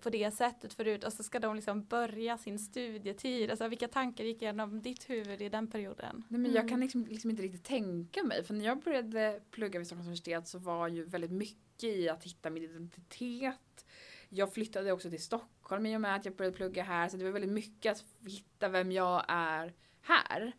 På 0.00 0.10
det 0.10 0.30
sättet 0.30 0.74
förut 0.74 1.04
och 1.04 1.12
så 1.12 1.22
ska 1.22 1.38
de 1.38 1.56
liksom 1.56 1.84
börja 1.84 2.38
sin 2.38 2.58
studietid. 2.58 3.50
Alltså 3.50 3.68
vilka 3.68 3.88
tankar 3.88 4.24
gick 4.24 4.42
igenom 4.42 4.82
ditt 4.82 5.10
huvud 5.10 5.42
i 5.42 5.48
den 5.48 5.66
perioden? 5.66 6.24
Nej, 6.28 6.40
men 6.40 6.50
jag 6.52 6.60
Mm. 6.60 6.68
kan 6.68 6.80
liksom, 6.80 7.06
liksom 7.06 7.30
inte 7.30 7.42
riktigt 7.42 7.64
tänka 7.64 8.22
mig. 8.22 8.44
För 8.44 8.54
när 8.54 8.64
jag 8.64 8.78
började 8.82 9.40
plugga 9.50 9.78
vid 9.78 9.86
Stockholms 9.86 10.06
universitet 10.06 10.48
så 10.48 10.58
var 10.58 10.88
ju 10.88 11.04
väldigt 11.04 11.32
mycket 11.32 11.84
i 11.84 12.08
att 12.08 12.24
hitta 12.24 12.50
min 12.50 12.62
identitet. 12.62 13.86
Jag 14.28 14.52
flyttade 14.54 14.92
också 14.92 15.10
till 15.10 15.22
Stockholm 15.22 15.86
i 15.86 15.96
och 15.96 16.00
med 16.00 16.16
att 16.16 16.24
jag 16.24 16.36
började 16.36 16.56
plugga 16.56 16.82
här. 16.82 17.08
Så 17.08 17.16
det 17.16 17.24
var 17.24 17.30
väldigt 17.30 17.52
mycket 17.52 17.92
att 17.92 18.04
hitta 18.30 18.68
vem 18.68 18.92
jag 18.92 19.24
är 19.28 19.72
här. 20.00 20.52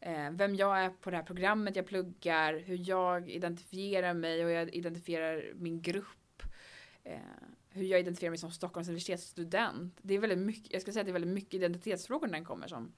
Eh, 0.00 0.30
vem 0.30 0.56
jag 0.56 0.80
är 0.84 0.90
på 0.90 1.10
det 1.10 1.16
här 1.16 1.24
programmet 1.24 1.76
jag 1.76 1.86
pluggar. 1.86 2.58
Hur 2.58 2.88
jag 2.88 3.30
identifierar 3.30 4.14
mig 4.14 4.44
och 4.44 4.50
jag 4.50 4.74
identifierar 4.74 5.52
min 5.54 5.82
grupp. 5.82 6.42
Hur 7.72 7.84
jag 7.84 8.00
identifierar 8.00 8.30
mig 8.30 8.38
som 8.38 8.50
Stockholms 8.50 8.88
universitetsstudent. 8.88 9.98
Det 10.02 10.14
är 10.14 10.18
väldigt 10.18 10.38
mycket, 10.38 10.72
jag 10.72 10.82
ska 10.82 10.92
säga 10.92 11.00
att 11.00 11.06
det 11.06 11.10
är 11.10 11.20
väldigt 11.20 11.34
mycket 11.34 11.54
identitetsfrågor 11.54 12.26
när 12.26 12.32
den 12.32 12.44
kommer 12.44 12.68
som, 12.68 12.92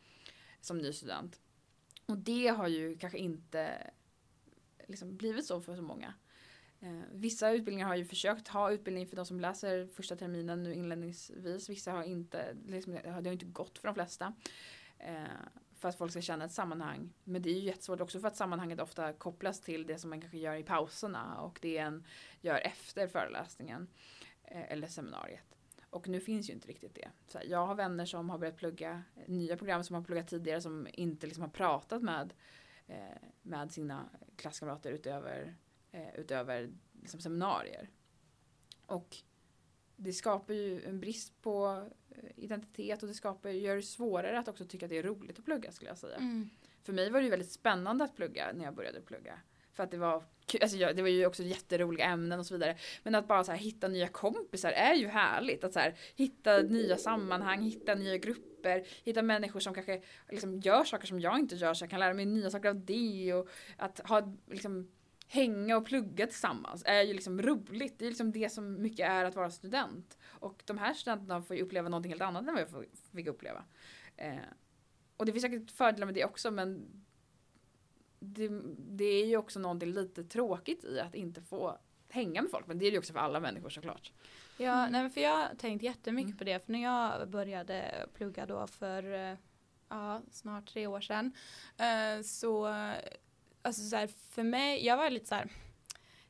som 0.61 0.79
ny 0.79 0.93
student. 0.93 1.41
Och 2.07 2.19
det 2.19 2.49
har 2.49 2.69
ju 2.69 2.97
kanske 2.99 3.19
inte 3.19 3.91
liksom 4.89 5.17
blivit 5.17 5.47
så 5.47 5.61
för 5.61 5.77
så 5.77 5.83
många. 5.83 6.15
Eh, 6.81 7.01
vissa 7.13 7.51
utbildningar 7.51 7.87
har 7.87 7.95
ju 7.95 8.05
försökt 8.05 8.49
ha 8.49 8.71
utbildning 8.71 9.07
för 9.07 9.17
de 9.17 9.27
som 9.27 9.41
läser 9.41 9.87
första 9.87 10.17
terminen 10.17 10.63
nu 10.63 10.75
inledningsvis. 10.75 11.69
Vissa 11.69 11.93
har 11.93 12.03
inte, 12.03 12.57
liksom, 12.67 12.99
det 13.05 13.11
har 13.11 13.33
inte 13.33 13.47
gått 13.47 13.79
för 13.79 13.89
de 13.89 13.95
flesta. 13.95 14.35
Eh, 14.99 15.25
för 15.85 15.89
att 15.89 15.99
folk 15.99 16.11
ska 16.11 16.21
känna 16.21 16.45
ett 16.45 16.53
sammanhang. 16.53 17.13
Men 17.25 17.43
det 17.43 17.51
är 17.51 17.55
ju 17.55 17.61
jättesvårt 17.61 18.01
också 18.01 18.21
för 18.21 18.29
att 18.29 18.37
sammanhanget 18.37 18.81
ofta 18.81 19.13
kopplas 19.13 19.61
till 19.61 19.87
det 19.87 19.99
som 19.99 20.11
man 20.11 20.21
kanske 20.21 20.39
gör 20.39 20.55
i 20.55 20.63
pauserna 20.63 21.41
och 21.41 21.59
det 21.63 21.79
en 21.79 22.07
gör 22.41 22.59
efter 22.59 23.07
föreläsningen 23.07 23.89
eller 24.61 24.89
seminariet. 24.89 25.57
Och 25.91 26.09
nu 26.09 26.21
finns 26.21 26.49
ju 26.49 26.53
inte 26.53 26.69
riktigt 26.69 26.95
det. 26.95 27.11
Så 27.27 27.39
jag 27.45 27.67
har 27.67 27.75
vänner 27.75 28.07
som 28.07 28.31
har 28.31 28.39
börjat 28.39 28.57
plugga 28.57 29.03
eh, 29.17 29.23
nya 29.27 29.57
program 29.57 29.85
som 29.85 29.95
har 29.95 30.03
pluggat 30.03 30.29
tidigare 30.29 30.61
som 30.61 30.89
inte 30.93 31.27
liksom 31.27 31.43
har 31.43 31.51
pratat 31.51 32.03
med, 32.03 32.35
eh, 32.87 32.97
med 33.43 33.73
sina 33.73 34.09
klasskamrater 34.37 34.91
utöver, 34.91 35.55
eh, 35.93 36.15
utöver 36.15 36.73
liksom 37.03 37.21
seminarier. 37.21 37.91
Och 38.87 39.17
det 39.97 40.13
skapar 40.13 40.55
ju 40.55 40.85
en 40.85 41.01
brist 41.01 41.43
på 41.43 41.89
eh, 42.11 42.31
identitet 42.37 43.03
och 43.03 43.09
det 43.09 43.15
skapar, 43.15 43.51
gör 43.51 43.77
det 43.77 43.83
svårare 43.83 44.39
att 44.39 44.49
också 44.49 44.65
tycka 44.65 44.87
att 44.87 44.91
det 44.91 44.99
är 44.99 45.03
roligt 45.03 45.39
att 45.39 45.45
plugga 45.45 45.73
skulle 45.73 45.91
jag 45.91 45.99
säga. 45.99 46.17
Mm. 46.17 46.51
För 46.83 46.93
mig 46.93 47.11
var 47.11 47.21
det 47.21 47.25
ju 47.25 47.31
väldigt 47.31 47.53
spännande 47.53 48.05
att 48.05 48.17
plugga 48.17 48.53
när 48.55 48.65
jag 48.65 48.75
började 48.75 49.01
plugga. 49.01 49.41
För 49.73 49.83
att 49.83 49.91
det 49.91 49.97
var, 49.97 50.25
alltså 50.63 50.77
jag, 50.77 50.97
det 50.97 51.03
var 51.03 51.09
ju 51.09 51.27
också 51.27 51.43
jätteroliga 51.43 52.05
ämnen 52.05 52.39
och 52.39 52.47
så 52.47 52.55
vidare. 52.55 52.77
Men 53.03 53.15
att 53.15 53.29
bara 53.29 53.45
så 53.45 53.53
här, 53.53 53.59
hitta 53.59 53.89
nya 53.89 54.09
kompisar 54.09 54.71
är 54.71 54.95
ju 54.95 55.09
härligt. 55.09 55.65
Att 55.65 55.73
så 55.73 55.79
här, 55.79 55.95
hitta 56.17 56.59
nya 56.59 56.97
sammanhang, 56.97 57.63
hitta 57.63 57.95
nya 57.95 58.17
grupper, 58.17 58.87
hitta 59.05 59.23
människor 59.23 59.61
som 59.61 59.75
kanske 59.75 60.03
liksom 60.31 60.61
gör 60.61 60.85
saker 60.85 61.07
som 61.07 61.21
jag 61.21 61.39
inte 61.39 61.55
gör 61.55 61.75
så 61.75 61.83
jag 61.83 61.91
kan 61.91 62.01
lära 62.01 62.15
mig 62.15 62.27
nya 62.27 62.51
saker 62.51 62.69
av 62.69 62.85
det. 62.85 63.35
Och 63.35 63.49
att 63.77 64.01
ha, 64.09 64.35
liksom, 64.51 64.91
hänga 65.29 65.77
och 65.77 65.87
plugga 65.87 66.27
tillsammans 66.27 66.83
är 66.87 67.03
ju 67.03 67.13
liksom 67.15 67.43
roligt. 67.43 67.99
Det 67.99 68.05
är 68.05 68.09
liksom 68.09 68.33
det 68.33 68.53
som 68.53 68.83
mycket 68.83 69.09
är 69.09 69.25
att 69.25 69.37
vara 69.37 69.51
student. 69.51 70.19
Och 70.27 70.63
de 70.67 70.79
här 70.79 70.95
studenterna 70.95 71.43
får 71.43 71.57
ju 71.57 71.63
uppleva 71.63 71.89
någonting 71.89 72.13
helt 72.13 72.23
annat 72.23 72.49
än 72.49 72.55
vad 72.55 72.63
jag 72.63 72.87
fick 73.17 73.27
uppleva. 73.27 73.65
Eh, 74.17 74.37
och 75.17 75.27
det 75.27 75.33
finns 75.33 75.43
säkert 75.43 75.71
fördelar 75.71 76.07
med 76.07 76.15
det 76.15 76.25
också 76.25 76.51
men 76.51 77.05
det, 78.25 78.49
det 78.79 79.05
är 79.05 79.27
ju 79.27 79.37
också 79.37 79.61
någonting 79.61 79.93
lite 79.93 80.25
tråkigt 80.25 80.85
i 80.85 81.01
att 81.01 81.15
inte 81.15 81.43
få 81.43 81.79
hänga 82.09 82.43
med 82.43 82.51
folk. 82.51 82.67
Men 82.67 82.79
det 82.79 82.85
är 82.87 82.91
det 82.91 82.95
ju 82.95 82.99
också 82.99 83.13
för 83.13 83.21
alla 83.21 83.41
människor 83.41 83.71
såklart. 83.71 84.13
Ja, 84.59 84.83
nej, 84.89 85.03
men 85.03 85.11
för 85.11 85.21
jag 85.21 85.37
har 85.37 85.55
tänkt 85.55 85.83
jättemycket 85.83 86.29
Mm. 86.29 86.39
på 86.39 86.45
det. 86.45 86.65
För 86.65 86.73
när 86.73 86.83
jag 86.83 87.29
började 87.29 88.07
plugga 88.15 88.47
då 88.47 88.67
för 88.67 89.13
eh, 89.31 89.37
ja, 89.89 90.23
snart 90.31 90.67
tre 90.73 90.87
år 90.87 91.01
sedan. 91.01 91.33
eh, 91.79 92.23
så, 92.25 92.67
alltså 93.63 93.83
så 93.83 93.97
här, 93.97 94.07
för 94.07 94.43
mig, 94.43 94.87
jag 94.87 94.97
var 94.97 95.11
lite 95.11 95.27
så 95.27 95.35
här. 95.35 95.49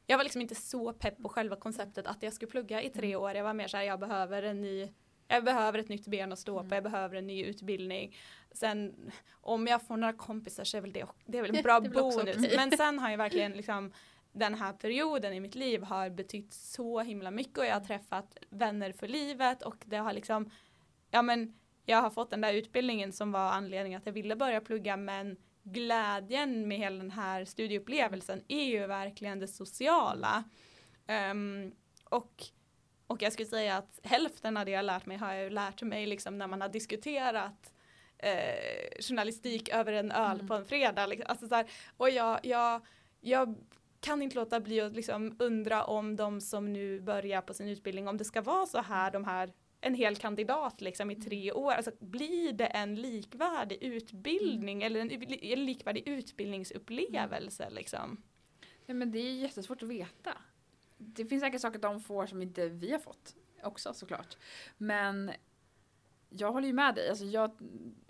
Jag 0.07 0.17
var 0.17 0.25
liksom 0.25 0.41
inte 0.43 0.55
så 0.55 0.93
pepp 0.93 1.23
på 1.23 1.29
själva 1.29 1.57
konceptet 1.57 2.07
att 2.07 2.23
jag 2.23 2.33
skulle 2.33 2.51
plugga 2.51 2.83
i 2.83 2.91
tre 2.91 3.17
år. 3.17 3.35
Jag 3.35 3.45
var 3.45 3.55
mer 3.55 3.69
så 3.69 3.77
här, 3.77 3.85
jag 3.85 4.01
behöver 4.01 4.43
en 4.43 4.61
ny 4.61 4.89
jag 5.29 5.45
behöver 5.45 5.79
ett 5.79 5.89
nytt 5.89 6.07
ben 6.07 6.33
att 6.33 6.39
stå 6.39 6.65
på, 6.65 6.75
jag 6.75 6.83
behöver 6.83 7.17
en 7.17 7.27
ny 7.27 7.45
utbildning. 7.45 8.17
Sen 8.53 9.11
om 9.33 9.67
jag 9.67 9.87
får 9.87 9.97
några 9.97 10.13
kompisar 10.13 10.65
så 10.65 10.77
är 10.77 10.81
väl 10.81 10.93
det, 10.93 11.07
det 11.27 11.39
är 11.39 11.43
väl 11.43 11.57
en 11.57 11.63
bra 11.63 11.81
bonus. 11.95 12.57
Men 12.57 12.71
sen 12.77 12.99
har 12.99 13.11
jag 13.11 13.19
verkligen 13.19 13.53
liksom 13.53 13.93
den 14.33 14.55
här 14.55 14.73
perioden 14.73 15.33
i 15.33 15.41
mitt 15.41 15.55
liv 15.55 15.83
har 15.83 16.11
betytt 16.11 16.53
så 16.53 17.01
himla 17.01 17.31
mycket 17.31 17.59
och 17.59 17.67
jag 17.67 17.75
har 17.75 17.85
träffat 17.85 18.39
vänner 18.51 18.93
för 18.93 19.09
livet 19.09 19.63
och 19.63 19.77
det 19.85 19.97
har 19.97 20.13
liksom, 20.13 20.51
ja 21.11 21.23
men 21.23 21.55
jag 21.87 22.03
har 22.03 22.11
fått 22.11 22.31
den 22.31 22.41
där 22.41 22.55
utbildningen 22.55 23.13
som 23.13 23.33
var 23.33 23.51
anledningen 23.51 23.99
att 23.99 24.07
jag 24.07 24.13
ville 24.13 24.37
börja 24.37 24.61
plugga 24.61 24.97
men 24.97 25.37
glädjen 25.63 26.69
med 26.69 26.79
hela 26.79 26.97
den 26.97 27.11
här 27.11 27.45
studieupplevelsen 27.45 28.43
är 28.49 28.65
ju 28.65 28.87
verkligen 28.87 29.39
det 29.39 29.49
sociala. 29.49 30.45
Ehm, 31.07 31.73
och, 32.05 32.45
och 33.07 33.23
jag 33.23 33.33
skulle 33.33 33.49
säga 33.49 33.77
att 33.77 34.01
hälften 34.03 34.57
av 34.57 34.65
det 34.65 34.71
jag 34.71 34.85
lärt 34.85 35.07
mig 35.07 35.17
har 35.17 35.33
jag 35.33 35.53
lärt 35.53 35.83
mig 35.83 36.07
liksom 36.07 36.39
när 36.39 36.47
man 36.47 36.61
har 36.61 36.69
diskuterat 36.69 37.73
eh, 38.19 39.01
journalistik 39.01 39.69
över 39.69 39.93
en 39.93 40.11
öl 40.13 40.35
Mm. 40.35 40.49
på 40.49 40.55
en 40.55 40.65
fredag. 40.65 41.07
Liksom. 41.07 41.27
Alltså 41.29 41.49
så 41.49 41.55
här, 41.55 41.67
och 41.97 42.11
jag, 42.11 42.41
jag, 42.43 42.87
jag 43.21 43.55
kan 44.01 44.23
inte 44.23 44.37
låta 44.37 44.61
bli 44.61 44.81
att 44.81 44.93
liksom 44.97 45.37
undra 45.39 45.85
om 45.85 46.17
de 46.17 46.41
som 46.41 46.73
nu 46.73 47.01
börjar 47.01 47.41
på 47.43 47.55
sin 47.55 47.69
utbildning, 47.69 48.09
om 48.09 48.17
det 48.17 48.25
ska 48.25 48.43
vara 48.43 48.67
så 48.67 48.81
här 48.83 49.11
de 49.11 49.25
här 49.25 49.53
en 49.81 49.95
hel 49.95 50.17
kandidat 50.17 50.81
liksom 50.81 51.11
i 51.11 51.17
tre 51.17 51.53
år, 51.53 51.73
alltså 51.73 51.91
blir 52.01 52.53
det 52.53 52.67
en 52.67 52.95
likvärdig 52.95 53.79
utbildning 53.83 54.83
eller 54.83 55.01
en, 55.01 55.11
en 55.43 55.65
likvärdig 55.65 56.09
utbildningsupplevelse 56.09 57.71
liksom? 57.71 58.23
Nej, 58.87 58.97
men 58.97 59.11
det 59.13 59.19
är 59.19 59.35
jättesvårt 59.35 59.83
att 59.83 59.89
veta. 59.89 60.33
Det 61.07 61.25
finns 61.25 61.43
säkert 61.43 61.61
saker 61.61 61.79
de 61.79 62.01
får 62.01 62.27
som 62.27 62.43
inte 62.43 62.69
vi 62.69 62.93
har 62.93 62.99
fått 62.99 63.35
också 63.63 63.95
såklart. 63.95 64.37
Men 64.79 65.33
jag 66.29 66.53
håller 66.53 66.67
ju 66.67 66.73
med 66.73 66.95
dig. 66.95 67.09
Alltså 67.09 67.25
jag 67.25 67.51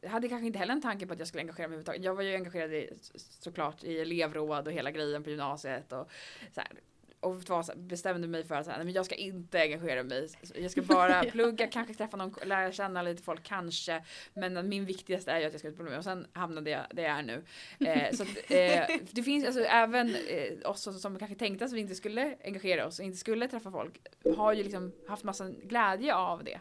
hade 0.06 0.28
kanske 0.28 0.46
inte 0.46 0.58
heller 0.58 0.72
en 0.72 0.82
tanke 0.82 1.06
på 1.06 1.12
att 1.12 1.18
jag 1.18 1.28
skulle 1.28 1.40
engagera 1.40 1.68
mig 1.68 1.74
överhuvudtaget. 1.74 2.04
Jag 2.04 2.14
var 2.14 2.22
ju 2.22 2.34
engagerad 2.34 2.72
i, 2.72 2.90
såklart 3.14 3.84
i 3.84 4.00
elevråd 4.00 4.66
och 4.66 4.72
hela 4.72 4.90
grejen 4.90 5.24
på 5.24 5.30
gymnasiet. 5.30 5.92
Och, 5.92 6.10
så 6.52 6.60
här, 6.60 6.80
och 7.24 7.48
var, 7.48 7.76
bestämde 7.76 8.28
mig 8.28 8.44
för 8.44 8.54
att 8.54 8.64
så 8.64 8.70
här, 8.70 8.78
nej, 8.78 8.84
men 8.84 8.94
jag 8.94 9.06
ska 9.06 9.14
inte 9.14 9.60
engagera 9.60 10.02
mig. 10.02 10.28
Jag 10.54 10.70
ska 10.70 10.82
bara 10.82 11.24
plugga, 11.30 11.66
kanske 11.66 11.94
träffa 11.94 12.16
någon, 12.16 12.34
lära 12.44 12.72
känna 12.72 13.02
lite 13.02 13.22
folk 13.22 13.42
kanske. 13.42 14.04
Men 14.34 14.68
min 14.68 14.84
viktigaste 14.84 15.30
är 15.30 15.38
ju 15.38 15.46
att 15.46 15.52
jag 15.52 15.60
ska 15.60 15.68
utbilda 15.68 15.90
mig 15.90 15.98
och 15.98 16.04
sen 16.04 16.26
hamnade 16.32 16.70
jag 16.70 16.86
där 16.90 17.02
jag 17.02 17.12
är 17.18 17.22
nu. 17.22 17.44
Eh, 17.86 18.12
så 18.12 18.22
att, 18.22 18.28
eh, 18.28 18.96
det 19.10 19.22
finns 19.22 19.46
alltså 19.46 19.60
även 19.60 20.14
eh, 20.28 20.70
oss 20.70 20.82
som, 20.82 20.94
som 20.94 21.18
kanske 21.18 21.36
tänkte 21.36 21.64
att 21.64 21.72
vi 21.72 21.80
inte 21.80 21.94
skulle 21.94 22.36
engagera 22.44 22.86
oss 22.86 22.98
och 22.98 23.04
inte 23.04 23.18
skulle 23.18 23.48
träffa 23.48 23.70
folk. 23.70 24.00
Har 24.36 24.52
ju 24.52 24.62
liksom 24.62 24.92
haft 25.08 25.24
massa 25.24 25.50
glädje 25.50 26.14
av 26.14 26.44
det. 26.44 26.60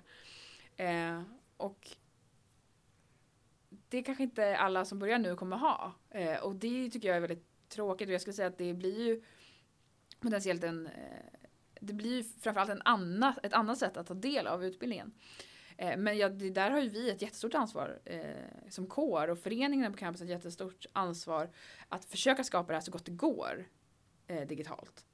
Eh, 0.83 1.21
och 1.57 1.87
det 3.89 4.03
kanske 4.03 4.23
inte 4.23 4.57
alla 4.57 4.85
som 4.85 4.99
börjar 4.99 5.19
nu 5.19 5.35
kommer 5.35 5.57
ha. 5.57 5.93
Eh, 6.09 6.43
och 6.43 6.55
det 6.55 6.89
tycker 6.89 7.07
jag 7.07 7.17
är 7.17 7.21
väldigt 7.21 7.69
tråkigt 7.69 8.07
och 8.07 8.13
jag 8.13 8.21
skulle 8.21 8.33
säga 8.33 8.47
att 8.47 8.57
det 8.57 8.73
blir 8.73 9.07
ju 9.07 9.21
potentiellt 10.23 10.63
en 10.63 10.87
eh, 10.87 10.93
det 11.85 11.93
blir 11.93 12.17
ju 12.17 12.23
framförallt 12.23 12.69
en 12.69 12.81
annan, 12.85 13.33
ett 13.43 13.53
annat 13.53 13.77
sätt 13.77 13.97
att 13.97 14.07
ta 14.07 14.13
del 14.13 14.47
av 14.47 14.65
utbildningen. 14.65 15.13
Eh, 15.77 15.97
men 15.97 16.17
ja, 16.17 16.29
där 16.29 16.71
har 16.71 16.81
ju 16.81 16.89
vi 16.89 17.09
ett 17.09 17.21
jättestort 17.21 17.53
ansvar 17.53 17.99
eh, 18.05 18.69
som 18.69 18.87
kår 18.87 19.27
och 19.27 19.39
föreningen 19.39 19.91
på 19.91 19.97
campus 19.97 20.21
ett 20.21 20.29
jättestort 20.29 20.85
ansvar 20.93 21.49
att 21.89 22.05
försöka 22.05 22.43
skapa 22.43 22.67
det 22.67 22.73
här 22.73 22.81
så 22.81 22.91
gott 22.91 23.05
det 23.05 23.11
går 23.11 23.67
eh, 24.27 24.47
digitalt. 24.47 25.05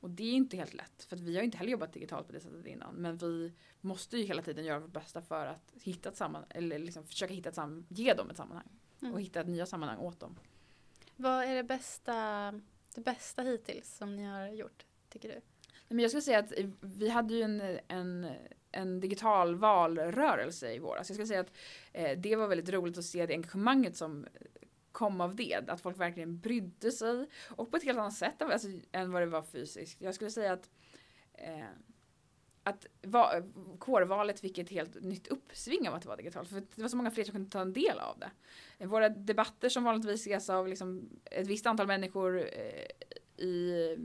Och 0.00 0.10
det 0.10 0.24
är 0.24 0.32
inte 0.32 0.56
helt 0.56 0.74
lätt 0.74 1.04
för 1.08 1.16
vi 1.16 1.36
har 1.36 1.42
inte 1.42 1.58
heller 1.58 1.70
jobbat 1.70 1.92
digitalt 1.92 2.26
på 2.26 2.32
det 2.32 2.40
sättet 2.40 2.66
innan. 2.66 2.94
Men 2.94 3.16
vi 3.16 3.52
måste 3.80 4.16
ju 4.16 4.24
hela 4.24 4.42
tiden 4.42 4.64
göra 4.64 4.78
vårt 4.78 4.92
bästa 4.92 5.22
för 5.22 5.46
att 5.46 5.72
hitta 5.82 6.08
ett 6.08 6.16
sammanhang, 6.16 6.50
eller 6.50 6.78
liksom 6.78 7.06
försöka 7.06 7.34
hitta 7.34 7.48
ett 7.48 7.54
sammanhang, 7.54 7.86
ge 7.88 8.14
dem 8.14 8.30
ett 8.30 8.36
sammanhang. 8.36 8.68
Mm. 9.02 9.14
Och 9.14 9.20
hitta 9.20 9.40
ett 9.40 9.48
nya 9.48 9.66
sammanhang 9.66 9.98
åt 9.98 10.20
dem. 10.20 10.38
Vad 11.16 11.44
är 11.44 11.54
det 11.54 11.64
bästa, 11.64 12.52
det 12.94 13.00
bästa 13.00 13.42
hittills 13.42 13.96
som 13.96 14.16
ni 14.16 14.24
har 14.24 14.48
gjort, 14.48 14.84
tycker 15.08 15.28
du? 15.28 15.40
Men 15.88 15.98
jag 15.98 16.10
skulle 16.10 16.22
säga 16.22 16.38
att 16.38 16.52
vi 16.80 17.08
hade 17.08 17.34
ju 17.34 17.42
en, 17.42 17.78
en, 17.88 18.26
en 18.72 19.00
digital 19.00 19.54
valrörelse 19.54 20.74
i 20.74 20.78
våras. 20.78 21.08
Jag 21.10 21.16
skulle 21.16 21.26
säga 21.26 21.40
att 21.40 21.52
eh, 21.92 22.18
det 22.18 22.36
var 22.36 22.48
väldigt 22.48 22.68
roligt 22.68 22.98
att 22.98 23.04
se 23.04 23.26
det 23.26 23.34
engagemanget 23.34 23.96
som 23.96 24.26
kom 24.92 25.20
av 25.20 25.36
det. 25.36 25.60
Att 25.68 25.80
folk 25.80 26.00
verkligen 26.00 26.38
brydde 26.38 26.92
sig. 26.92 27.28
Och 27.48 27.70
på 27.70 27.76
ett 27.76 27.84
helt 27.84 27.98
annat 27.98 28.14
sätt 28.14 28.42
alltså, 28.42 28.68
än 28.92 29.12
vad 29.12 29.22
det 29.22 29.26
var 29.26 29.42
fysiskt. 29.42 30.00
Jag 30.00 30.14
skulle 30.14 30.30
säga 30.30 30.52
att 30.52 30.70
eh, 31.32 31.64
att 32.64 32.86
va, 33.02 33.42
kårvalet 33.78 34.40
fick 34.40 34.58
ett 34.58 34.70
helt 34.70 35.02
nytt 35.02 35.26
uppsving 35.26 35.88
av 35.88 35.94
att 35.94 36.02
det 36.02 36.08
var 36.08 36.16
digitalt. 36.16 36.48
För 36.48 36.60
det 36.60 36.82
var 36.82 36.88
så 36.88 36.96
många 36.96 37.10
fler 37.10 37.24
som 37.24 37.32
kunde 37.32 37.50
ta 37.50 37.60
en 37.60 37.72
del 37.72 37.98
av 37.98 38.18
det. 38.18 38.30
Våra 38.86 39.08
debatter 39.08 39.68
som 39.68 39.84
vanligtvis 39.84 40.20
ses 40.20 40.50
av 40.50 40.68
liksom 40.68 41.10
ett 41.24 41.46
visst 41.46 41.66
antal 41.66 41.86
människor 41.86 42.38
eh, 42.38 43.44
i, 43.44 43.96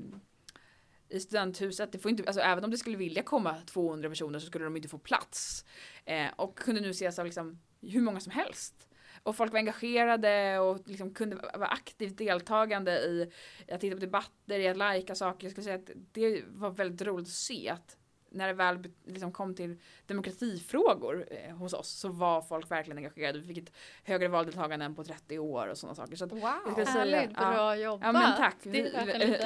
i 1.09 1.19
studenthuset. 1.19 1.91
Det 1.91 1.99
får 1.99 2.11
inte, 2.11 2.23
alltså 2.27 2.41
även 2.41 2.63
om 2.63 2.71
det 2.71 2.77
skulle 2.77 2.97
vilja 2.97 3.23
komma 3.23 3.55
200 3.65 4.09
personer 4.09 4.39
så 4.39 4.45
skulle 4.45 4.65
de 4.65 4.75
inte 4.75 4.89
få 4.89 4.97
plats. 4.97 5.65
Eh, 6.05 6.27
och 6.35 6.57
kunde 6.57 6.81
nu 6.81 6.89
ses 6.89 7.19
av 7.19 7.25
liksom 7.25 7.59
hur 7.81 8.01
många 8.01 8.19
som 8.19 8.31
helst. 8.31 8.89
Och 9.23 9.35
folk 9.35 9.51
var 9.51 9.59
engagerade 9.59 10.59
och 10.59 10.87
liksom 10.87 11.13
kunde 11.13 11.35
vara 11.35 11.67
aktivt 11.67 12.17
deltagande 12.17 12.91
i 12.91 13.31
att 13.71 13.81
titta 13.81 13.95
på 13.95 14.01
debatter, 14.01 14.59
i 14.59 14.67
att 14.67 14.77
lajka 14.77 15.15
saker. 15.15 15.45
Jag 15.45 15.51
skulle 15.51 15.63
säga 15.63 15.75
att 15.75 15.89
det 16.11 16.43
var 16.47 16.69
väldigt 16.69 17.01
roligt 17.01 17.27
att 17.27 17.33
se 17.33 17.69
att 17.69 17.97
när 18.31 18.47
det 18.47 18.53
väl 18.53 18.83
liksom 19.05 19.31
kom 19.31 19.55
till 19.55 19.77
demokratifrågor 20.05 21.25
eh, 21.31 21.55
hos 21.55 21.73
oss 21.73 21.89
så 21.89 22.09
var 22.09 22.41
folk 22.41 22.71
verkligen 22.71 22.97
engagerade. 22.97 23.39
Vi 23.39 23.47
fick 23.47 23.57
ett 23.67 23.73
högre 24.03 24.27
valdeltagande 24.27 24.85
än 24.85 24.95
på 24.95 25.03
30 25.03 25.39
år 25.39 25.67
och 25.67 25.77
sådana 25.77 25.95
saker. 25.95 26.15
Så 26.15 26.25
att, 26.25 26.31
Wow. 26.31 26.41
jag 26.77 26.87
säga- 26.87 26.87
Härligt, 27.19 27.37
ja. 27.37 27.51
bra 27.51 27.75
jobbat. 27.75 28.05
Ja 28.05 28.11
men 28.11 28.37
tack, 28.37 28.55
vi, 28.63 28.69
vi, 28.71 28.89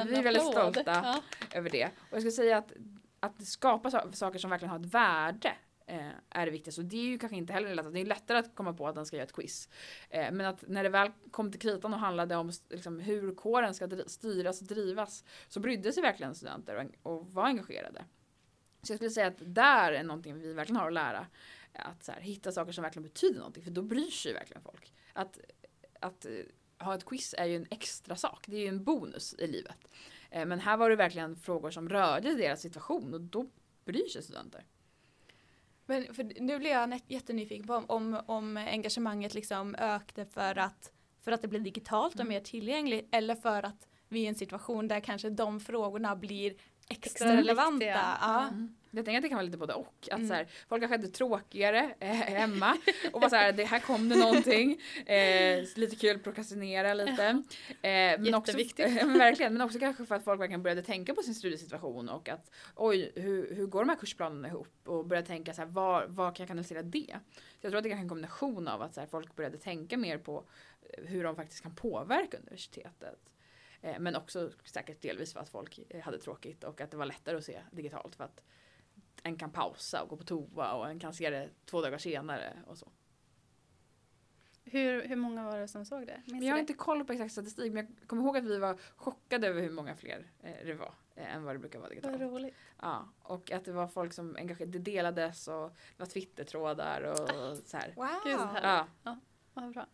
vi 0.08 0.16
är 0.16 0.24
väldigt 0.24 0.44
stolta 0.52 0.82
Ja. 0.86 1.22
över 1.54 1.70
det. 1.70 1.86
Och 1.86 1.92
jag 2.12 2.20
skulle 2.22 2.32
säga 2.32 2.58
att, 2.58 2.72
att 3.20 3.46
skapa 3.48 3.92
sa- 3.92 4.12
saker 4.12 4.40
som 4.40 4.50
verkligen 4.50 4.70
har 4.72 4.80
ett 4.80 4.86
värde 4.94 5.54
eh, 5.88 6.08
är 6.30 6.46
det 6.46 6.52
viktigaste. 6.52 6.82
Och 6.82 6.86
det 6.88 6.98
är 6.98 7.04
ju 7.04 7.18
kanske 7.20 7.36
inte 7.38 7.54
heller 7.54 7.76
lätt. 7.76 7.94
Det 7.94 8.00
är 8.02 8.06
lättare 8.06 8.38
att 8.38 8.56
komma 8.56 8.74
på 8.74 8.88
att 8.88 8.96
den 8.96 9.06
ska 9.06 9.16
göra 9.16 9.26
ett 9.26 9.34
quiz. 9.34 9.70
Eh, 10.10 10.32
men 10.32 10.46
att 10.46 10.64
när 10.68 10.84
det 10.84 10.90
väl 10.90 11.12
kom 11.32 11.52
till 11.52 11.60
kritan 11.62 11.94
och 11.94 12.00
handlade 12.00 12.36
om 12.36 12.52
liksom, 12.70 13.00
hur 13.00 13.36
kåren 13.36 13.74
ska 13.74 13.90
styras 14.08 14.62
och 14.62 14.68
drivas 14.68 15.24
så 15.48 15.60
brydde 15.60 15.92
sig 15.94 16.04
verkligen 16.04 16.36
studenter 16.36 16.90
och, 17.04 17.14
och 17.14 17.28
var 17.34 17.44
engagerade. 17.46 18.06
Så 18.84 18.92
jag 18.92 18.98
skulle 18.98 19.12
säga 19.12 19.28
att 19.28 19.38
där 19.40 19.92
är 19.92 20.04
någonting 20.04 20.40
vi 20.40 20.54
verkligen 20.54 20.80
har 20.80 20.88
att 20.88 20.94
lära. 20.94 21.28
Att 21.74 22.08
här, 22.08 22.22
hitta 22.22 22.52
saker 22.52 22.72
som 22.72 22.82
verkligen 22.82 23.04
betyder 23.04 23.38
någonting. 23.38 23.64
För 23.64 23.72
då 23.72 23.82
bryr 23.82 24.10
sig 24.10 24.34
verkligen 24.34 24.64
folk. 24.64 24.94
Att, 25.14 25.40
att 26.00 26.26
eh, 26.26 26.32
ha 26.86 26.96
ett 26.96 27.06
quiz 27.06 27.36
är 27.38 27.46
ju 27.46 27.56
en 27.56 27.68
extra 27.70 28.16
sak. 28.16 28.46
Det 28.48 28.56
är 28.56 28.60
ju 28.60 28.68
en 28.68 28.84
bonus 28.84 29.36
i 29.38 29.48
livet. 29.48 29.88
Eh, 30.32 30.46
Men 30.46 30.60
här 30.60 30.78
var 30.78 30.90
det 30.90 30.96
verkligen 30.96 31.36
frågor 31.36 31.72
som 31.72 31.90
rörde 31.90 32.36
deras 32.36 32.62
situation 32.62 33.14
och 33.14 33.22
då 33.22 33.50
bryr 33.86 34.08
sig 34.08 34.24
studenter. 34.24 34.66
Men 35.86 36.14
för 36.14 36.24
nu 36.24 36.60
blir 36.60 36.72
jag 36.72 37.02
jättenyfiken 37.08 37.68
på 37.68 37.74
om, 37.74 37.86
om, 37.88 38.22
om 38.26 38.58
engagemanget 38.58 39.34
liksom 39.34 39.76
ökade 39.76 40.26
för 40.26 40.58
att, 40.58 40.92
för 41.22 41.32
att 41.32 41.42
det 41.42 41.48
blir 41.48 41.60
digitalt 41.60 42.20
och 42.20 42.28
mer 42.28 42.40
tillgängligt 42.40 43.08
eller 43.12 43.36
för 43.36 43.64
att 43.64 43.88
vi 44.08 44.20
är 44.20 44.24
i 44.24 44.28
en 44.28 44.36
situation 44.36 44.88
där 44.88 45.00
kanske 45.00 45.30
de 45.30 45.60
frågorna 45.60 46.16
blir 46.16 46.54
extra, 46.90 47.10
Extra 47.12 47.38
relevanta. 47.38 47.86
Ja. 47.86 48.48
Mm. 48.48 48.76
Jag 48.96 49.06
tänker 49.06 49.18
att 49.18 49.24
det 49.24 49.30
kan 49.30 49.36
vara 49.36 49.46
lite 49.46 49.58
både 49.58 49.74
och. 49.74 50.08
Att 50.12 50.18
Mm. 50.18 50.28
så 50.28 50.34
här, 50.34 50.48
folk 50.70 50.82
kanske 50.82 50.98
hade 50.98 51.08
tråkigare 51.08 51.96
eh, 52.00 52.10
hemma 52.10 52.78
och 53.14 53.20
bara 53.22 53.30
så 53.30 53.36
här, 53.36 53.52
det 53.52 53.64
här 53.64 53.80
kom 53.80 54.10
det 54.10 54.16
någonting. 54.16 54.82
Eh, 55.06 55.64
lite 55.76 55.96
kul, 55.96 56.20
prokrastinera 56.20 56.94
lite. 56.94 57.24
Eh, 57.26 57.42
men 57.82 58.34
också, 58.34 58.52
Jätteviktigt. 58.52 58.96
men 59.06 59.18
verkligen, 59.18 59.54
men 59.54 59.62
också 59.62 59.80
kanske 59.80 60.06
för 60.06 60.16
att 60.16 60.24
folk 60.24 60.42
verkligen 60.42 60.64
började 60.64 60.82
tänka 60.84 61.14
på 61.14 61.22
sin 61.22 61.36
studiesituation 61.36 62.10
och 62.10 62.30
att 62.30 62.52
oj, 62.76 63.12
hur, 63.16 63.56
hur 63.56 63.66
går 63.66 63.80
de 63.80 63.90
här 63.90 63.96
kursplanerna 63.96 64.48
ihop? 64.48 64.88
Och 64.88 65.06
började 65.06 65.28
tänka 65.28 65.54
så 65.54 65.62
här, 65.62 65.70
var, 65.70 66.06
var 66.08 66.32
kan 66.36 66.44
jag 66.44 66.48
kanalisera 66.48 66.82
det? 66.82 67.16
Så 67.34 67.58
jag 67.62 67.72
tror 67.72 67.78
att 67.78 67.84
det 67.84 67.90
kanske 67.90 68.02
är 68.02 68.04
en 68.06 68.10
kombination 68.10 68.68
av 68.68 68.82
att 68.82 68.94
så 68.94 69.00
här, 69.00 69.08
folk 69.08 69.36
började 69.36 69.58
tänka 69.58 69.98
mer 69.98 70.18
på 70.18 70.44
eh, 70.90 71.04
hur 71.06 71.24
de 71.24 71.36
faktiskt 71.36 71.64
kan 71.64 71.76
påverka 71.76 72.38
universitetet. 72.38 73.20
Eh, 73.84 74.00
Men 74.00 74.16
också 74.16 74.52
säkert 74.64 75.02
delvis 75.02 75.34
för 75.34 75.40
att 75.40 75.50
folk 75.50 75.80
eh, 75.90 76.02
hade 76.02 76.18
tråkigt 76.18 76.64
och 76.64 76.82
att 76.82 76.92
det 76.92 76.98
var 76.98 77.06
lättare 77.06 77.38
att 77.38 77.44
se 77.46 77.62
digitalt 77.72 78.16
för 78.16 78.24
att 78.24 78.42
en 79.24 79.38
kan 79.38 79.52
pausa 79.52 80.04
och 80.04 80.10
gå 80.10 80.18
på 80.18 80.24
toa 80.24 80.74
och 80.74 80.90
en 80.90 81.00
kan 81.00 81.14
se 81.14 81.30
det 81.30 81.50
två 81.66 81.82
dagar 81.82 81.98
senare 81.98 82.64
och 82.68 82.78
så. 82.78 82.92
Hur, 84.66 85.08
hur 85.08 85.16
många 85.16 85.44
var 85.44 85.58
det 85.60 85.68
som 85.68 85.86
såg 85.86 86.08
det? 86.08 86.22
Minns 86.26 86.44
jag 86.46 86.52
har 86.52 86.58
det? 86.58 86.62
inte 86.62 86.74
koll 86.74 87.06
på 87.06 87.14
exakt 87.14 87.32
statistik 87.32 87.74
men 87.74 87.96
jag 88.00 88.08
kommer 88.08 88.24
ihåg 88.24 88.38
att 88.38 88.44
vi 88.44 88.58
var 88.60 88.78
chockade 88.96 89.48
över 89.48 89.62
hur 89.62 89.70
många 89.72 89.96
fler 89.96 90.32
eh, 90.44 90.66
det 90.66 90.74
var 90.74 90.94
än 91.16 91.44
vad 91.44 91.56
det 91.56 91.60
brukar 91.60 91.80
vara 91.80 91.90
Vad 91.90 91.96
digitalt. 91.98 92.22
roligt. 92.22 92.56
Ja, 92.82 93.10
och 93.22 93.52
att 93.52 93.66
det 93.66 93.72
var 93.72 93.88
folk 93.88 94.14
som 94.14 94.36
engagerade, 94.36 94.72
det 94.80 94.92
delades 94.92 95.48
och 95.48 95.70
det 95.70 96.00
var 96.00 96.06
twittertrådar 96.06 97.02
och 97.02 97.58
så 97.58 97.78
här. 97.78 97.94
Wow. 97.96 98.06
Härligt. 98.06 98.90
Ja, 99.04 99.20
Vad 99.54 99.72
bra. 99.74 99.88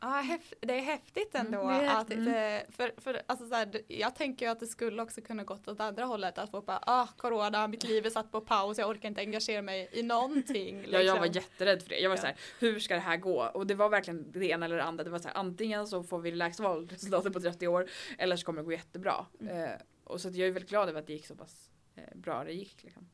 Ja, 0.00 0.38
det 0.60 0.74
är 0.74 0.80
häftigt 0.80 1.34
ändå. 1.34 1.60
Mm, 1.60 1.78
det 1.78 1.86
är 1.86 2.00
att, 2.00 2.10
eh, 2.10 2.74
för, 2.76 3.00
för, 3.00 3.22
alltså, 3.26 3.48
så 3.48 3.54
här, 3.54 3.80
jag 3.88 4.14
tänker 4.14 4.48
att 4.48 4.60
det 4.60 4.66
skulle 4.66 5.02
också 5.02 5.20
kunna 5.20 5.44
gått 5.44 5.68
åt 5.68 5.80
andra 5.80 6.04
hållet. 6.04 6.38
Att 6.38 6.50
folk 6.50 6.66
bara, 6.66 6.80
ah, 6.86 7.06
corona, 7.16 7.68
mitt 7.68 7.84
liv 7.84 8.06
är 8.06 8.10
satt 8.10 8.32
på 8.32 8.40
paus, 8.40 8.78
jag 8.78 8.88
orkar 8.90 9.08
inte 9.08 9.20
engagera 9.20 9.62
mig 9.62 9.88
i 9.92 10.02
någonting. 10.02 10.84
Ja, 10.90 11.00
jag 11.02 11.16
var 11.16 11.24
liksom. 11.26 11.42
jätterädd 11.42 11.82
för 11.82 11.88
det. 11.88 11.98
Jag 11.98 12.10
var 12.10 12.16
Ja. 12.16 12.20
så 12.20 12.26
här, 12.26 12.36
hur 12.58 12.78
ska 12.80 12.94
det 12.94 13.00
här 13.00 13.16
gå? 13.16 13.42
Och 13.54 13.66
det 13.66 13.74
var 13.74 13.88
verkligen 13.88 14.32
det 14.32 14.46
ena 14.46 14.66
eller 14.66 14.76
det 14.76 14.84
andra. 14.84 15.04
Det 15.04 15.10
var 15.10 15.18
så 15.18 15.28
här, 15.28 15.36
antingen 15.36 15.86
så 15.86 16.02
får 16.02 16.18
vi 16.18 16.30
det 16.30 16.36
lägsta 16.36 16.62
valresultatet 16.62 17.32
på 17.32 17.40
30 17.40 17.68
år 17.68 17.90
eller 18.18 18.36
så 18.36 18.46
kommer 18.46 18.60
det 18.60 18.64
gå 18.64 18.72
jättebra. 18.72 19.26
Mm. 19.40 19.64
Eh, 19.64 19.70
och 20.04 20.20
så 20.20 20.28
jag 20.28 20.48
är 20.48 20.52
väldigt 20.52 20.70
glad 20.70 20.88
över 20.88 21.00
att 21.00 21.06
det 21.06 21.12
gick 21.12 21.26
så 21.26 21.34
pass 21.36 21.70
eh, 21.96 22.16
bra 22.16 22.44
det 22.44 22.52
gick. 22.52 22.82
Liksom. 22.82 23.08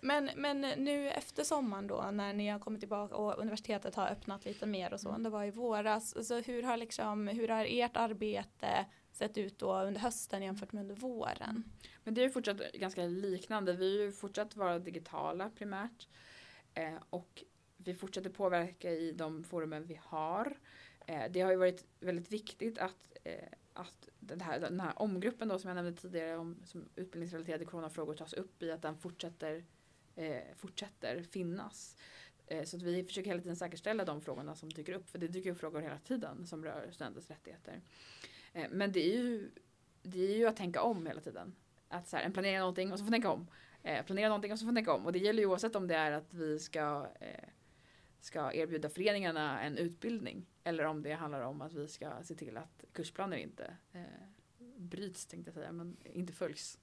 Men, 0.00 0.30
men 0.36 0.60
nu 0.60 1.10
efter 1.10 1.44
sommaren 1.44 1.86
då 1.86 2.10
när 2.12 2.32
ni 2.32 2.48
har 2.48 2.58
kommit 2.58 2.80
tillbaka 2.80 3.16
och 3.16 3.38
universitetet 3.38 3.94
har 3.94 4.08
öppnat 4.08 4.44
lite 4.44 4.66
mer 4.66 4.92
och 4.92 5.00
så, 5.00 5.08
Mm. 5.08 5.22
det 5.22 5.30
var 5.30 5.44
i 5.44 5.50
våras, 5.50 6.16
alltså 6.16 6.40
hur 6.40 6.62
har 6.62 6.76
liksom, 6.76 7.28
hur 7.28 7.48
har 7.48 7.66
ert 7.68 7.96
arbete 7.96 8.86
sett 9.12 9.38
ut 9.38 9.58
då 9.58 9.74
under 9.82 10.00
hösten 10.00 10.42
jämfört 10.42 10.72
med 10.72 10.80
under 10.80 10.94
våren? 10.94 11.64
Men 12.04 12.14
det 12.14 12.20
är 12.20 12.22
ju 12.22 12.30
fortsatt 12.30 12.72
ganska 12.74 13.02
liknande. 13.06 13.72
Vi 13.72 13.96
har 13.98 14.04
ju 14.04 14.12
fortsatt 14.12 14.56
vara 14.56 14.78
digitala 14.78 15.50
primärt. 15.50 16.08
Eh, 16.74 16.94
och 17.10 17.44
vi 17.76 17.94
fortsätter 17.94 18.30
påverka 18.30 18.90
i 18.90 19.12
de 19.12 19.44
forumen 19.44 19.86
vi 19.86 20.00
har. 20.02 20.56
Eh, 21.06 21.22
det 21.30 21.40
har 21.40 21.50
ju 21.50 21.56
varit 21.56 21.84
väldigt 22.00 22.32
viktigt 22.32 22.78
att, 22.78 23.12
eh, 23.24 23.48
att 23.74 24.08
den, 24.20 24.40
här, 24.40 24.60
den 24.60 24.80
här 24.80 24.92
omgruppen 24.96 25.48
då 25.48 25.58
som 25.58 25.68
jag 25.68 25.74
nämnde 25.74 26.00
tidigare 26.00 26.36
om 26.36 26.56
som 26.64 26.88
utbildningsrelaterade 26.96 27.64
coronafrågor 27.64 28.14
tas 28.14 28.32
upp 28.32 28.62
i 28.62 28.70
att 28.70 28.82
den 28.82 28.96
fortsätter, 28.96 29.64
eh, 30.16 30.42
fortsätter 30.56 31.22
finnas. 31.22 31.96
Eh, 32.46 32.64
så 32.64 32.76
att 32.76 32.82
vi 32.82 33.04
försöker 33.04 33.30
hela 33.30 33.42
tiden 33.42 33.56
säkerställa 33.56 34.04
de 34.04 34.20
frågorna 34.20 34.54
som 34.54 34.68
dyker 34.68 34.92
upp. 34.92 35.10
För 35.10 35.18
det 35.18 35.28
dyker 35.28 35.50
upp 35.50 35.58
frågor 35.58 35.80
hela 35.80 35.98
tiden 35.98 36.46
som 36.46 36.64
rör 36.64 36.88
studenters 36.90 37.30
rättigheter. 37.30 37.80
Eh, 38.52 38.66
men 38.70 38.92
det 38.92 39.14
är, 39.14 39.18
ju, 39.18 39.50
det 40.02 40.32
är 40.32 40.36
ju 40.36 40.46
att 40.46 40.56
tänka 40.56 40.82
om 40.82 41.06
hela 41.06 41.20
tiden. 41.20 41.54
Att 41.88 42.08
så 42.08 42.16
här, 42.16 42.24
en 42.24 42.32
planera 42.32 42.58
någonting 42.58 42.92
och 42.92 42.98
så 42.98 43.04
får 43.04 43.10
man 43.10 43.12
tänka 43.12 43.30
om. 43.30 43.46
Eh, 43.82 44.04
planera 44.04 44.28
någonting 44.28 44.52
och 44.52 44.58
så 44.58 44.62
får 44.62 44.66
man 44.66 44.74
tänka 44.74 44.92
om. 44.92 45.06
Och 45.06 45.12
det 45.12 45.18
gäller 45.18 45.42
ju 45.42 45.46
oavsett 45.46 45.76
om 45.76 45.88
det 45.88 45.94
är 45.94 46.12
att 46.12 46.34
vi 46.34 46.58
ska, 46.58 47.06
eh, 47.20 47.48
ska 48.24 48.52
erbjuda 48.52 48.88
föreningarna 48.88 49.62
en 49.62 49.78
utbildning. 49.78 50.46
Eller 50.64 50.84
om 50.84 51.02
det 51.02 51.12
handlar 51.12 51.40
om 51.40 51.62
att 51.62 51.72
vi 51.72 51.88
ska 51.88 52.22
se 52.22 52.34
till 52.34 52.56
att 52.56 52.84
kursplaner 52.92 53.36
inte 53.36 53.76
eh, 53.92 54.02
bryts 54.76 55.26
tänkte 55.26 55.48
jag 55.48 55.54
säga, 55.54 55.72
men 55.72 55.96
inte 56.04 56.32
följs. 56.32 56.78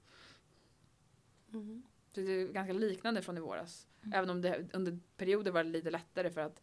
Mm. 1.52 1.82
Så 2.08 2.20
det 2.20 2.32
är 2.32 2.48
ganska 2.48 2.72
liknande 2.72 3.22
från 3.22 3.36
i 3.36 3.40
våras. 3.40 3.88
Mm. 4.02 4.18
Även 4.18 4.30
om 4.30 4.42
det 4.42 4.68
under 4.72 4.98
perioder 5.16 5.50
var 5.50 5.64
det 5.64 5.70
lite 5.70 5.90
lättare 5.90 6.30
för 6.30 6.40
att 6.40 6.62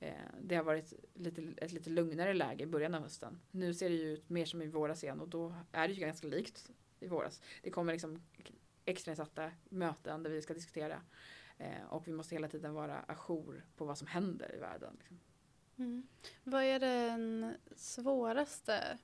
eh, 0.00 0.14
det 0.40 0.56
har 0.56 0.64
varit 0.64 0.92
lite, 1.14 1.42
ett 1.56 1.72
lite 1.72 1.90
lugnare 1.90 2.34
läge 2.34 2.64
i 2.64 2.66
början 2.66 2.94
av 2.94 3.02
hösten. 3.02 3.40
Nu 3.50 3.74
ser 3.74 3.88
det 3.88 3.96
ju 3.96 4.12
ut 4.12 4.28
mer 4.28 4.44
som 4.44 4.62
i 4.62 4.66
våras 4.66 5.04
igen 5.04 5.20
och 5.20 5.28
då 5.28 5.54
är 5.72 5.88
det 5.88 5.94
ju 5.94 6.00
ganska 6.00 6.26
likt 6.26 6.70
i 7.00 7.08
våras. 7.08 7.42
Det 7.62 7.70
kommer 7.70 7.92
liksom 7.92 8.22
extrainsatta 8.84 9.50
möten 9.68 10.22
där 10.22 10.30
vi 10.30 10.42
ska 10.42 10.54
diskutera 10.54 11.02
eh, 11.58 11.84
och 11.88 12.08
vi 12.08 12.12
måste 12.12 12.34
hela 12.34 12.48
tiden 12.48 12.74
vara 12.74 13.04
ajour 13.08 13.64
på 13.76 13.84
vad 13.84 13.98
som 13.98 14.06
händer 14.06 14.54
i 14.54 14.58
världen. 14.58 14.96
Liksom. 14.98 15.18
Mm. 15.78 16.06
Vad 16.44 16.62
är 16.62 16.80
den 16.80 17.54
svåraste 17.76 18.98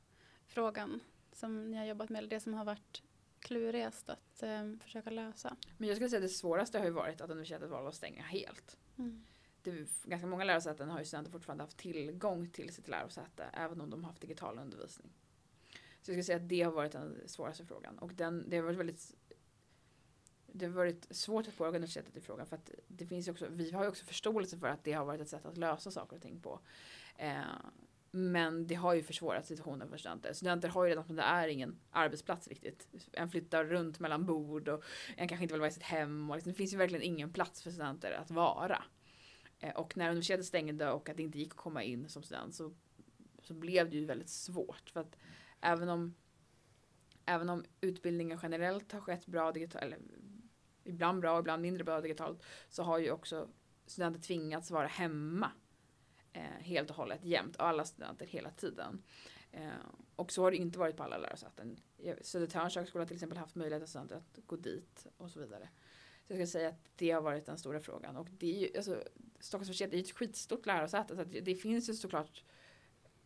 frågan 0.47 1.01
som 1.33 1.71
ni 1.71 1.77
har 1.77 1.85
jobbat 1.85 2.11
med? 2.11 2.19
Eller 2.19 2.31
det 2.31 2.41
som 2.41 2.55
har 2.55 2.65
varit 2.65 3.03
klurigast 3.41 4.09
att 4.09 4.43
eh, 4.43 4.73
försöka 4.81 5.11
lösa? 5.11 5.57
Men 5.79 5.89
jag 5.89 5.97
skulle 5.97 6.11
säga 6.11 6.19
att 6.19 6.25
det 6.25 6.29
svåraste 6.29 6.79
har 6.79 6.85
ju 6.85 6.91
varit 6.91 7.21
att 7.21 7.31
universitetet 7.31 7.71
valde 7.71 7.89
att 7.89 7.95
stänga 7.95 8.23
helt. 8.23 8.79
Mm. 8.99 9.25
det 9.63 9.89
ganska 10.05 10.27
många 10.27 10.45
lärosäten 10.45 10.91
har 10.91 10.99
ju 10.99 11.05
studenter 11.05 11.31
fortfarande 11.31 11.65
haft 11.65 11.77
tillgång 11.77 12.51
till 12.51 12.75
sitt 12.75 12.89
lärosäte 12.89 13.45
även 13.53 13.81
om 13.81 13.91
de 13.91 14.05
har 14.05 14.11
haft 14.11 14.21
digital 14.21 14.59
undervisning. 14.59 15.13
Så 16.03 16.11
jag 16.11 16.15
skulle 16.15 16.23
säga 16.23 16.37
att 16.37 16.49
det 16.49 16.63
har 16.63 16.73
varit 16.73 16.93
den 16.93 17.29
svåraste 17.29 17.65
frågan 17.65 17.99
och 17.99 18.15
den, 18.15 18.51
det 18.51 18.57
har 18.57 18.65
varit 18.65 18.79
väldigt 18.79 19.15
det 20.53 20.67
har 20.67 20.73
varit 20.73 21.07
svårt 21.11 21.49
att 21.49 21.57
påverka 21.57 21.77
universitetet 21.77 22.17
i 22.17 22.21
frågan 22.21 22.47
för 22.47 22.57
att 22.57 22.71
det 22.89 23.07
finns 23.07 23.29
också, 23.29 23.47
vi 23.51 23.71
har 23.71 23.83
ju 23.83 23.89
också 23.89 24.05
förståelse 24.05 24.59
för 24.59 24.67
att 24.67 24.85
det 24.85 24.93
har 24.93 25.05
varit 25.05 25.21
ett 25.21 25.29
sätt 25.29 25.47
att 25.47 25.57
lösa 25.57 25.91
saker 25.91 26.17
och 26.17 26.23
ting 26.23 26.41
på. 26.41 26.61
Eh, 27.17 27.43
men 28.15 28.67
det 28.67 28.75
har 28.75 28.95
ju 28.95 29.03
försvårat 29.03 29.47
situationen 29.47 29.89
för 29.89 29.97
studenter. 29.97 30.33
Studenter 30.33 30.69
har 30.69 30.85
ju 30.85 30.91
redan 30.91 31.17
det 31.17 31.23
är 31.23 31.49
ingen 31.49 31.79
arbetsplats 31.91 32.49
riktigt. 32.49 32.89
En 33.13 33.31
flyttar 33.31 33.65
runt 33.65 34.01
mellan 34.01 34.27
bord 34.27 34.69
och 34.69 34.85
en 35.17 35.29
kanske 35.29 35.43
inte 35.43 35.55
vill 35.55 35.61
vara 35.61 35.71
i 35.71 35.73
sitt 35.73 35.83
hem. 35.83 36.31
Och 36.31 36.37
liksom, 36.37 36.53
det 36.53 36.57
finns 36.57 36.73
ju 36.73 36.77
verkligen 36.77 37.03
ingen 37.03 37.33
plats 37.33 37.63
för 37.63 37.71
studenter 37.71 38.13
att 38.13 38.31
vara. 38.31 38.85
Eh, 39.59 39.75
och 39.75 39.97
när 39.97 40.09
universitetet 40.09 40.47
stängde 40.47 40.91
och 40.91 41.09
att 41.09 41.17
det 41.17 41.23
inte 41.23 41.39
gick 41.39 41.51
att 41.51 41.57
komma 41.57 41.83
in 41.83 42.09
som 42.09 42.23
student 42.23 42.55
så, 42.55 42.73
så 43.43 43.55
blev 43.55 43.91
det 43.91 43.97
ju 43.97 44.05
väldigt 44.05 44.31
svårt. 44.31 44.91
För 44.91 45.01
att 45.01 45.17
även 45.61 45.89
om, 45.89 46.15
även 47.25 47.49
om 47.49 47.65
utbildningen 47.81 48.39
generellt 48.43 48.93
har 48.93 49.01
skett 49.01 49.27
bra 49.27 49.53
digital, 49.53 49.83
eller 49.83 49.99
ibland 50.85 51.21
bra 51.21 51.33
och 51.33 51.41
ibland 51.41 51.63
mindre 51.63 51.85
bra 51.85 52.01
digitalt 52.01 52.45
så 52.69 52.83
har 52.83 52.99
ju 52.99 53.11
också 53.11 53.49
studenter 53.87 54.21
tvingats 54.21 54.71
vara 54.71 54.87
hemma 54.87 55.51
eh, 56.33 56.43
helt 56.43 56.91
och 56.91 56.97
hållet 56.97 57.25
jämt 57.25 57.57
och 57.57 57.67
alla 57.67 57.85
studenter 57.85 58.27
hela 58.27 58.51
tiden. 58.51 59.03
Eh, 59.53 59.71
och 60.17 60.33
så 60.33 60.43
har 60.43 60.51
det 60.51 60.57
inte 60.57 60.79
varit 60.79 60.97
på 60.97 61.03
alla 61.03 61.19
lärosäten. 61.19 61.77
Södertörns 62.23 62.77
högskola 62.77 63.03
har 63.03 63.07
till 63.07 63.17
exempel 63.17 63.39
haft 63.39 63.55
möjlighet 63.55 63.83
för 63.83 63.89
studenter 63.89 64.17
att 64.17 64.39
gå 64.47 64.57
dit 64.57 65.07
och 65.17 65.31
så 65.31 65.41
vidare. 65.41 65.69
Så 66.27 66.33
jag 66.33 66.39
ska 66.39 66.59
säga 66.59 66.69
att 66.69 66.91
det 66.97 67.11
har 67.11 67.21
varit 67.21 67.47
den 67.47 67.59
stora 67.59 67.81
frågan 67.81 68.17
och 68.17 68.29
det 68.31 68.57
är 68.57 68.61
ju, 68.61 68.77
alltså, 68.77 69.03
Stockholms 69.41 69.69
universitet 69.69 69.93
är 69.93 69.97
ju 69.97 70.03
ett 70.03 70.13
skitstort 70.13 70.67
lärosäte 70.67 71.17
så 71.17 71.25
det 71.25 71.55
finns 71.55 71.89
ju 71.89 71.95
såklart 71.95 72.45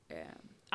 eh, 0.08 0.26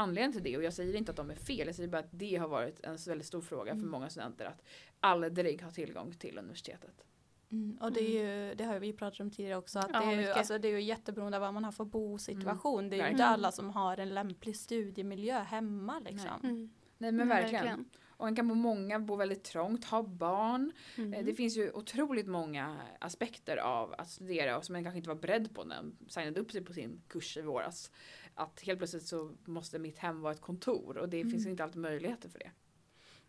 anledning 0.01 0.33
till 0.33 0.43
det 0.43 0.57
och 0.57 0.63
jag 0.63 0.73
säger 0.73 0.95
inte 0.95 1.11
att 1.11 1.17
de 1.17 1.29
är 1.31 1.35
fel, 1.35 1.67
jag 1.67 1.75
säger 1.75 1.89
bara 1.89 1.99
att 1.99 2.09
det 2.11 2.35
har 2.35 2.47
varit 2.47 2.79
en 2.83 2.97
väldigt 3.07 3.27
stor 3.27 3.41
fråga 3.41 3.71
Mm. 3.71 3.83
för 3.83 3.89
många 3.89 4.09
studenter 4.09 4.45
att 4.45 4.61
aldrig 4.99 5.61
ha 5.61 5.71
tillgång 5.71 6.13
till 6.13 6.37
universitetet. 6.37 7.03
Mm, 7.51 7.77
och 7.81 7.91
det, 7.93 7.99
är 8.01 8.23
ju, 8.49 8.55
det 8.55 8.63
har 8.63 8.79
vi 8.79 8.93
pratat 8.93 9.19
om 9.19 9.31
tidigare 9.31 9.57
också. 9.57 9.79
Att 9.79 9.89
Ja, 9.93 9.99
det, 9.99 10.05
är 10.05 10.21
ju, 10.21 10.27
alltså, 10.27 10.57
det 10.57 10.67
är 10.67 10.71
ju 10.71 10.81
jätteberoende 10.81 11.37
av 11.37 11.41
vad 11.41 11.53
man 11.53 11.63
har 11.63 11.71
för 11.71 11.85
bosituation. 11.85 12.89
det 12.89 12.95
är 12.95 12.97
ju 12.97 13.03
inte 13.03 13.07
verkligen. 13.17 13.31
alla 13.31 13.51
som 13.51 13.69
har 13.69 13.97
en 13.97 14.09
lämplig 14.09 14.55
studiemiljö 14.55 15.39
hemma 15.39 15.99
liksom. 15.99 16.29
Mm. 16.43 16.69
Nej 16.97 17.11
men 17.11 17.21
Mm, 17.21 17.27
verkligen. 17.29 17.85
Och 18.07 18.27
en 18.27 18.35
kan 18.35 18.47
bo 18.47 18.55
många, 18.55 18.99
bo 18.99 19.15
väldigt 19.15 19.43
trångt, 19.43 19.85
ha 19.85 20.03
barn. 20.03 20.71
Mm. 20.97 21.13
Eh, 21.13 21.25
Det 21.25 21.33
finns 21.33 21.57
ju 21.57 21.71
otroligt 21.71 22.27
många 22.27 22.77
aspekter 22.99 23.57
av 23.57 23.93
att 23.97 24.09
studera 24.09 24.57
och 24.57 24.65
som 24.65 24.73
man 24.73 24.83
kanske 24.83 24.97
inte 24.97 25.09
var 25.09 25.15
beredd 25.15 25.55
på 25.55 25.63
när 25.63 25.75
man 25.81 25.95
signade 26.07 26.39
upp 26.39 26.51
sig 26.51 26.61
på 26.65 26.73
sin 26.73 27.01
kurs 27.07 27.37
i 27.37 27.41
våras. 27.41 27.91
Att 28.35 28.61
helt 28.61 28.79
plötsligt 28.79 29.05
så 29.07 29.35
måste 29.45 29.79
mitt 29.79 29.97
hem 29.97 30.21
vara 30.21 30.33
ett 30.33 30.41
kontor 30.41 30.97
och 30.97 31.09
det 31.09 31.21
finns 31.23 31.33
Mm. 31.45 31.51
inte 31.51 31.63
alltid 31.63 31.81
möjligheter 31.81 32.29
för 32.29 32.39
det. 32.39 32.51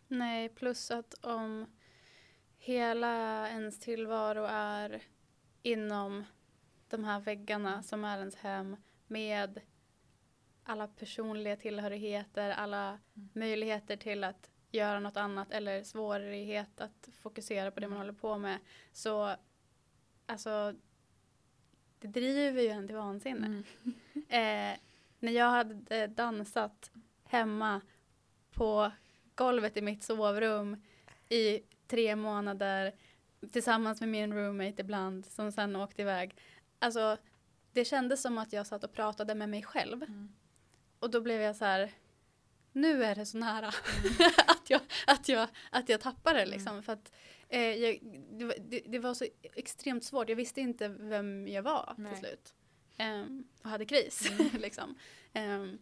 Nej, 0.07 0.49
plus 0.49 0.91
att 0.91 1.13
om 1.13 1.65
hela 2.57 3.49
ens 3.49 3.79
tillvaro 3.79 4.43
är 4.49 5.01
inom 5.61 6.23
de 6.89 7.03
här 7.03 7.19
väggarna 7.19 7.83
som 7.83 8.03
är 8.05 8.17
ens 8.19 8.35
hem 8.35 8.75
med 9.07 9.59
alla 10.63 10.87
personliga 10.87 11.55
tillhörigheter, 11.55 12.49
alla 12.51 12.99
möjligheter 13.33 13.97
till 13.97 14.23
att 14.23 14.49
göra 14.71 14.99
något 14.99 15.17
annat 15.17 15.51
eller 15.51 15.83
svårighet 15.83 16.81
att 16.81 17.09
fokusera 17.21 17.71
på 17.71 17.79
det 17.79 17.87
man 17.87 17.97
håller 17.97 18.13
på 18.13 18.37
med. 18.37 18.59
Så 18.91 19.35
alltså 20.25 20.75
det 21.99 22.07
driver 22.07 22.61
ju 22.61 22.69
en 22.69 22.87
till 22.87 22.95
vansinne. 22.95 23.63
Eh, 24.29 24.79
när 25.23 25.31
jag 25.31 25.49
hade 25.49 26.07
dansat 26.07 26.91
hemma 27.25 27.81
på 28.51 28.91
golvet 29.35 29.77
i 29.77 29.81
mitt 29.81 30.03
sovrum 30.03 30.83
i 31.29 31.59
tre 31.87 32.15
månader 32.15 32.95
tillsammans 33.51 33.99
med 33.99 34.09
min 34.09 34.33
roommate 34.33 34.81
ibland 34.81 35.25
som 35.25 35.51
sen 35.51 35.75
åkte 35.75 36.01
iväg. 36.01 36.37
Alltså 36.79 37.17
det 37.71 37.85
kändes 37.85 38.21
som 38.21 38.37
att 38.37 38.53
jag 38.53 38.67
satt 38.67 38.83
och 38.83 38.93
pratade 38.93 39.35
med 39.35 39.49
mig 39.49 39.63
själv. 39.63 40.03
Mm. 40.03 40.33
Och 40.99 41.09
då 41.09 41.21
blev 41.21 41.41
jag 41.41 41.55
så 41.55 41.65
här, 41.65 41.91
nu 42.71 43.03
är 43.03 43.15
det 43.15 43.25
så 43.25 43.37
nära 43.37 43.67
att, 44.47 44.69
jag, 44.69 44.81
att, 45.07 45.29
jag, 45.29 45.47
att 45.71 45.89
jag 45.89 46.01
tappar 46.01 46.33
det 46.33 46.45
liksom. 46.45 46.83
För 46.83 46.93
att, 46.93 47.11
eh, 47.49 47.61
jag, 47.61 47.99
det, 48.59 48.83
det 48.85 48.99
var 48.99 49.13
så 49.13 49.25
extremt 49.41 50.03
svårt, 50.03 50.29
jag 50.29 50.35
visste 50.35 50.61
inte 50.61 50.87
vem 50.87 51.47
jag 51.47 51.63
var 51.63 51.93
Nej. 51.97 52.11
till 52.11 52.19
slut. 52.19 52.53
Ehm, 52.97 53.43
och 53.63 53.69
hade 53.69 53.85
kris 53.85 54.31
liksom. 54.59 54.95
Ehm, 55.33 55.77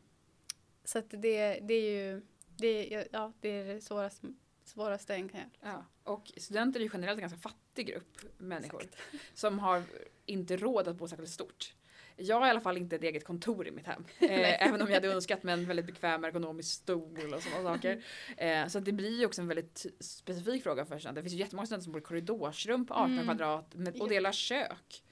så 0.83 0.99
att 0.99 1.09
det, 1.09 1.59
det 1.61 1.73
är 1.73 1.91
ju, 1.91 2.21
det, 2.57 3.07
ja, 3.11 3.33
det 3.41 3.49
är 3.49 3.73
det 3.73 3.81
svåraste, 3.81 4.33
svåraste 4.63 5.13
en 5.15 5.29
kan 5.29 5.39
göra. 5.39 5.49
Ja. 5.61 5.85
Och 6.03 6.31
studenter 6.37 6.79
är 6.79 6.83
ju 6.83 6.89
generellt 6.93 7.17
en 7.17 7.21
ganska 7.21 7.39
fattig 7.39 7.87
grupp 7.87 8.17
människor 8.37 8.83
som 9.33 9.59
har 9.59 9.83
inte 10.25 10.57
råd 10.57 10.87
att 10.87 10.95
bo 10.95 11.07
särskilt 11.07 11.29
stort. 11.31 11.73
Jag 12.15 12.39
har 12.39 12.47
i 12.47 12.49
alla 12.49 12.61
fall 12.61 12.77
inte 12.77 12.95
ett 12.95 13.03
eget 13.03 13.23
kontor 13.25 13.67
i 13.67 13.71
mitt 13.71 13.87
hem. 13.87 14.05
Eh, 14.19 14.67
även 14.67 14.81
om 14.81 14.87
jag 14.87 14.93
hade 14.93 15.07
önskat 15.07 15.43
med 15.43 15.53
en 15.53 15.65
väldigt 15.65 15.85
bekväm 15.85 16.23
ergonomisk 16.23 16.73
stol 16.73 17.33
och 17.33 17.43
sådana 17.43 17.75
saker. 17.75 18.03
Eh, 18.37 18.67
så 18.67 18.79
det 18.79 18.91
blir 18.91 19.19
ju 19.19 19.25
också 19.25 19.41
en 19.41 19.47
väldigt 19.47 19.85
specifik 19.99 20.63
fråga 20.63 20.85
för 20.85 20.99
studenter. 20.99 21.21
Det 21.21 21.23
finns 21.23 21.33
ju 21.33 21.37
jättemånga 21.43 21.65
studenter 21.65 21.83
som 21.83 21.91
bor 21.93 22.01
i 22.01 22.03
korridorsrum 22.05 22.85
på 22.85 22.93
18 22.93 23.11
Mm. 23.11 23.23
kvadrat 23.25 23.75
med, 23.75 24.01
och 24.01 24.09
delar 24.09 24.31
kök. 24.31 25.03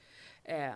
Eh, 0.44 0.74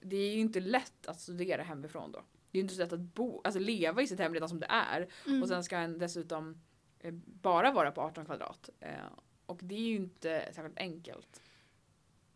det 0.00 0.16
är 0.16 0.34
ju 0.34 0.40
inte 0.40 0.60
lätt 0.60 1.06
att 1.06 1.20
studera 1.20 1.62
hemifrån 1.62 2.12
då. 2.12 2.18
Det 2.50 2.58
är 2.58 2.60
ju 2.60 2.62
inte 2.62 2.74
så 2.74 2.80
lätt 2.80 2.92
att 2.92 3.00
bo, 3.00 3.40
alltså 3.44 3.60
leva 3.60 4.02
i 4.02 4.06
sitt 4.06 4.18
hem 4.18 4.34
redan 4.34 4.48
som 4.48 4.60
det 4.60 4.66
är. 4.68 5.08
Mm. 5.26 5.42
Och 5.42 5.48
sen 5.48 5.64
ska 5.64 5.76
en 5.76 5.98
dessutom 5.98 6.62
eh, 7.00 7.14
bara 7.24 7.72
vara 7.72 7.90
på 7.90 8.00
18 8.00 8.24
kvadrat. 8.24 8.70
Eh, 8.80 8.88
och 9.46 9.60
det 9.62 9.74
är 9.74 9.88
ju 9.88 9.96
inte 9.96 10.48
särskilt 10.52 10.78
enkelt. 10.78 11.42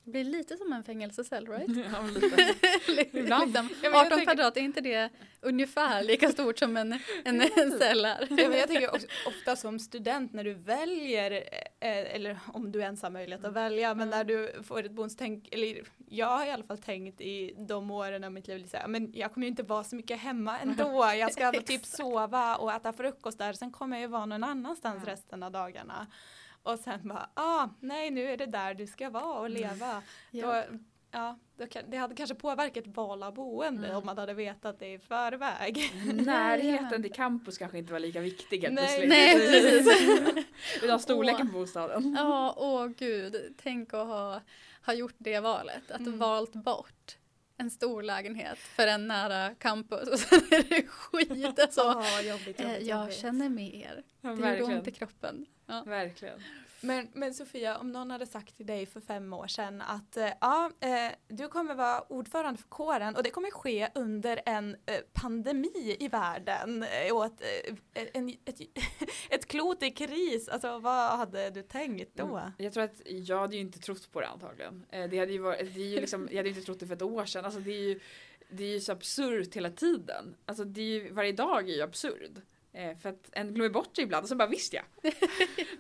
Det 0.09 0.13
blir 0.13 0.25
lite 0.25 0.57
som 0.57 0.73
en 0.73 0.83
fängelsecell, 0.85 1.47
right? 1.47 1.69
Ja, 1.93 2.03
lite. 2.15 3.19
Ibland. 3.19 3.47
liksom, 3.47 3.69
Ja, 3.83 3.91
men 3.91 3.93
jag 3.93 3.95
18 4.07 4.11
tänker- 4.19 4.25
kvadrat, 4.25 4.57
är 4.57 4.61
inte 4.61 4.81
det 4.81 5.11
ungefär 5.41 6.03
lika 6.03 6.29
stort 6.29 6.59
som 6.59 6.77
en, 6.77 6.93
en, 7.25 7.41
en 7.41 7.79
cell 7.79 8.05
är? 8.05 8.27
Ja, 8.31 8.49
men 8.49 8.59
jag 8.59 8.69
tänker 8.69 8.91
också, 8.95 9.07
ofta 9.27 9.57
som 9.57 9.79
student 9.79 10.33
när 10.33 10.45
du 10.45 10.55
väljer, 10.55 11.31
eh, 11.33 12.15
eller 12.15 12.39
om 12.47 12.73
du 12.73 12.81
ens 12.81 13.03
har 13.03 13.11
möjlighet 13.11 13.45
att 13.45 13.53
välja, 13.53 13.95
men 13.95 14.11
när 14.11 14.25
du 14.25 14.53
får 14.63 14.85
ett 14.85 14.93
bonustänk, 14.93 15.49
eller 15.53 15.83
jag 16.09 16.27
har 16.27 16.47
i 16.47 16.51
alla 16.51 16.65
fall 16.65 16.79
tänkt 16.79 17.21
i 17.21 17.55
de 17.69 17.91
åren 17.91 18.25
av 18.25 18.33
mitt 18.33 18.49
liv, 18.49 18.71
här, 18.73 18.89
men 18.89 19.13
jag 19.15 19.33
kommer 19.35 19.47
ju 19.47 19.51
inte 19.51 19.63
vara 19.63 19.85
så 19.85 19.97
mycket 19.97 20.21
hemma 20.21 20.59
ändå. 20.59 21.11
Jag 21.19 21.33
ska 21.33 21.53
typ 21.53 21.85
sova 21.87 22.57
och 22.57 22.73
äta 22.73 22.93
frukost 22.93 23.39
där, 23.39 23.53
sen 23.53 23.73
kommer 23.73 23.97
jag 23.97 24.01
ju 24.03 24.07
vara 24.09 24.27
någon 24.27 24.45
annanstans 24.45 25.03
Ja. 25.07 25.13
resten 25.13 25.43
av 25.43 25.53
dagarna. 25.53 26.07
Och 26.63 26.79
sen 26.79 27.01
bara, 27.09 27.31
ah, 27.35 27.69
nej 27.81 28.11
nu 28.11 28.25
är 28.31 28.37
det 28.37 28.47
där 28.47 28.75
du 28.75 28.87
ska 28.87 29.11
vara 29.11 29.41
och 29.41 29.51
leva. 29.51 30.03
Ja. 30.31 30.65
Då, 30.71 30.79
ja, 31.11 31.39
det 31.89 31.97
hade 31.97 32.15
kanske 32.15 32.35
påverkat 32.35 32.87
val 32.87 33.23
av 33.23 33.35
boende 33.35 33.87
Mm. 33.87 33.99
om 33.99 34.07
man 34.07 34.19
hade 34.19 34.35
vetat 34.35 34.79
det 34.79 34.93
i 34.93 34.99
förväg. 34.99 35.93
Närheten 36.27 37.03
till 37.03 37.13
campus 37.15 37.59
kanske 37.59 37.79
inte 37.79 37.93
var 37.93 38.01
lika 38.01 38.21
viktig 38.21 38.63
helt 38.63 38.75
Nej, 38.75 38.85
plötsligt. 39.01 39.09
nej, 39.09 39.85
precis. 39.85 40.83
Utan 40.83 41.01
storleken 41.01 41.47
på 41.47 41.53
bostaden. 41.53 42.15
Ja, 42.19 42.55
åh 42.57 42.87
gud. 42.87 43.55
Tänk 43.63 43.95
att 43.95 44.07
ha, 44.07 44.41
ha 44.87 44.93
gjort 44.95 45.15
det 45.19 45.41
valet. 45.41 45.91
Att 45.91 46.01
Mm. 46.01 46.19
valt 46.19 46.53
bort 46.53 47.17
en 47.61 47.71
stor 47.71 48.03
lägenhet 48.03 48.59
för 48.59 48.87
en 48.87 49.09
nära 49.09 49.55
campus 49.55 50.09
och 50.09 50.19
sen 50.19 50.39
är 50.51 50.63
det 50.69 50.87
skit. 50.89 51.59
Alltså, 51.59 51.81
Åh, 51.87 51.95
vad 52.17 52.25
jobbigt, 52.25 52.61
eh, 52.61 52.67
jobbigt, 52.73 52.89
jag 52.89 53.01
jobbigt. 53.01 53.17
känner 53.19 53.49
med 53.49 53.75
er. 53.75 54.03
Ja, 54.21 54.29
Det 54.29 54.35
gjorde 54.35 54.43
verkligen. 54.51 54.79
ont 54.79 54.89
i 54.89 54.91
kroppen. 54.91 55.47
Ja. 55.67 55.83
Verkligen. 55.87 56.41
Men, 56.81 57.09
men 57.13 57.35
Sofia, 57.35 57.79
om 57.79 57.93
någon 57.93 58.11
hade 58.11 58.27
sagt 58.27 58.57
till 58.57 58.67
dig 58.67 58.87
för 58.87 59.01
fem 59.01 59.33
år 59.33 59.47
sedan 59.47 59.83
att 59.83 60.17
eh, 60.17 60.29
ja, 60.41 60.71
eh, 60.81 61.13
du 61.29 61.49
kommer 61.49 61.75
vara 61.75 62.01
ordförande 62.01 62.61
för 62.61 62.69
kåren 62.69 63.17
och 63.17 63.23
det 63.23 63.31
kommer 63.31 63.51
ske 63.51 63.89
under 63.95 64.41
en 64.47 64.77
eh, 64.87 65.01
pandemi 65.13 65.97
i 66.01 66.09
världen 66.09 66.83
eh, 66.83 67.17
och 67.17 67.25
ett, 67.27 67.43
eh, 67.95 68.07
en, 68.13 68.29
ett, 68.29 68.61
ett 69.31 69.47
klot 69.47 69.83
i 69.83 69.91
kris. 69.91 70.49
Alltså 70.49 70.79
vad 70.79 71.19
hade 71.19 71.51
du 71.51 71.63
tänkt 71.63 72.11
då? 72.15 72.37
Mm. 72.37 72.53
Jag 72.59 72.73
tror 72.73 72.85
att 72.85 73.03
jag 73.05 73.39
hade 73.41 73.55
ju 73.57 73.61
inte 73.61 73.79
trott 73.79 74.13
på 74.13 74.21
det 74.21 74.29
antagligen. 74.29 74.87
Eh, 74.91 75.09
Det 75.11 75.19
hade 75.19 75.33
ju 75.33 75.39
varit, 75.39 75.75
det 75.75 75.81
är 75.81 75.87
ju 75.87 76.01
liksom, 76.01 76.29
jag 76.31 76.37
hade 76.37 76.49
ju 76.49 76.55
inte 76.55 76.67
trott 76.67 76.81
det 76.81 76.87
för 76.87 76.95
ett 76.95 77.03
år 77.03 77.25
sedan. 77.25 77.45
Alltså 77.45 77.61
det 77.61 77.71
är 77.71 77.89
ju, 77.89 78.01
det 78.51 78.65
är 78.65 78.69
ju 78.73 78.81
så 78.81 78.93
absurt 78.93 79.55
hela 79.57 79.71
tiden. 79.71 80.37
Alltså 80.47 80.65
det 80.65 80.81
är 80.81 80.85
ju, 80.85 81.13
varje 81.13 81.33
dag 81.33 81.71
är 81.71 81.75
ju 81.75 81.83
absurd. 81.83 82.41
Eh, 82.73 82.97
för 82.97 83.09
att 83.09 83.31
en 83.33 83.55
glömmer 83.55 83.71
bort 83.71 83.95
det 83.95 84.03
ibland 84.03 84.23
och 84.23 84.29
så 84.29 84.37
bara 84.37 84.49
visst 84.49 84.73
ja. 84.73 84.83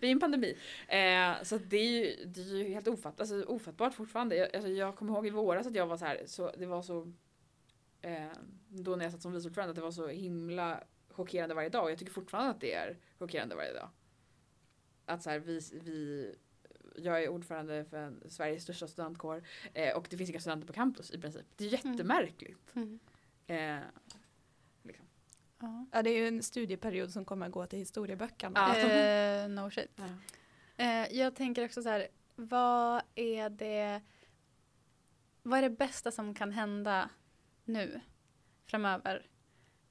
Vi 0.01 0.07
är 0.07 0.09
i 0.09 0.11
en 0.11 0.21
pandemi. 0.21 0.57
Eh, 0.89 1.43
så 1.43 1.59
det 1.59 1.77
är 1.77 1.89
ju, 1.89 2.25
det 2.25 2.41
är 2.41 2.57
ju 2.57 2.69
helt 2.69 2.89
ofatt, 2.89 3.21
alltså, 3.21 3.43
ofattbart 3.43 3.95
fortfarande. 3.95 4.37
Jag, 4.37 4.55
alltså, 4.55 4.71
jag 4.71 4.97
kommer 4.97 5.13
ihåg 5.13 5.27
i 5.27 5.31
våras 5.31 5.67
att 5.67 5.75
jag 5.75 5.87
var 5.87 5.97
så 5.97 6.05
här, 6.05 6.23
så, 6.27 6.51
det 6.59 6.67
var 6.67 6.83
så 6.83 7.13
eh, 8.03 8.29
då 8.69 8.97
när 8.97 9.05
jag 9.05 9.13
satt 9.13 9.23
som 9.23 9.33
vice 9.33 9.49
ordförande 9.49 9.71
att 9.71 9.77
det 9.77 9.83
var 9.83 9.91
så 9.91 10.09
himla 10.09 10.85
chockerande 11.09 11.55
varje 11.55 11.69
dag. 11.69 11.85
Och 11.85 11.91
jag 11.91 11.99
tycker 11.99 12.13
fortfarande 12.13 12.51
att 12.51 12.61
det 12.61 12.75
är 12.75 12.99
chockerande 13.19 13.55
varje 13.55 13.73
dag. 13.73 13.91
Att 15.07 15.23
så 15.23 15.31
här, 15.31 15.39
vi, 15.39 15.61
vi 15.73 16.35
jag 16.97 17.25
är 17.25 17.29
ordförande 17.29 17.85
för 17.85 17.97
en, 17.97 18.23
Sveriges 18.29 18.63
största 18.63 18.89
studentkår 18.89 19.43
eh, 19.75 19.97
och 19.97 20.07
det 20.11 20.17
finns 20.17 20.31
inga 20.31 20.41
studenter 20.41 20.67
på 20.67 20.73
campus 20.73 21.11
i 21.11 21.19
princip. 21.19 21.47
Det 21.57 21.65
är 21.65 21.69
jättemärkligt. 21.69 22.77
Mm. 22.77 22.99
Eh, 23.47 23.57
liksom. 23.57 23.98
Ja. 25.61 25.87
Ja, 25.93 26.03
det 26.03 26.11
är 26.11 26.17
ju 26.19 26.29
en 26.29 26.43
studieperiod 26.43 27.11
som 27.11 27.25
kommer 27.25 27.47
att 27.47 27.53
gå 27.53 27.67
till 27.67 27.79
historieböckerna. 27.79 28.75
Ja. 28.77 28.89
Eh, 28.89 29.49
no 29.49 29.71
shit. 29.71 29.91
ja. 29.97 30.05
Eh, 30.85 31.13
jag 31.19 31.35
tänker 31.35 31.65
också 31.65 31.83
så 31.83 31.89
här, 31.89 32.09
vad 32.37 33.03
är 33.15 33.51
det 33.51 34.01
vad 35.43 35.59
är 35.59 35.63
det 35.63 35.71
bästa 35.71 36.11
som 36.11 36.35
kan 36.35 36.53
hända 36.53 37.11
nu 37.65 38.01
framöver? 38.67 39.27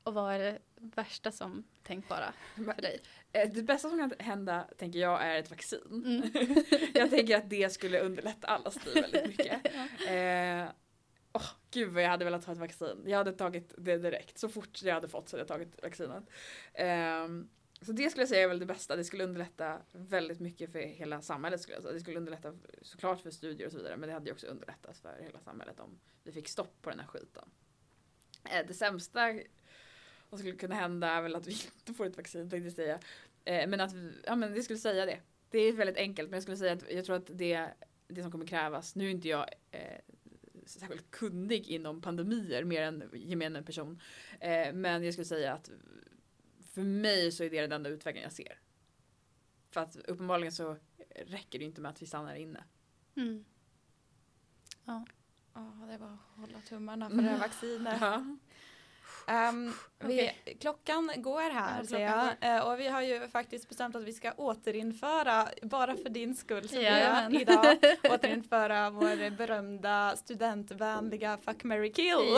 Och 0.04 0.14
vad 0.14 0.34
är 0.34 0.40
det 0.40 0.60
värsta 0.76 1.32
som 1.32 1.64
tänkbara 1.84 2.34
för 2.56 2.82
dig? 2.82 3.00
Eh, 3.32 3.50
Det 3.50 3.64
bästa 3.64 3.90
som 3.90 3.98
kan 3.98 4.14
hända 4.20 4.68
tänker 4.78 5.00
jag 5.00 5.26
är 5.26 5.40
ett 5.40 5.50
vaccin. 5.50 5.80
Mm. 6.06 6.22
jag 6.94 7.10
tänker 7.10 7.38
att 7.38 7.50
det 7.50 7.74
skulle 7.74 8.00
underlätta 8.00 8.48
allas 8.48 8.86
liv 8.86 8.94
väldigt 9.04 9.28
mycket. 9.28 9.62
Eh, 10.08 10.68
åh, 11.34 11.50
gud 11.72 11.94
vad 11.94 12.04
jag 12.04 12.10
hade 12.10 12.26
velat 12.26 12.46
ha 12.46 12.54
ett 12.54 12.60
vaccin. 12.60 13.04
Jag 13.06 13.18
hade 13.18 13.32
tagit 13.34 13.74
det 13.78 13.98
direkt. 13.98 14.38
Så 14.38 14.50
fort 14.50 14.82
jag 14.84 14.94
hade 14.94 15.08
fått 15.08 15.30
så 15.30 15.36
hade 15.38 15.42
jag 15.42 15.48
tagit 15.48 15.84
vaccinet. 15.84 16.24
Um, 17.26 17.50
så 17.82 17.92
det 17.92 18.10
skulle 18.10 18.22
jag 18.22 18.30
säga 18.30 18.44
är 18.44 18.48
väl 18.48 18.60
det 18.60 18.66
bästa. 18.66 18.96
Det 18.96 19.04
skulle 19.04 19.24
underlätta 19.24 19.82
väldigt 19.92 20.40
mycket 20.40 20.72
för 20.72 20.80
hela 20.80 21.22
samhället 21.22 21.62
skulle 21.62 21.76
jag 21.76 21.84
säga. 21.84 21.94
Det 21.94 22.00
skulle 22.00 22.18
underlätta 22.18 22.54
såklart 22.82 23.22
för 23.22 23.32
studier 23.32 23.66
och 23.68 23.72
så 23.72 23.78
vidare 23.78 23.98
men 23.98 24.08
det 24.10 24.14
hade 24.14 24.26
ju 24.26 24.32
också 24.32 24.48
underlättat 24.48 24.98
för 24.98 25.18
hela 25.24 25.40
samhället 25.40 25.80
om 25.80 26.00
vi 26.24 26.32
fick 26.32 26.48
stopp 26.48 26.82
på 26.82 26.90
den 26.90 27.00
här 27.00 27.08
skiten. 27.08 27.50
Eh, 28.44 28.68
det 28.68 28.74
sämsta 28.74 29.40
som 30.30 30.38
skulle 30.38 30.56
kunna 30.56 30.76
hända 30.76 31.08
är 31.08 31.22
väl 31.22 31.36
att 31.36 31.48
vi 31.48 31.52
inte 31.80 31.94
får 31.94 32.06
ett 32.06 32.18
vaccin 32.18 32.50
tänkte 32.50 32.66
jag 32.68 32.74
säga. 32.74 33.00
Eh, 33.46 33.70
men 33.70 33.82
att, 33.82 33.94
vi- 33.94 34.22
ja 34.26 34.36
men 34.36 34.54
det 34.54 34.64
skulle 34.64 34.80
säga 34.80 35.06
det. 35.06 35.20
Det 35.50 35.60
är 35.60 35.74
väldigt 35.74 35.98
enkelt 35.98 36.30
men 36.30 36.36
jag 36.38 36.44
skulle 36.44 36.58
säga 36.58 36.74
att 36.74 36.92
jag 36.92 37.06
tror 37.06 37.16
att 37.16 37.30
det, 37.38 37.68
det 38.08 38.22
som 38.22 38.32
kommer 38.32 38.48
krävas, 38.48 38.96
nu 38.96 39.06
är 39.06 39.10
inte 39.12 39.28
jag 39.28 39.50
eh, 39.72 40.00
särskilt 40.68 41.12
kunnig 41.12 41.68
inom 41.68 42.02
pandemier 42.02 42.64
mer 42.64 42.82
än 42.82 43.04
gemene 43.14 43.64
person. 43.64 44.02
Eh, 44.40 44.74
men 44.74 45.04
jag 45.04 45.14
skulle 45.14 45.26
säga 45.26 45.54
att 45.54 45.72
för 46.74 46.84
mig 46.84 47.32
så 47.32 47.44
är 47.44 47.50
det 47.50 47.62
den 47.62 47.72
enda 47.72 47.90
utvägen 47.90 48.24
jag 48.24 48.32
ser. 48.32 48.60
För 49.70 49.82
att 49.82 49.96
uppenbarligen 49.96 50.52
så 50.52 50.78
räcker 51.16 51.60
det 51.60 51.66
inte 51.66 51.82
med 51.82 51.92
att 51.92 52.02
vi 52.02 52.06
stannar 52.06 52.36
inne. 52.36 52.64
Mm. 53.16 53.46
Ja, 54.86 55.06
det 55.88 55.94
är 55.94 55.98
bara 56.00 56.14
att 56.14 56.40
hålla 56.40 56.62
tummarna 56.62 57.10
för 57.10 57.18
det 57.18 57.24
här 57.24 57.40
vaccinet. 57.40 57.98
Ja. 58.02 58.38
Ehm, 59.28 59.74
vi, 60.00 60.32
klockan 60.60 61.12
går 61.18 61.50
här 61.54 61.78
Ja, 61.80 61.86
säger 61.88 62.36
jag. 62.42 62.56
Eh, 62.58 62.68
och 62.68 62.80
vi 62.80 62.88
har 62.88 63.02
ju 63.02 63.28
faktiskt 63.28 63.70
bestämt 63.70 63.96
att 63.96 64.04
vi 64.04 64.14
ska 64.14 64.32
återinföra, 64.32 65.48
bara 65.62 65.96
för 65.96 66.10
din 66.10 66.36
skull 66.36 66.70
Sofia, 66.70 66.82
Jajamän. 66.82 67.36
idag, 67.36 67.78
återinföra 68.12 68.90
vår 68.90 69.30
berömda 69.38 70.16
studentvänliga 70.16 71.38
Fuck, 71.46 71.64
marry, 71.64 71.92
kill. 71.94 72.36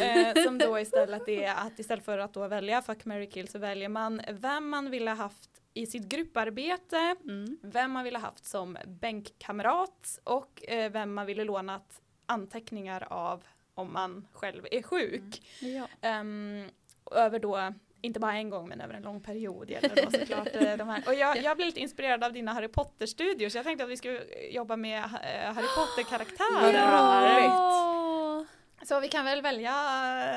Eh, 0.00 0.44
som 0.44 0.58
då 0.58 0.78
istället 0.78 1.28
är 1.28 1.54
att 1.54 1.78
istället 1.78 2.04
för 2.04 2.18
att 2.18 2.34
då 2.34 2.48
välja 2.48 2.82
Fuck, 2.82 3.04
marry, 3.04 3.30
kill 3.30 3.48
så 3.48 3.58
väljer 3.58 3.88
man 3.88 4.20
vem 4.30 4.68
man 4.68 4.90
vill 4.90 5.08
ha 5.08 5.14
haft 5.14 5.50
i 5.74 5.86
sitt 5.86 6.02
grupparbete, 6.08 7.16
Mm. 7.24 7.58
vem 7.62 7.90
man 7.90 8.04
ville 8.04 8.18
haft 8.18 8.44
som 8.44 8.78
bänkkamrat 8.86 10.18
och 10.24 10.64
eh, 10.68 10.92
vem 10.92 11.14
man 11.14 11.26
ville 11.26 11.44
lånat 11.44 12.00
anteckningar 12.26 13.06
av 13.10 13.44
om 13.74 13.92
man 13.92 14.28
själv 14.32 14.66
är 14.70 14.82
sjuk. 14.82 15.42
Ja. 15.60 15.88
Ehm, 16.00 16.64
och 17.04 17.16
över 17.16 17.38
då, 17.38 17.72
inte 18.00 18.20
bara 18.20 18.32
en 18.34 18.50
gång 18.50 18.68
men 18.68 18.80
över 18.80 18.94
en 18.94 19.02
lång 19.02 19.20
period 19.20 19.70
gäller 19.70 20.04
då 20.04 20.10
såklart 20.10 20.48
eh, 20.52 20.76
de 20.76 20.88
här. 20.88 21.02
Och 21.06 21.14
jag, 21.14 21.42
jag 21.42 21.56
blev 21.56 21.66
lite 21.66 21.80
inspirerad 21.80 22.24
av 22.24 22.32
dina 22.32 22.52
Harry 22.52 22.68
Potter-studior 22.68 23.48
så 23.48 23.58
jag 23.58 23.64
tänkte 23.64 23.84
att 23.84 23.90
vi 23.90 23.96
skulle 23.96 24.24
jobba 24.50 24.76
med 24.76 24.98
eh, 25.04 25.52
Harry 25.54 25.66
Potter-karaktärer. 25.76 27.46
Åh. 27.48 28.42
Så 28.88 29.00
vi 29.00 29.08
kan 29.08 29.24
väl 29.24 29.42
välja 29.42 29.72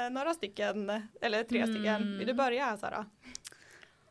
eh, 0.05 0.09
några 0.09 0.33
stycken, 0.33 0.89
eller 1.21 1.43
tre 1.43 1.63
stycken. 1.63 1.85
Mm. 1.95 2.17
Vill 2.17 2.27
du 2.27 2.33
börja 2.33 2.77
Sara? 2.77 3.05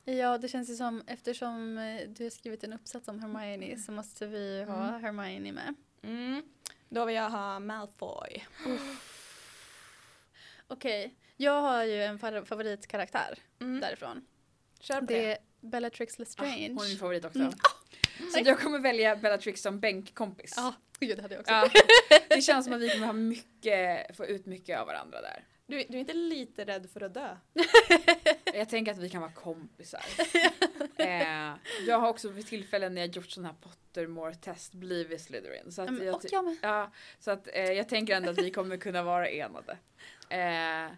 Ja, 0.05 0.39
det 0.39 0.49
känns 0.49 0.71
ju 0.71 0.75
som 0.77 1.03
eftersom 1.07 1.75
du 2.09 2.25
har 2.25 2.31
skrivit 2.31 2.65
en 2.65 2.73
uppsats 2.73 3.09
om 3.09 3.21
Hermione 3.21 3.77
så 3.79 3.93
måste 3.93 4.27
vi 4.27 4.65
ha 4.69 4.89
Mm. 4.89 5.03
Hermione 5.03 5.53
med. 5.53 5.75
Mm. 6.03 6.43
Då 6.89 7.05
vill 7.05 7.15
jag 7.17 7.31
ha 7.31 7.59
Malfoy. 7.59 8.45
Okej, 10.69 11.15
jag 11.37 11.63
har 11.63 11.85
ju 11.85 12.03
en 12.03 12.19
fa- 12.19 12.45
favoritkaraktär 12.45 13.39
Mm. 13.61 13.81
därifrån. 13.81 14.25
Kör 14.81 15.01
på 15.01 15.07
Det 15.07 15.15
det. 15.21 15.33
är 15.33 15.39
Bellatrix 15.61 16.15
Ah, 16.15 16.23
Lestrange. 16.23 16.69
hon 16.69 16.85
är 16.85 16.89
min 16.89 16.99
favorit 16.99 17.25
också. 17.25 17.39
Mm. 17.39 17.53
Så 18.33 18.41
jag 18.45 18.61
kommer 18.61 18.79
välja 18.79 19.17
Bellatrix 19.17 19.63
som 19.63 19.81
bänkkompis. 19.81 20.55
Ja, 20.57 20.75
gud 21.01 21.17
det 21.19 21.23
hade 21.23 21.35
jag 21.35 21.41
också. 21.41 21.53
Ja, 21.53 21.71
det 22.29 22.41
känns 22.43 22.65
som 22.67 22.75
att 22.75 22.81
vi 22.81 22.89
kommer 22.91 23.07
ha 23.07 23.13
mycket, 23.13 24.17
få 24.17 24.27
ut 24.27 24.47
mycket 24.47 24.79
av 24.81 24.87
varandra 24.87 25.21
där. 25.21 25.45
Du, 25.67 25.77
du 25.89 25.97
är 25.97 26.01
inte 26.01 26.13
lite 26.13 26.65
rädd 26.65 26.91
för 26.93 27.01
att 27.01 27.15
dö? 27.15 27.37
Jag 28.55 28.69
tänker 28.69 28.93
att 28.93 28.99
vi 28.99 29.11
kan 29.11 29.21
vara 29.21 29.33
kompisar. 29.33 30.05
eh, 30.97 31.53
jag 31.87 31.99
har 31.99 32.09
också 32.09 32.29
vid 32.29 32.47
tillfällen 32.47 32.95
när 32.95 33.01
jag 33.03 33.17
gjort 33.17 33.31
sådana 33.31 33.49
här 33.49 33.57
Pottermore-test 33.71 34.73
blivit 34.75 35.21
Slytherin. 35.21 35.73
Så 35.73 35.83
att 35.83 35.89
Mm, 35.89 36.07
jag, 36.07 36.15
och 36.15 36.23
jag 36.31 36.45
med. 36.45 36.57
ja, 36.63 36.91
så 37.21 37.31
att 37.31 37.49
eh, 37.53 37.63
jag 37.73 37.89
tänker 37.89 38.17
ändå 38.17 38.31
att 38.31 38.39
vi 38.39 38.51
kommer 38.51 38.77
kunna 38.77 39.03
vara 39.03 39.29
enade. 39.29 39.77
Eh, 40.35 40.93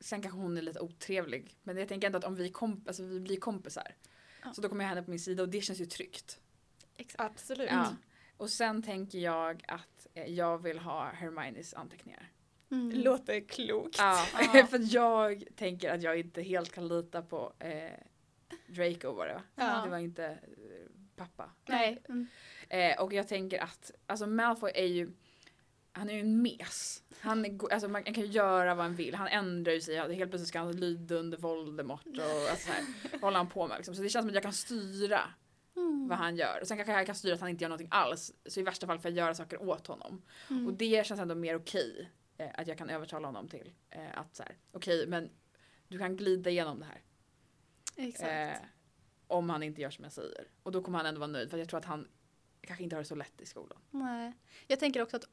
sen 0.00 0.22
kanske 0.22 0.40
hon 0.40 0.58
är 0.58 0.62
lite 0.62 0.80
otrevlig. 0.80 1.56
Men 1.62 1.76
jag 1.76 1.88
tänker 1.88 2.06
ändå 2.06 2.18
att 2.18 2.24
om 2.24 2.34
vi, 2.34 2.50
komp- 2.50 2.88
alltså, 2.88 3.02
vi 3.02 3.20
blir 3.20 3.36
kompisar. 3.40 3.94
Ja. 4.44 4.52
Så 4.52 4.60
då 4.60 4.68
kommer 4.68 4.84
jag 4.84 4.88
henne 4.88 5.02
på 5.02 5.10
min 5.10 5.20
sida 5.20 5.42
och 5.42 5.48
det 5.48 5.60
känns 5.60 5.80
ju 5.80 5.86
tryggt. 5.86 6.40
Absolut. 7.18 7.70
Ja. 7.70 7.96
Och 8.36 8.50
sen 8.50 8.82
tänker 8.82 9.18
jag 9.18 9.64
att 9.68 10.06
eh, 10.14 10.26
jag 10.32 10.62
vill 10.62 10.78
ha 10.78 11.10
Hermiones 11.10 11.74
anteckningar. 11.74 12.32
Mm. 12.70 12.90
Låter 12.90 13.40
klokt. 13.48 13.96
Ja, 13.98 14.26
Ja. 14.54 14.66
för 14.70 14.94
jag 14.94 15.44
tänker 15.56 15.90
att 15.94 16.02
jag 16.02 16.18
inte 16.18 16.42
helt 16.42 16.72
kan 16.72 16.88
lita 16.88 17.22
på 17.22 17.52
eh, 17.58 17.90
Draco 18.66 19.12
var 19.12 19.26
det 19.26 19.34
va? 19.34 19.42
Ja. 19.56 19.82
Det 19.84 19.90
var 19.90 19.98
inte 19.98 20.24
eh, 20.26 20.38
pappa. 21.16 21.50
Nej. 21.68 22.02
Mm. 22.08 22.26
Eh, 22.68 23.00
och 23.02 23.12
jag 23.12 23.28
tänker 23.28 23.58
att, 23.62 23.90
alltså 24.06 24.26
Malfoy 24.26 24.72
är 24.74 24.86
ju, 24.86 25.10
han 25.92 26.10
är 26.10 26.14
ju 26.14 26.20
en 26.20 26.42
mes. 26.42 27.02
Han, 27.20 27.60
alltså 27.70 27.88
man 27.88 28.04
kan 28.04 28.30
göra 28.30 28.74
vad 28.74 28.84
han 28.84 28.94
vill, 28.94 29.14
han 29.14 29.28
ändrar 29.28 29.72
ju 29.72 29.80
sig, 29.80 29.96
helt 29.96 30.30
plötsligt 30.30 30.48
ska 30.48 30.58
han 30.58 30.72
lyda 30.76 31.14
under 31.14 31.38
Voldemort 31.38 32.06
och 32.06 32.50
alltså 32.50 32.66
så 32.66 32.72
här, 32.72 32.84
vad 33.12 33.20
håller 33.20 33.36
han 33.36 33.48
på 33.48 33.68
med 33.68 33.76
liksom. 33.76 33.94
Så 33.94 34.02
det 34.02 34.08
känns 34.08 34.22
som 34.22 34.28
att 34.28 34.34
jag 34.34 34.42
kan 34.42 34.52
styra 34.52 35.20
Mm. 35.76 36.08
vad 36.08 36.18
han 36.18 36.36
gör. 36.36 36.60
Och 36.60 36.68
sen 36.68 36.76
kanske 36.76 36.92
jag 36.92 37.06
kan 37.06 37.14
styra 37.14 37.34
att 37.34 37.40
han 37.40 37.50
inte 37.50 37.64
gör 37.64 37.68
någonting 37.68 37.88
alls. 37.90 38.32
Så 38.46 38.60
i 38.60 38.62
värsta 38.62 38.86
fall 38.86 38.98
får 38.98 39.10
jag 39.10 39.18
göra 39.18 39.34
saker 39.34 39.62
åt 39.62 39.86
honom. 39.86 40.22
Mm. 40.50 40.66
Och 40.66 40.72
det 40.72 41.06
känns 41.06 41.20
ändå 41.20 41.34
mer 41.34 41.56
okej. 41.56 42.10
Eh, 42.38 42.48
att 42.54 42.66
jag 42.68 42.78
kan 42.78 42.90
övertala 42.90 43.28
honom 43.28 43.48
till 43.48 43.72
eh, 43.90 44.18
att 44.18 44.36
så 44.36 44.42
här, 44.42 44.56
okej 44.72 45.06
men 45.06 45.30
du 45.88 45.98
kan 45.98 46.16
glida 46.16 46.50
igenom 46.50 46.78
det 46.80 46.84
här. 46.86 47.02
Exakt. 47.96 48.62
Eh, 48.62 48.68
om 49.26 49.50
han 49.50 49.62
inte 49.62 49.80
gör 49.80 49.90
som 49.90 50.04
jag 50.04 50.12
säger. 50.12 50.48
Och 50.62 50.72
då 50.72 50.82
kommer 50.82 50.98
han 50.98 51.06
ändå 51.06 51.18
vara 51.20 51.30
nöjd 51.30 51.50
för 51.50 51.58
jag 51.58 51.68
tror 51.68 51.78
att 51.78 51.84
han 51.84 52.08
kanske 52.60 52.84
inte 52.84 52.96
har 52.96 53.02
det 53.02 53.08
så 53.08 53.14
lätt 53.14 53.40
i 53.40 53.46
skolan. 53.46 53.78
Nej. 53.90 54.32
Jag 54.66 54.78
tänker 54.80 55.02
också 55.02 55.16
att 55.16 55.24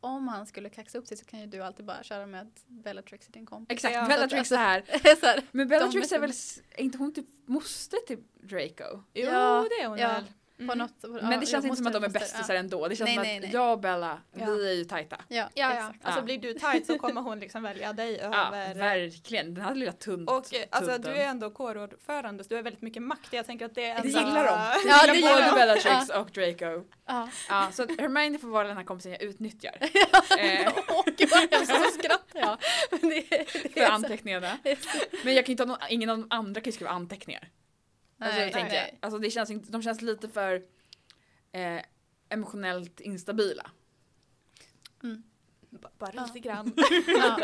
om 0.00 0.28
han 0.28 0.46
skulle 0.46 0.68
kaxa 0.68 0.98
upp 0.98 1.06
sig 1.06 1.16
så 1.16 1.24
kan 1.24 1.40
ju 1.40 1.46
du 1.46 1.60
alltid 1.62 1.86
bara 1.86 2.02
köra 2.02 2.26
med 2.26 2.40
att 2.42 2.64
Bellatrix 2.66 3.28
är 3.28 3.32
din 3.32 3.46
kompis. 3.46 3.74
Exakt, 3.74 3.94
Ja, 3.94 4.06
Bellatrix 4.06 4.52
är 4.52 4.56
här. 4.56 4.82
så 5.20 5.26
här. 5.26 5.42
Men 5.50 5.68
Bellatrix 5.68 6.12
är 6.12 6.18
väl, 6.18 6.30
s- 6.30 6.60
är 6.70 6.82
inte 6.82 6.98
hon 6.98 7.14
typ 7.14 7.26
moster 7.46 7.98
till 8.06 8.18
Draco? 8.42 9.02
Jo, 9.14 9.26
Ja, 9.28 9.66
det 9.70 9.82
är 9.82 9.88
hon 9.88 9.98
ja. 9.98 10.08
väl. 10.08 10.24
På 10.58 10.62
Mm. 10.64 10.78
något, 10.78 10.90
ja, 11.02 11.08
Men 11.08 11.40
det 11.40 11.46
känns 11.46 11.52
jag 11.52 11.64
inte 11.64 11.76
som 11.76 11.86
att 11.86 11.92
de 11.92 12.04
är 12.04 12.08
bästisar 12.08 12.54
ja. 12.54 12.60
ändå. 12.60 12.88
Det 12.88 12.96
känns 12.96 13.06
Nej, 13.08 13.14
som 13.14 13.22
nej, 13.22 13.36
att 13.36 13.42
nej. 13.42 13.50
jag 13.52 13.72
och 13.72 13.80
Bella, 13.80 14.18
Ja. 14.38 14.46
vi 14.46 14.68
är 14.70 14.72
ju 14.74 14.84
tajta. 14.84 15.16
Ja, 15.28 15.36
Ja, 15.36 15.48
ja. 15.54 15.72
exakt. 15.74 16.04
Alltså 16.04 16.20
Ja. 16.20 16.24
blir 16.24 16.38
du 16.38 16.54
tight 16.54 16.86
så 16.86 16.98
kommer 16.98 17.20
hon 17.20 17.40
liksom 17.40 17.62
välja 17.62 17.92
dig 17.92 18.18
Ja, 18.22 18.46
över. 18.46 18.74
verkligen. 18.74 19.54
Den 19.54 19.64
här 19.64 19.74
lilla 19.74 19.92
tunt. 19.92 20.30
och 20.30 20.54
eh, 20.54 20.64
alltså 20.70 20.98
du 20.98 21.08
är 21.10 21.26
ändå 21.28 21.50
kårordförande 21.50 22.44
så 22.44 22.48
du 22.48 22.54
har 22.56 22.62
väldigt 22.62 22.82
mycket 22.82 23.02
makt. 23.02 23.32
Jag 23.32 23.46
tänker 23.46 23.66
att 23.66 23.74
det 23.74 23.84
är 23.84 24.02
Det 24.02 24.08
ändå- 24.08 24.18
gillar 24.18 24.44
de. 24.44 24.50
Ja, 24.50 24.74
Ja, 24.86 25.06
det 25.06 25.12
det 25.12 25.18
gillar 25.18 25.32
både 25.34 25.44
de. 25.46 25.54
Bellatrix 25.54 26.08
och 26.10 26.30
Draco. 26.30 26.84
Ja. 27.06 27.28
Ja, 27.48 27.68
så 27.72 27.82
att 27.82 28.00
Hermione 28.00 28.38
får 28.38 28.48
vara 28.48 28.68
den 28.68 28.76
här 28.76 28.84
kompisen 28.84 29.12
jag 29.12 29.22
utnyttjar. 29.22 29.76
eh, 30.38 30.72
Åh 30.88 31.04
gud 31.16 31.28
så 31.68 31.74
skrattar 31.98 32.40
jag. 32.40 32.58
Men 33.00 33.10
det, 33.10 33.24
det 33.62 33.68
för 33.72 33.80
anteckningarna. 33.92 34.58
Men 35.24 35.34
jag 35.34 35.44
kan 35.46 35.50
inte 35.50 35.62
ha 35.62 35.68
någon, 35.68 35.78
ingen 35.88 36.10
av 36.10 36.18
de 36.18 36.26
andra 36.30 36.60
kan 36.60 36.70
ju 36.70 36.74
skriva 36.74 36.90
anteckningar. 36.90 37.48
Alltså, 38.18 38.38
Nej, 38.40 38.52
tänker 38.52 38.72
nej. 38.72 38.88
jag. 38.92 38.98
Alltså, 39.06 39.18
det 39.18 39.30
känns 39.30 39.50
inte, 39.50 39.72
de 39.72 39.82
känns 39.82 40.02
lite 40.02 40.28
för 40.28 40.62
eh, 41.52 41.80
emotionellt 42.28 43.00
instabila. 43.00 43.70
B- 45.70 45.88
Bara 45.98 46.10
Ja. 46.14 46.26
lite 46.26 46.38
grann. 46.38 46.72
Ja. 47.06 47.38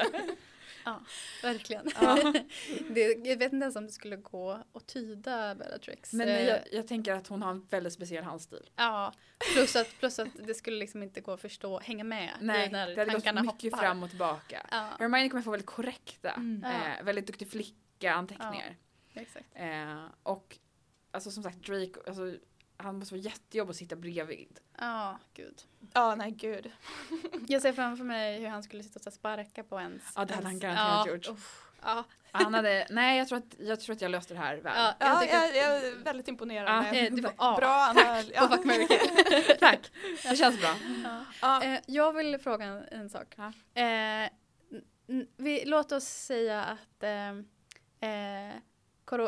ja, 0.85 1.01
verkligen. 1.43 1.91
Ja. 2.01 2.33
Det, 2.91 3.01
jag 3.29 3.37
vet 3.37 3.53
inte 3.53 3.64
ens 3.64 3.77
om 3.77 3.87
det 3.87 3.93
skulle 3.93 4.16
gå 4.16 4.51
att 4.72 4.87
tyda 4.87 5.55
Bellatrix. 5.55 6.12
Men 6.12 6.29
Eh, 6.29 6.43
jag, 6.49 6.61
jag 6.72 6.89
tänker 6.89 7.12
att 7.12 7.27
hon 7.27 7.43
har 7.43 7.51
en 7.51 7.66
väldigt 7.70 7.93
speciell 7.93 8.25
handstil. 8.25 8.70
Ja, 8.77 9.12
plus 9.55 9.77
att, 9.77 9.99
plus 9.99 10.18
att 10.18 10.29
det 10.47 10.55
skulle 10.55 10.77
liksom 10.77 11.03
inte 11.03 11.20
gå 11.20 11.33
att 11.33 11.41
förstå, 11.41 11.79
hänga 11.81 12.05
med 12.05 12.31
Nej, 12.41 12.70
när 12.70 12.87
det 12.87 13.01
hade 13.01 13.05
gått 13.05 13.12
tankarna 13.25 13.43
mycket 13.43 13.72
hoppar. 13.72 13.79
fram 13.87 14.03
och 14.03 14.09
tillbaka. 14.11 14.66
Ja, 14.70 14.91
Hermione 14.99 15.29
kommer 15.29 15.43
få 15.43 15.51
väldigt 15.51 15.66
korrekta, 15.66 16.31
Mm. 16.31 16.64
Eh, 16.64 17.03
väldigt 17.05 17.27
duktig 17.27 17.51
flicka 17.51 18.12
anteckningar. 18.14 18.77
exakt. 19.14 19.47
Eh, 19.55 20.05
och 20.22 20.59
alltså 21.14 21.30
som 21.30 21.42
sagt 21.42 21.56
Drake, 21.66 21.92
alltså, 22.06 22.34
han 22.76 22.98
måste 22.98 23.14
vara 23.14 23.22
jättejobbig 23.22 23.70
att 23.70 23.76
sitta 23.76 23.96
bredvid. 23.96 24.58
Ja, 24.78 25.18
gud. 25.34 25.62
Ja, 25.92 26.14
nej 26.14 26.30
gud. 26.30 26.70
Jag 27.48 27.62
ser 27.62 27.72
framför 27.72 28.04
mig 28.04 28.40
hur 28.40 28.48
han 28.48 28.62
skulle 28.62 28.82
sitta 28.82 28.98
och 28.98 29.02
så 29.04 29.10
sparka 29.10 29.64
på 29.64 29.80
ens... 29.80 30.02
Ja, 30.16 30.24
det 30.24 30.34
hade 30.34 30.46
han 30.46 30.58
garanterat 30.58 31.06
ja, 31.06 31.12
gjort. 31.12 31.38
ja, 31.82 32.04
Han 32.32 32.54
hade, 32.54 32.86
nej 32.90 33.18
jag 33.18 33.28
tror, 33.28 33.38
att, 33.38 33.54
jag 33.58 33.80
tror 33.80 33.94
att 33.96 34.00
jag 34.02 34.10
löste 34.10 34.34
det 34.34 34.40
här 34.40 34.56
väl. 34.56 34.72
ja, 34.76 34.94
jag 34.98 35.08
Ja, 35.10 35.20
tycker 35.20 35.34
jag, 35.34 35.56
jag 35.56 35.86
är 35.86 35.96
väldigt 36.04 36.28
imponerad. 36.28 36.86
Ja. 36.86 36.94
Eh, 36.94 37.12
du 37.14 37.22
får 37.22 37.32
A. 37.36 37.56
Bra 37.58 37.86
analys. 37.90 38.32
på 38.32 38.48
Fuck, 38.48 38.64
marry, 38.64 38.86
kill. 38.88 39.56
Tack, 39.60 39.90
det 40.22 40.36
känns 40.36 40.60
bra. 40.60 40.74
Ja. 41.04 41.24
Ja. 41.40 41.62
Eh, 41.62 41.80
jag 41.86 42.12
vill 42.12 42.38
fråga 42.38 42.64
en, 42.64 42.84
en 43.00 43.10
sak. 43.10 43.34
Ja. 43.36 43.52
Eh, 43.82 44.28
n- 45.08 45.26
vi, 45.36 45.64
låt 45.64 45.92
oss 45.92 46.04
säga 46.04 46.64
att 46.64 47.02
koro- 48.00 48.60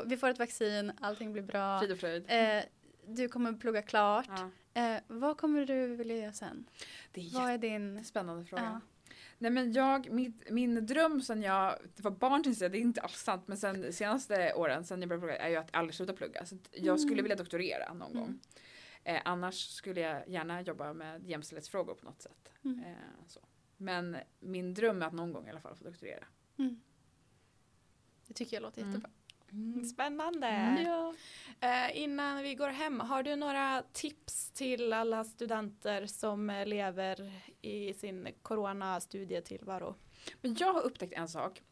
vi 0.06 0.16
får 0.16 0.28
ett 0.28 0.38
vaccin, 0.38 0.92
allting 1.00 1.32
blir 1.32 1.42
bra. 1.42 1.78
Frid 1.80 1.92
och 1.92 1.98
fröjd. 1.98 2.24
Eh, 2.28 2.64
du 3.06 3.28
kommer 3.28 3.52
plugga 3.52 3.82
klart. 3.82 4.28
Ja. 4.28 4.50
Eh, 4.82 5.00
vad 5.06 5.36
kommer 5.38 5.66
du 5.66 5.96
vilja 5.96 6.16
göra 6.16 6.32
sen? 6.32 6.68
Det 7.12 7.20
är 7.20 7.34
Vad 7.34 7.50
är 7.50 7.58
din... 7.58 7.94
jättespännande 7.94 8.44
fråga. 8.44 8.62
Ja. 8.62 8.80
Nej 9.38 9.50
men 9.50 9.72
jag, 9.72 10.10
mitt, 10.10 10.50
min 10.50 10.86
dröm 10.86 11.20
sen 11.20 11.42
jag 11.42 11.78
var 11.96 12.10
barn 12.10 12.42
till 12.42 12.54
det 12.58 12.66
är 12.66 12.74
inte 12.74 13.00
alls 13.00 13.14
sant 13.22 13.48
men 13.48 13.56
sen 13.56 13.92
senaste 13.92 14.54
åren 14.54 14.84
sen 14.84 15.00
jag 15.00 15.08
började 15.08 15.26
plugga 15.26 15.36
är 15.38 15.48
ju 15.48 15.56
att 15.56 15.74
aldrig 15.76 15.94
sluta 15.94 16.12
plugga. 16.12 16.46
Så 16.46 16.58
jag 16.72 17.00
skulle 17.00 17.22
vilja 17.22 17.36
doktorera 17.36 17.94
någon 17.94 18.14
gång. 18.14 18.40
Eh, 19.04 19.20
annars 19.24 19.68
skulle 19.68 20.00
jag 20.00 20.28
gärna 20.28 20.62
jobba 20.62 20.92
med 20.92 21.26
jämställdhetsfrågor 21.28 21.94
på 21.94 22.04
något 22.04 22.22
sätt. 22.22 22.52
Mm. 22.64 22.78
Eh, 22.84 22.94
så. 23.26 23.40
Men 23.76 24.16
min 24.40 24.74
dröm 24.74 25.02
är 25.02 25.06
att 25.06 25.12
någon 25.12 25.32
gång 25.32 25.46
i 25.46 25.50
alla 25.50 25.60
fall 25.60 25.76
få 25.76 25.84
doktorera. 25.84 26.24
Mm. 26.58 26.80
Det 28.26 28.34
tycker 28.34 28.56
jag 28.56 28.62
låter 28.62 28.80
Mm. 28.82 28.90
jättebra. 28.94 29.10
Mm, 29.52 29.84
spännande. 29.84 30.82
Ja. 30.86 31.14
Eh, 31.60 32.02
innan 32.02 32.42
vi 32.42 32.54
går 32.54 32.68
hem, 32.68 33.00
har 33.00 33.22
du 33.22 33.36
några 33.36 33.82
tips 33.92 34.50
till 34.50 34.92
alla 34.92 35.24
studenter 35.24 36.06
som 36.06 36.50
eh, 36.50 36.66
lever 36.66 37.32
i 37.62 37.94
sin 37.94 38.28
corona-studietillvaro? 38.42 39.94
Men 40.40 40.56
jag 40.58 40.72
har 40.72 40.80
upptäckt 40.80 41.12
en 41.12 41.28
sak 41.28 41.62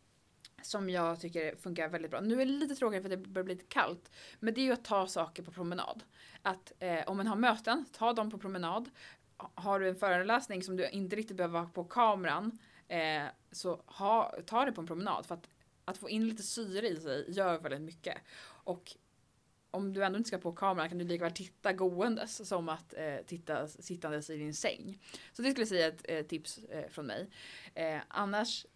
som 0.63 0.91
jag 0.91 1.21
tycker 1.21 1.57
funkar 1.57 1.89
väldigt 1.89 2.11
bra. 2.11 2.21
Nu 2.21 2.35
är 2.43 2.47
det 2.47 2.53
lite 2.53 2.75
tråkigt 2.75 3.03
för 3.03 3.09
det 3.09 3.17
börjar 3.17 3.45
bli 3.45 3.55
lite 3.55 3.67
kallt. 3.67 4.11
Men 4.41 4.55
det 4.55 4.61
är 4.61 4.65
ju 4.65 4.73
att 4.73 4.85
ta 4.85 5.07
saker 5.07 5.43
på 5.43 5.51
promenad. 5.51 6.05
Att 6.43 6.73
eh, 6.79 7.01
om 7.07 7.17
man 7.17 7.27
har 7.27 7.37
möten, 7.37 7.85
ta 7.93 8.13
dem 8.13 8.31
på 8.31 8.39
promenad. 8.39 8.91
Har 9.37 9.81
du 9.81 9.89
en 9.89 9.97
föreläsning 9.97 10.63
som 10.63 10.77
du 10.77 10.89
inte 10.89 11.17
riktigt 11.17 11.37
behöver 11.37 11.53
vara 11.61 11.69
på 11.69 11.85
kameran 11.85 12.59
eh, 12.89 13.25
så 13.53 13.83
ha, 13.87 14.35
ta 14.47 14.65
det 14.65 14.73
på 14.73 14.81
en 14.81 14.87
promenad. 14.87 15.27
För 15.27 15.35
att, 15.35 15.49
att 15.85 15.99
få 15.99 16.09
in 16.11 16.29
lite 16.29 16.43
syre 16.43 16.89
i 16.89 16.97
sig 16.97 17.25
gör 17.29 17.59
väldigt 17.59 17.81
mycket. 17.81 18.19
Och 18.47 18.97
om 19.71 19.93
du 19.93 20.05
ändå 20.05 20.19
inte 20.19 20.29
ska 20.29 20.39
på 20.39 20.53
kameran 20.53 20.89
kan 20.89 20.99
du 20.99 21.05
lika 21.05 21.25
väl 21.25 21.33
titta 21.33 21.73
gåendes 21.73 22.49
som 22.49 22.69
att 22.69 22.95
eh, 22.95 23.17
titta 23.27 23.69
sittandes 23.69 24.31
i 24.31 24.37
din 24.37 24.55
säng. 24.55 24.99
Så 25.33 25.43
det 25.43 25.51
skulle 25.51 25.63
jag 25.63 25.69
säga 25.69 25.87
ett 25.87 26.05
eh, 26.09 26.23
tips 26.23 26.59
eh, 26.59 26.89
från 26.89 27.07
mig. 27.07 27.31
Eh, 27.75 28.01
annars 28.09 28.67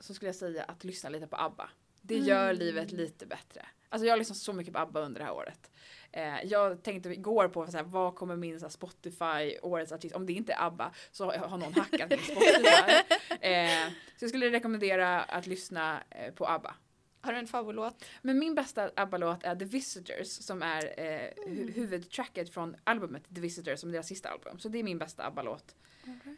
så 0.00 0.14
skulle 0.14 0.28
jag 0.28 0.36
säga 0.36 0.64
att 0.64 0.84
lyssna 0.84 1.10
lite 1.10 1.26
på 1.26 1.36
ABBA. 1.36 1.70
Det 2.02 2.18
gör 2.18 2.52
livet 2.52 2.92
lite 2.92 3.26
bättre. 3.26 3.66
Alltså 3.88 4.06
jag 4.06 4.12
har 4.12 4.18
lyssnat 4.18 4.38
så 4.38 4.52
mycket 4.52 4.72
på 4.72 4.78
ABBA 4.78 5.00
under 5.00 5.18
det 5.20 5.24
här 5.24 5.32
året. 5.34 5.70
Eh, 6.12 6.44
jag 6.44 6.82
tänkte 6.82 7.08
igår 7.12 7.48
på 7.48 7.66
så 7.66 7.76
här, 7.76 7.84
vad 7.84 8.14
kommer 8.14 8.36
min 8.36 8.60
så 8.60 8.68
Spotify 8.68 9.58
årets 9.62 9.92
artist, 9.92 10.14
om 10.14 10.26
det 10.26 10.32
inte 10.32 10.52
är 10.52 10.66
ABBA 10.66 10.92
så 11.10 11.30
har 11.32 11.58
någon 11.58 11.74
hackat 11.74 12.10
min 12.10 12.18
Spotify. 12.18 12.92
eh, 13.40 13.88
så 14.16 14.24
jag 14.24 14.28
skulle 14.28 14.50
rekommendera 14.50 15.22
att 15.22 15.46
lyssna 15.46 16.02
eh, 16.10 16.34
på 16.34 16.46
ABBA. 16.48 16.74
Har 17.20 17.32
du 17.32 17.38
en 17.38 17.46
favoritlåt? 17.46 18.04
Men 18.22 18.38
min 18.38 18.54
bästa 18.54 18.90
ABBA-låt 18.96 19.44
är 19.44 19.56
The 19.56 19.64
Visitors 19.64 20.26
som 20.28 20.62
är 20.62 20.84
eh, 21.00 21.44
hu- 21.46 21.72
huvudtracket 21.72 22.50
från 22.54 22.76
albumet 22.84 23.22
The 23.34 23.40
Visitors 23.40 23.80
som 23.80 23.88
är 23.88 23.92
deras 23.92 24.06
sista 24.08 24.28
album. 24.28 24.58
Så 24.58 24.68
det 24.68 24.78
är 24.78 24.82
min 24.82 24.98
bästa 24.98 25.26
ABBA-låt 25.26 25.74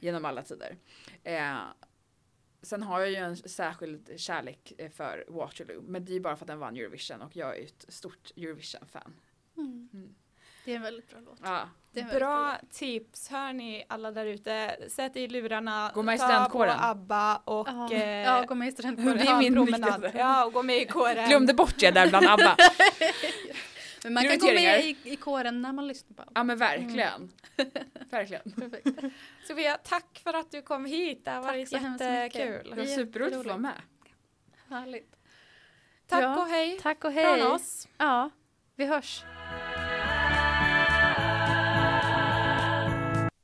genom 0.01 0.25
alla 0.25 0.43
tider. 0.43 0.77
Eh, 1.25 1.57
sen 2.63 2.83
har 2.83 3.01
jag 3.01 3.11
ju 3.11 3.17
en 3.17 3.37
särskild 3.37 4.11
kärlek 4.17 4.73
eh, 4.79 4.91
för 4.91 5.25
Waterloo 5.29 5.83
men 5.83 6.05
det 6.05 6.13
är 6.13 6.15
ju 6.15 6.21
bara 6.21 6.37
för 6.37 6.45
att 6.45 6.49
den 6.49 6.59
vann 6.59 6.77
Eurovision 6.77 7.23
och 7.23 7.37
jag 7.37 7.55
är 7.57 7.59
ju 7.61 7.65
ett 7.65 7.85
stort 7.89 8.31
Eurovision-fan. 8.37 9.15
Mm. 9.57 10.15
Det 10.65 10.73
är 10.73 10.77
en 10.77 10.83
väldigt 10.83 11.11
bra 11.11 11.21
låt. 11.21 11.39
Ja. 11.43 11.69
Det 11.93 12.01
är 12.01 12.03
en 12.03 12.09
väldigt 12.09 12.21
Bra 12.21 12.57
tips, 12.71 13.29
hör 13.29 13.53
ni 13.53 13.85
alla 13.89 14.11
där 14.11 14.27
ute. 14.27 14.77
Sätt 14.89 15.17
i 15.17 15.29
lurarna, 15.29 15.91
Gå 15.95 16.03
med 16.03 16.15
i 16.15 16.19
ta 16.19 16.49
på. 16.53 16.65
ABBA 16.65 17.37
och 17.37 17.69
Ja, 17.69 17.93
eh, 17.93 18.21
ja 18.21 18.45
gå 18.49 18.55
med 18.55 18.69
i 18.69 18.73
studentkåren. 18.73 19.17
Det 19.19 19.27
är 19.27 19.39
min 19.39 19.55
promenad. 19.55 20.11
Ja, 20.15 20.45
och 20.45 20.53
gå 20.53 20.63
med 20.63 20.77
i 20.77 20.87
kåren. 20.87 21.29
Glömde 21.29 21.55
bort 21.55 21.83
jag 21.83 21.95
där 21.95 22.09
bland 22.09 22.27
ABBA. 22.27 22.57
Men 24.05 24.15
man 24.15 24.25
kan 24.29 24.39
gå 24.39 24.47
med 24.47 24.85
i, 24.85 24.97
i 25.05 25.17
kåren 25.17 25.63
när 25.63 25.73
man 25.73 25.89
lyssnar 25.89 26.15
på 26.15 26.23
allt. 26.23 26.31
Ja 26.35 26.43
men 26.45 26.59
verkligen. 26.59 27.33
verkligen. 28.11 28.53
Perfekt. 28.53 28.89
Sofia, 29.47 29.79
tack 29.85 30.21
för 30.25 30.35
att 30.35 30.51
du 30.51 30.63
kom 30.63 30.85
hit. 30.87 31.25
Det 31.25 31.31
har 31.31 31.43
Tack 31.43 31.51
varit 31.53 31.69
så 31.69 31.77
hemskt 31.77 32.01
mycket. 32.05 32.35
jättekul. 32.35 32.71
Det 32.71 32.77
var 32.77 32.85
superroligt 32.87 33.37
att 33.37 33.47
vara 33.47 33.59
med. 33.59 33.83
Härligt. 34.69 35.17
Tack 36.07 36.23
Ja, 36.23 36.43
och 36.43 36.49
hej 36.49 36.79
Tack 36.83 37.05
och 37.05 37.13
hej. 37.13 37.39
från 37.41 37.53
oss. 37.53 37.89
Ja, 37.99 38.31
vi 38.77 38.85
hörs. 38.87 39.25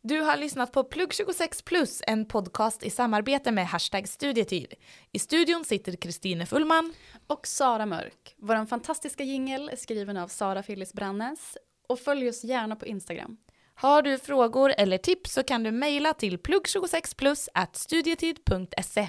Du 0.08 0.20
har 0.20 0.36
lyssnat 0.36 0.72
på 0.72 0.84
Plugg 0.84 1.12
26 1.12 1.62
plus, 1.62 2.02
en 2.06 2.26
podcast 2.26 2.82
i 2.82 2.90
samarbete 2.90 3.52
med 3.52 3.66
Hashtag 3.66 4.08
studietid. 4.08 4.74
I 5.12 5.18
studion 5.18 5.64
sitter 5.64 5.96
Kristine 5.96 6.46
Fullman. 6.46 6.94
Och 7.26 7.46
Sara 7.46 7.86
Mörk. 7.86 8.34
Vår 8.36 8.66
fantastiska 8.66 9.24
jingel 9.24 9.68
är 9.68 9.76
skriven 9.76 10.16
av 10.16 10.28
Sara 10.28 10.62
Phyllis 10.62 10.92
Brannes. 10.92 11.56
Och 11.88 11.98
följ 11.98 12.28
oss 12.28 12.44
gärna 12.44 12.76
på 12.76 12.86
Instagram. 12.86 13.36
Har 13.74 14.02
du 14.02 14.18
frågor 14.18 14.72
eller 14.78 14.98
tips 14.98 15.32
så 15.32 15.42
kan 15.42 15.62
du 15.62 15.70
mejla 15.70 16.14
till 16.14 16.38
plugg26plus 16.38 17.48
at 17.54 17.76
studietid.se. 17.76 19.08